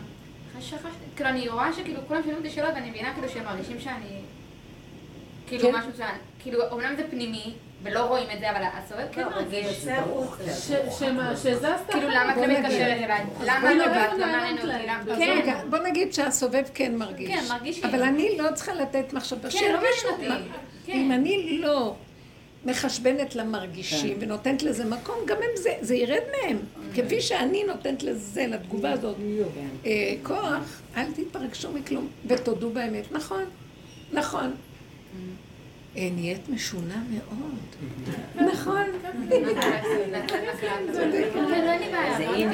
[1.16, 4.22] כאילו, אני רואה שכאילו כולם שואלים אותי שאלות ואני מבינה כאילו שהם מרגישים שאני...
[5.60, 5.80] כאילו כן.
[5.80, 6.16] משהו מסוים.
[6.40, 7.54] כאילו, אומנם זה פנימי,
[7.84, 9.86] ולא רואים את זה, אבל הסובב כן מרגיש.
[11.00, 12.60] שמה, שזזת כאילו, למה את לא נגיד.
[12.60, 13.22] מתקשרת אליי?
[13.46, 13.88] למה לא.
[13.88, 14.12] באת?
[14.20, 14.26] לא.
[14.26, 14.50] למה-
[15.12, 15.40] אז כן.
[15.44, 17.30] רגע, בוא נגיד שהסובב כן מרגיש.
[17.30, 17.84] כן, מרגישים.
[17.86, 19.50] אבל אני לא צריכה לתת מחשבה.
[19.50, 19.80] כן, לא.
[19.82, 19.94] מעניין
[20.34, 20.50] אותי.
[20.86, 20.92] כן.
[20.94, 21.96] אם אני לא
[22.66, 26.58] מחשבנת למרגישים ונותנת לזה מקום, גם הם זה, זה ירד מהם.
[26.96, 29.16] כפי שאני נותנת לזה, לתגובה הזאת,
[29.86, 29.92] אה,
[30.24, 33.12] כוח, אל תתפרגשו מכלום, ותודו באמת.
[33.12, 33.44] נכון,
[34.14, 34.54] נכון.
[35.98, 37.94] אה, נהיית משונה מאוד.
[38.54, 38.86] נכון.
[42.18, 42.50] רואים.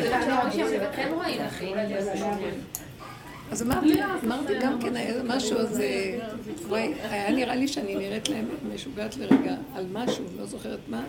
[3.51, 3.93] אז אמרתי,
[4.25, 6.19] אמרתי גם כן, היה משהו, אז אה,
[6.67, 11.03] וואי, היה נראה לי שאני נראית להם משוגעת לרגע על משהו, לא זוכרת מה.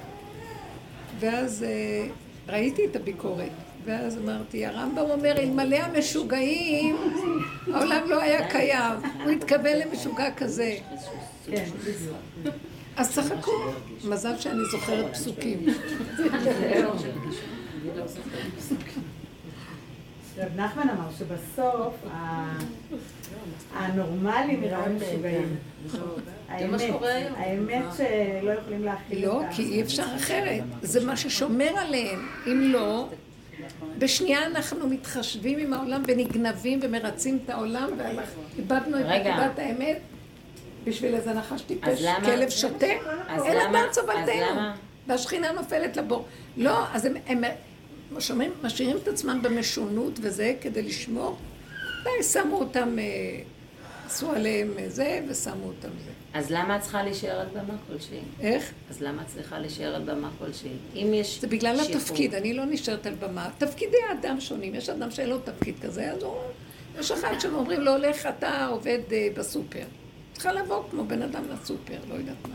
[1.18, 2.06] ואז אה,
[2.48, 3.50] ראיתי את הביקורת,
[3.84, 6.96] ואז אמרתי, הרמב"ם אומר, אלמלא המשוגעים,
[7.74, 8.94] העולם לא היה קיים.
[9.24, 10.76] הוא התכוון למשוגע כזה.
[12.96, 13.52] אז צחקו.
[14.04, 15.66] מזל שאני זוכרת פסוקים.
[20.38, 22.58] רב נחמן אמר שבסוף ה-
[23.76, 25.56] הנורמלים נראה משוגעים.
[26.48, 26.80] האמת,
[27.36, 30.62] האמת שלא יכולים להכיל לא, את ה- כי אי אפשר אחרת.
[30.82, 32.28] זה מה ששומר עליהם.
[32.46, 33.08] אם לא,
[33.98, 39.04] בשנייה אנחנו מתחשבים עם העולם ונגנבים ומרצים את העולם ואיבדנו את.
[39.06, 39.98] נקודת האמת
[40.84, 43.00] בשביל איזה נחש טיפש, כלב שותה, אין
[43.90, 44.22] צובלתנו.
[44.22, 44.74] אז למה-
[45.06, 46.24] והשכינה נופלת לבור.
[46.56, 47.42] לא, אז הם, הם
[48.18, 51.36] שומעים, משאירים את עצמם במשונות וזה כדי לשמור.
[52.04, 53.04] די, שמו אותם, אה,
[54.06, 56.10] עשו עליהם אה, זה ושמו אותם זה.
[56.34, 58.18] אז למה את צריכה להישאר על במה כלשהי?
[58.40, 58.72] איך?
[58.90, 60.70] אז למה את צריכה להישאר על במה כלשהי?
[60.94, 63.48] אם יש זה בגלל שחרור- התפקיד, אני לא נשארת על במה.
[63.58, 66.36] תפקידי האדם שונים, יש אדם שאין לו תפקיד כזה, אז הוא...
[67.00, 69.82] יש אחד שאומרים לו, לך אתה עובד אה, בסופר.
[70.32, 72.54] צריכה לבוא כמו בן אדם לסופר, לא יודעת מה.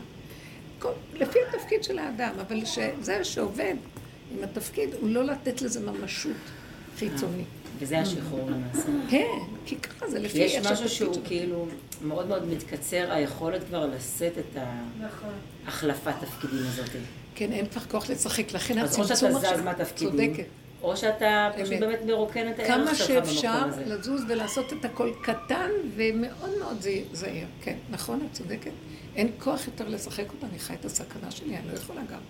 [0.78, 2.60] כל, לפי התפקיד של האדם, אבל
[3.00, 3.74] זה שעובד
[4.36, 6.36] עם התפקיד, הוא לא לתת לזה ממשות
[6.98, 7.46] חיצונית.
[7.78, 8.88] וזה השחרור למעשה.
[9.10, 11.16] כן, כי ככה זה לפי יש משהו שהוא.
[11.24, 11.66] כאילו
[12.02, 14.56] מאוד מאוד מתקצר, היכולת כבר לשאת את
[15.00, 15.30] נכון.
[15.66, 16.90] ההחלפת תפקידים הזאת.
[17.34, 20.46] כן, אין כבר כוח לשחק, לכן אז או שאתה הצמצום זז עכשיו מהתפקידים, צודקת.
[20.82, 21.80] או שאתה פשוט אמת.
[21.80, 23.94] באמת מרוקן את הערך כמה שלך שאפשר במקום הזה.
[23.94, 27.46] לזוז ולעשות את הכל קטן ומאוד מאוד זהיר.
[27.62, 28.70] כן, נכון, את צודקת.
[29.16, 32.20] אין כוח יותר לשחק אותה, אני חי את הסכנה שלי, אני לא יכולה גם.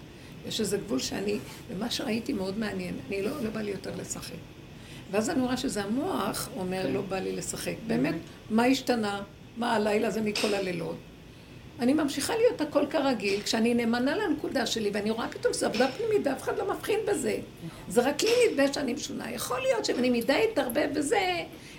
[0.49, 4.35] יש איזה גבול שאני, ומה שראיתי מאוד מעניין, אני לא, לא בא לי יותר לשחק.
[5.11, 7.75] ואז אני רואה שזה המוח אומר, לא בא לי לשחק.
[7.87, 8.15] באמת,
[8.51, 9.23] מה השתנה?
[9.57, 10.97] מה הלילה זה מכל הלילות?
[11.81, 16.27] אני ממשיכה להיות הכל כרגיל, כשאני נאמנה לנקודה שלי, ואני רואה פתאום שזו עבודה פנימית,
[16.27, 17.39] ואף אחד לא מבחין בזה.
[17.89, 19.33] זה רק לי נדמה שאני משונה.
[19.33, 21.21] יכול להיות שאם אני מדי אתערבב בזה,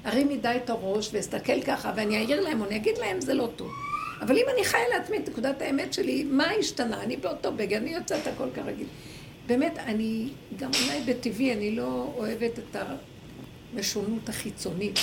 [0.05, 3.49] ארים מדי את הראש ואסתכל ככה, ואני אעיר להם או אני אגיד להם, זה לא
[3.55, 3.71] טוב.
[4.21, 7.03] אבל אם אני חיה לעצמי את נקודת האמת שלי, מה השתנה?
[7.03, 8.87] אני באותו בגן, אני יוצאת הכל כרגיל.
[9.47, 10.29] באמת, אני,
[10.59, 12.75] גם אולי בטבעי, אני לא אוהבת את
[13.73, 14.99] המשונות החיצונית.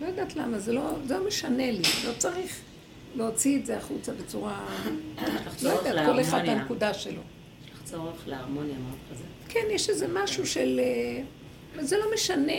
[0.00, 2.60] לא יודעת למה, זה לא, זה לא משנה לי, לא צריך
[3.16, 4.66] להוציא את זה החוצה בצורה...
[5.62, 6.48] לא יודעת, כל אחד.
[6.48, 7.20] הנקודה שלו.
[7.64, 9.24] יש לך צורך להרמוניה מאוד חזק.
[9.48, 10.80] כן, יש איזה משהו של...
[10.80, 12.52] אה, זה לא משנה.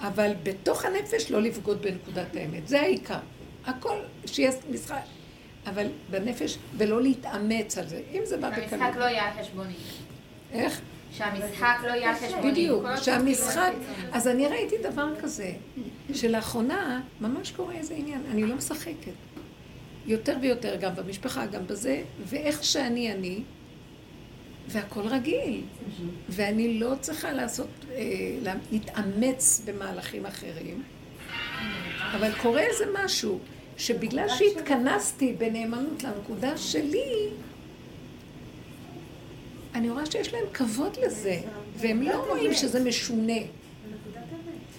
[0.00, 2.68] אבל בתוך הנפש לא לבגוד בנקודת האמת.
[2.68, 3.18] זה העיקר.
[3.66, 5.02] הכל, שיהיה משחק.
[5.66, 8.02] אבל בנפש, ולא להתאמץ על זה.
[8.12, 8.70] אם זה בא בקלות.
[8.70, 9.74] שהמשחק לא יהיה על חשבוני.
[10.52, 10.80] איך?
[11.12, 12.50] שהמשחק לא יהיה חשבוני.
[12.50, 13.72] בדיוק, שהמשחק...
[13.96, 14.12] כאילו.
[14.12, 15.52] אז אני ראיתי דבר כזה,
[16.14, 19.12] שלאחרונה ממש קורה איזה עניין, אני לא משחקת.
[20.06, 23.40] יותר ויותר, גם במשפחה, גם בזה, ואיך שאני אני,
[24.68, 25.60] והכל רגיל.
[26.28, 27.98] ואני לא צריכה לעשות, אה,
[28.42, 30.82] לה- להתאמץ במהלכים אחרים,
[32.14, 33.38] אבל קורה איזה משהו,
[33.76, 37.28] שבגלל שהתכנסתי בנאמנות לנקודה שלי,
[39.74, 41.40] אני רואה שיש להם כבוד לזה,
[41.76, 43.40] והם לא רואים שזה משונה.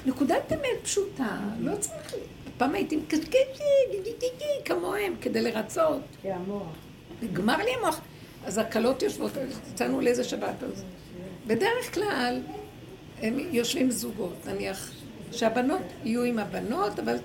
[0.05, 2.15] נקודת אמת פשוטה, לא צריך...
[2.57, 3.61] פעם הייתי מקשקשת,
[4.65, 6.01] כמוהם, כדי לרצות.
[6.21, 6.67] כי המוח.
[7.21, 8.01] נגמר לי המוח.
[8.45, 9.31] אז הכלות יושבות,
[9.71, 10.83] יצאנו לאיזה שבת אז.
[11.47, 12.41] בדרך כלל
[13.21, 14.91] הם יושבים זוגות, נניח
[15.31, 17.17] שהבנות יהיו עם הבנות, אבל,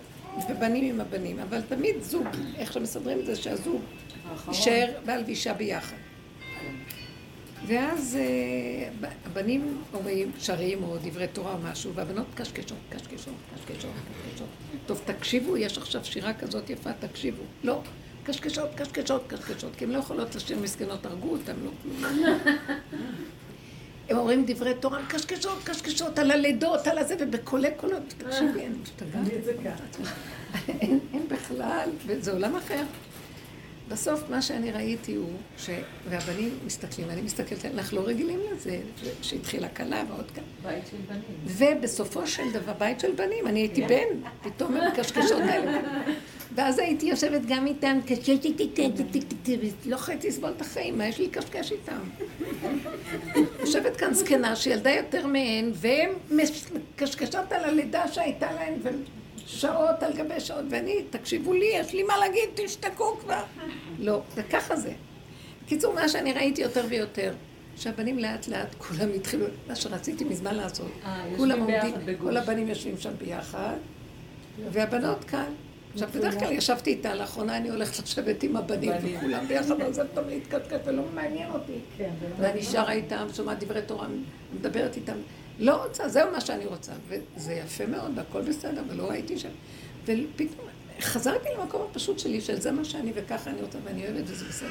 [0.51, 2.27] ובנים עם הבנים, אבל תמיד זוג,
[2.57, 3.81] איך שמסדרים את זה, שהזוג
[4.49, 5.97] יישאר בעל ואישה ביחד.
[7.67, 13.91] ואז אה, הבנים אומרים שרים או דברי תורה או משהו, והבנות קשקשות, קשקשות, קשקשות,
[14.27, 14.49] קשקשות.
[14.87, 17.43] טוב, תקשיבו, יש עכשיו שירה כזאת יפה, תקשיבו.
[17.65, 17.81] לא,
[18.25, 22.15] קשקשות, קשקשות, קשקשות, כי הן לא יכולות לשיר מסכנות, הרגו אותן, לא כלום.
[24.09, 29.97] הם אומרים דברי תורה, קשקשות, קשקשות, על הלידות, על הזה, ובקולי קולות, תקשיבי, אני משתגעת.
[30.69, 32.83] אין, אין בכלל, וזה עולם אחר.
[33.89, 35.71] בסוף מה שאני ראיתי הוא, ש...
[36.09, 38.81] והבנים מסתכלים, אני מסתכלת, אנחנו לא רגילים לזה,
[39.23, 40.45] שהתחילה כלה ועוד כלה.
[40.63, 41.23] בית של בנים.
[41.47, 45.81] ובסופו של דבר, בית של בנים, אני הייתי בן, פתאום הם קשקשות האלה.
[46.55, 47.99] ואז הייתי יושבת גם איתם,
[49.87, 51.99] לא יכולתי לסבול את החיים, מה יש לי לקשקש איתם?
[53.61, 58.75] יושבת כאן זקנה שילדה יותר מהן, והן מקשקשות על הלידה שהייתה להן,
[59.47, 63.43] שעות על גבי שעות, ואני, תקשיבו לי, יש לי מה להגיד, תשתקו כבר.
[63.99, 64.93] לא, וככה זה.
[65.65, 67.35] בקיצור, מה שאני ראיתי יותר ויותר,
[67.77, 70.91] שהבנים לאט לאט כולם התחילו, מה שרציתי מזמן לעשות.
[71.05, 71.95] אה, כולם עומדים.
[72.21, 73.77] כל הבנים יושבים שם ביחד,
[74.73, 75.53] והבנות כאן.
[75.95, 79.17] עכשיו, בדרך כלל ישבתי איתה, לאחרונה אני הולכת לשבת עם הבנים, בנים.
[79.19, 81.73] וכולם ביחד, אז אותם להתקשקש, ולא מעניין אותי.
[81.99, 84.07] כן, לא- ואני שרה איתם, שומעת דברי תורה,
[84.55, 85.17] מדברת איתם.
[85.59, 86.93] לא רוצה, זהו מה שאני רוצה.
[87.09, 89.49] וזה יפה מאוד, והכל בסדר, ולא הייתי שם.
[90.03, 90.67] ופתאום
[91.01, 94.69] חזרתי למקום הפשוט שלי, של זה מה שאני וככה אני רוצה, ואני אוהבת וזה בסדר.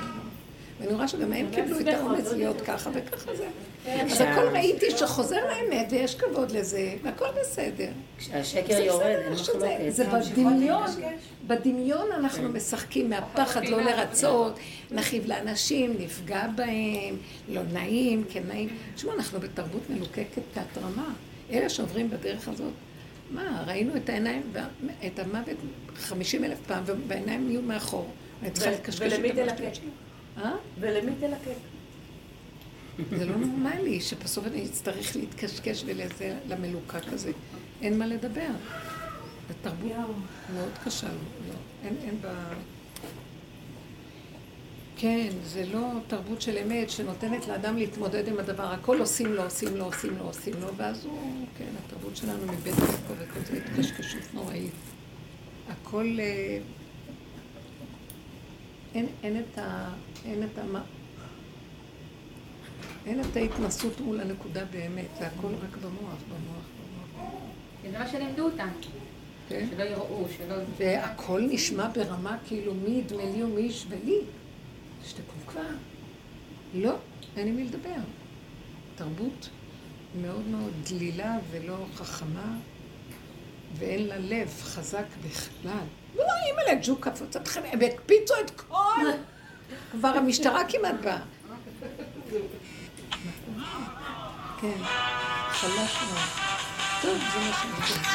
[0.80, 3.48] ואני רואה שגם הם קיבלו את האומץ להיות ככה וככה זה.
[4.12, 7.90] אז הכל ראיתי שחוזר לאמת ויש כבוד לזה, והכל בסדר.
[8.18, 9.70] כשהשקר זה יורד, אין מחלוקת.
[9.90, 10.86] זה בדמיון,
[11.48, 14.60] בדמיון אנחנו משחקים מהפחד לא לרצות,
[14.92, 17.18] נכאיב לאנשים, נפגע בהם,
[17.50, 18.70] לא נעים, כן נעים.
[18.96, 21.14] תשמעו, אנחנו בתרבות מלוקקת תת רמה.
[21.52, 22.74] אלה שעוברים בדרך הזאת,
[23.32, 24.42] מה, ראינו את העיניים,
[25.08, 25.58] את המוות
[25.96, 28.08] חמישים אלף פעם, והעיניים נהיו מאחור.
[28.42, 29.74] אני צריכה לקשקש ולמי את תלקק?
[29.74, 29.90] שלי.
[30.38, 30.52] אה?
[30.80, 31.58] ולמי תלקק?
[33.18, 37.32] זה לא נורמלי שבסוף אני אצטרך להתקשקש ולזה, למלוקק הזה.
[37.82, 38.50] אין מה לדבר.
[39.50, 39.92] התרבות
[40.54, 41.08] מאוד קשה,
[41.48, 41.54] לא,
[41.84, 42.34] אין, אין בה...
[44.98, 48.64] כן, זה לא תרבות של אמת שנותנת לאדם להתמודד עם הדבר.
[48.64, 52.74] הכל עושים לו, עושים לו, עושים לו, עושים לו, ואז הוא, כן, התרבות שלנו מבית
[52.74, 54.72] הכל וכל זה התקשקשות נוראית.
[55.70, 56.18] הכל...
[58.96, 59.90] אין, אין את ה...
[60.26, 60.82] אין את ה...
[63.06, 67.40] אין את ההתנסות מול הנקודה באמת, זה הכל רק במוח, במוח, במוח.
[67.84, 68.68] זה מה שלימדו אותם.
[69.50, 69.68] כן?
[69.72, 70.56] שלא יראו, שלא...
[70.78, 74.20] והכל נשמע ברמה כאילו מי ידמה לי ומי ישווה לי.
[75.04, 75.62] תשתקו כבר.
[76.74, 76.96] לא,
[77.38, 78.02] אין עם מי לדבר.
[78.96, 79.50] תרבות
[80.22, 82.58] מאוד מאוד דלילה ולא חכמה,
[83.78, 85.86] ואין לה לב חזק בכלל.
[86.18, 89.06] לא, אימא'לה, ג'וק קפוץ הקפיצו את כל...
[89.92, 91.20] כבר המשטרה כמעט באה.
[94.62, 94.84] כן,
[95.50, 96.46] חלש מאוד.
[97.02, 98.06] טוב, זה מה שאני חושבת.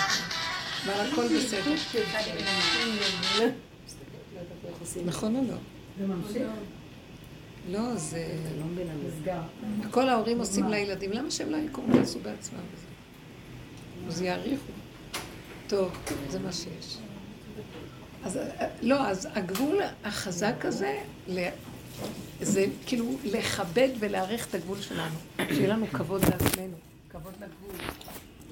[0.84, 1.74] אבל הכל בסדר.
[5.04, 5.56] נכון או לא?
[5.98, 6.42] זה ממשיך?
[7.68, 8.26] לא, זה...
[9.06, 9.40] נסגר.
[9.90, 12.60] כל ההורים עושים לילדים, למה שהם לא יקומו ויעשו בעצמם?
[14.08, 14.72] אז יעריכו.
[15.66, 15.92] טוב,
[16.30, 16.98] זה מה שיש.
[18.24, 18.38] אז
[18.82, 20.98] לא, אז הגבול החזק הזה,
[21.28, 21.48] ל-
[22.40, 25.14] זה כאילו לכבד ולהעריך את הגבול שלנו.
[25.48, 26.76] שיהיה לנו כבוד לעצמנו,
[27.10, 27.76] כבוד לגבול.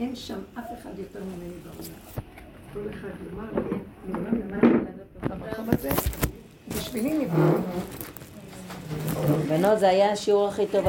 [0.01, 1.99] אין שם אף אחד יותר ממני בעולם.
[2.73, 4.79] כל אחד יאמר לי, אני אומר למעלה
[5.23, 5.91] במקום הזה,
[6.69, 7.59] בשבילי נברא.
[9.49, 10.87] בנות, זה היה השיעור הכי טוב